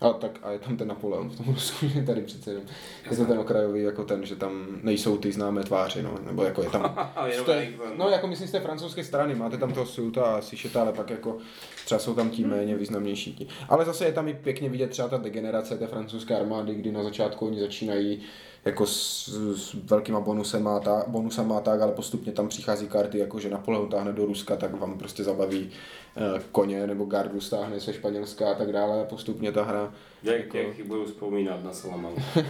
[0.00, 2.64] A tak a je tam ten Napoleon v tom Rusku, že tady přece jenom.
[3.10, 6.62] Je to ten okrajový jako ten, že tam nejsou ty známé tváře, no, nebo jako
[6.62, 7.10] je tam...
[7.32, 10.92] Jste, no jako myslím z té francouzské strany, máte tam toho Sulta a Sišeta, ale
[10.92, 11.36] pak jako
[11.84, 13.48] třeba jsou tam ti méně významnější.
[13.68, 17.02] Ale zase je tam i pěkně vidět třeba ta degenerace té francouzské armády, kdy na
[17.02, 18.22] začátku oni začínají
[18.64, 23.18] jako s, s velkýma bonusem a tak, bonusama a tak, ale postupně tam přichází karty,
[23.18, 25.70] jako že Napoleon táhne do Ruska, tak vám prostě zabaví
[26.16, 30.56] eh, koně, nebo gardu stáhne se Španělska a tak dále postupně ta hra Jak, jako-
[30.78, 32.20] jak budu vzpomínat na Salamanku.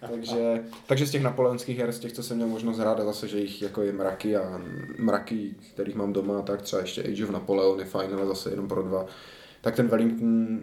[0.10, 3.28] takže, takže z těch napoleonských her, z těch, co jsem měl možnost hrát, a zase,
[3.28, 4.60] že jich jako je mraky a
[4.98, 8.68] mraky, kterých mám doma, tak třeba ještě Age of Napoleon je fajn, ale zase jenom
[8.68, 9.06] pro dva.
[9.60, 10.58] Tak ten Wellington,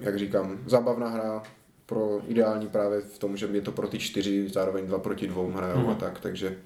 [0.00, 1.42] jak říkám, zábavná hra,
[1.88, 5.50] pro ideální právě v tom, že je to pro ty čtyři, zároveň dva proti dvou
[5.50, 5.88] hrajou Mhm.
[5.90, 6.58] a tak, takže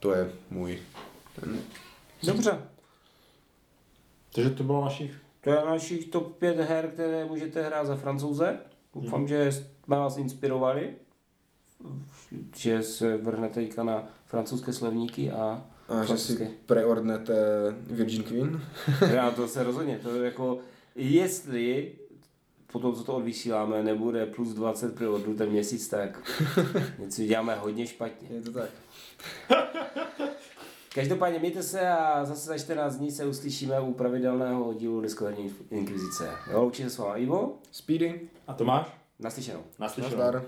[0.00, 0.78] to je můj.
[1.40, 1.58] Ten,
[2.22, 2.58] Dobře.
[4.34, 8.58] Takže to bylo našich To je našich top 5 her, které můžete hrát za francouze.
[8.94, 9.28] Doufám, Mhm.
[9.28, 10.94] že jsme vás inspirovali,
[12.56, 17.34] že se vrhnete teďka na francouzské slovníky a a že si preordnete
[17.80, 18.60] Virgin Queen.
[19.12, 20.58] já to se rozhodně, to je jako,
[20.94, 21.92] jestli
[22.74, 26.30] po tom, co to odvysíláme, nebude plus 20 pro odlu ten měsíc, tak
[26.98, 28.28] něco děláme hodně špatně.
[28.30, 28.70] Je to tak.
[30.94, 36.30] Každopádně mějte se a zase za 14 dní se uslyšíme u pravidelného dílu Diskoherní inkvizice.
[36.50, 38.86] Jo, loučí se s vámi Ivo, Speedy, A Tomáš?
[39.18, 39.60] naslyšenou.
[39.78, 40.16] Naslyšenou.
[40.16, 40.42] nazdar.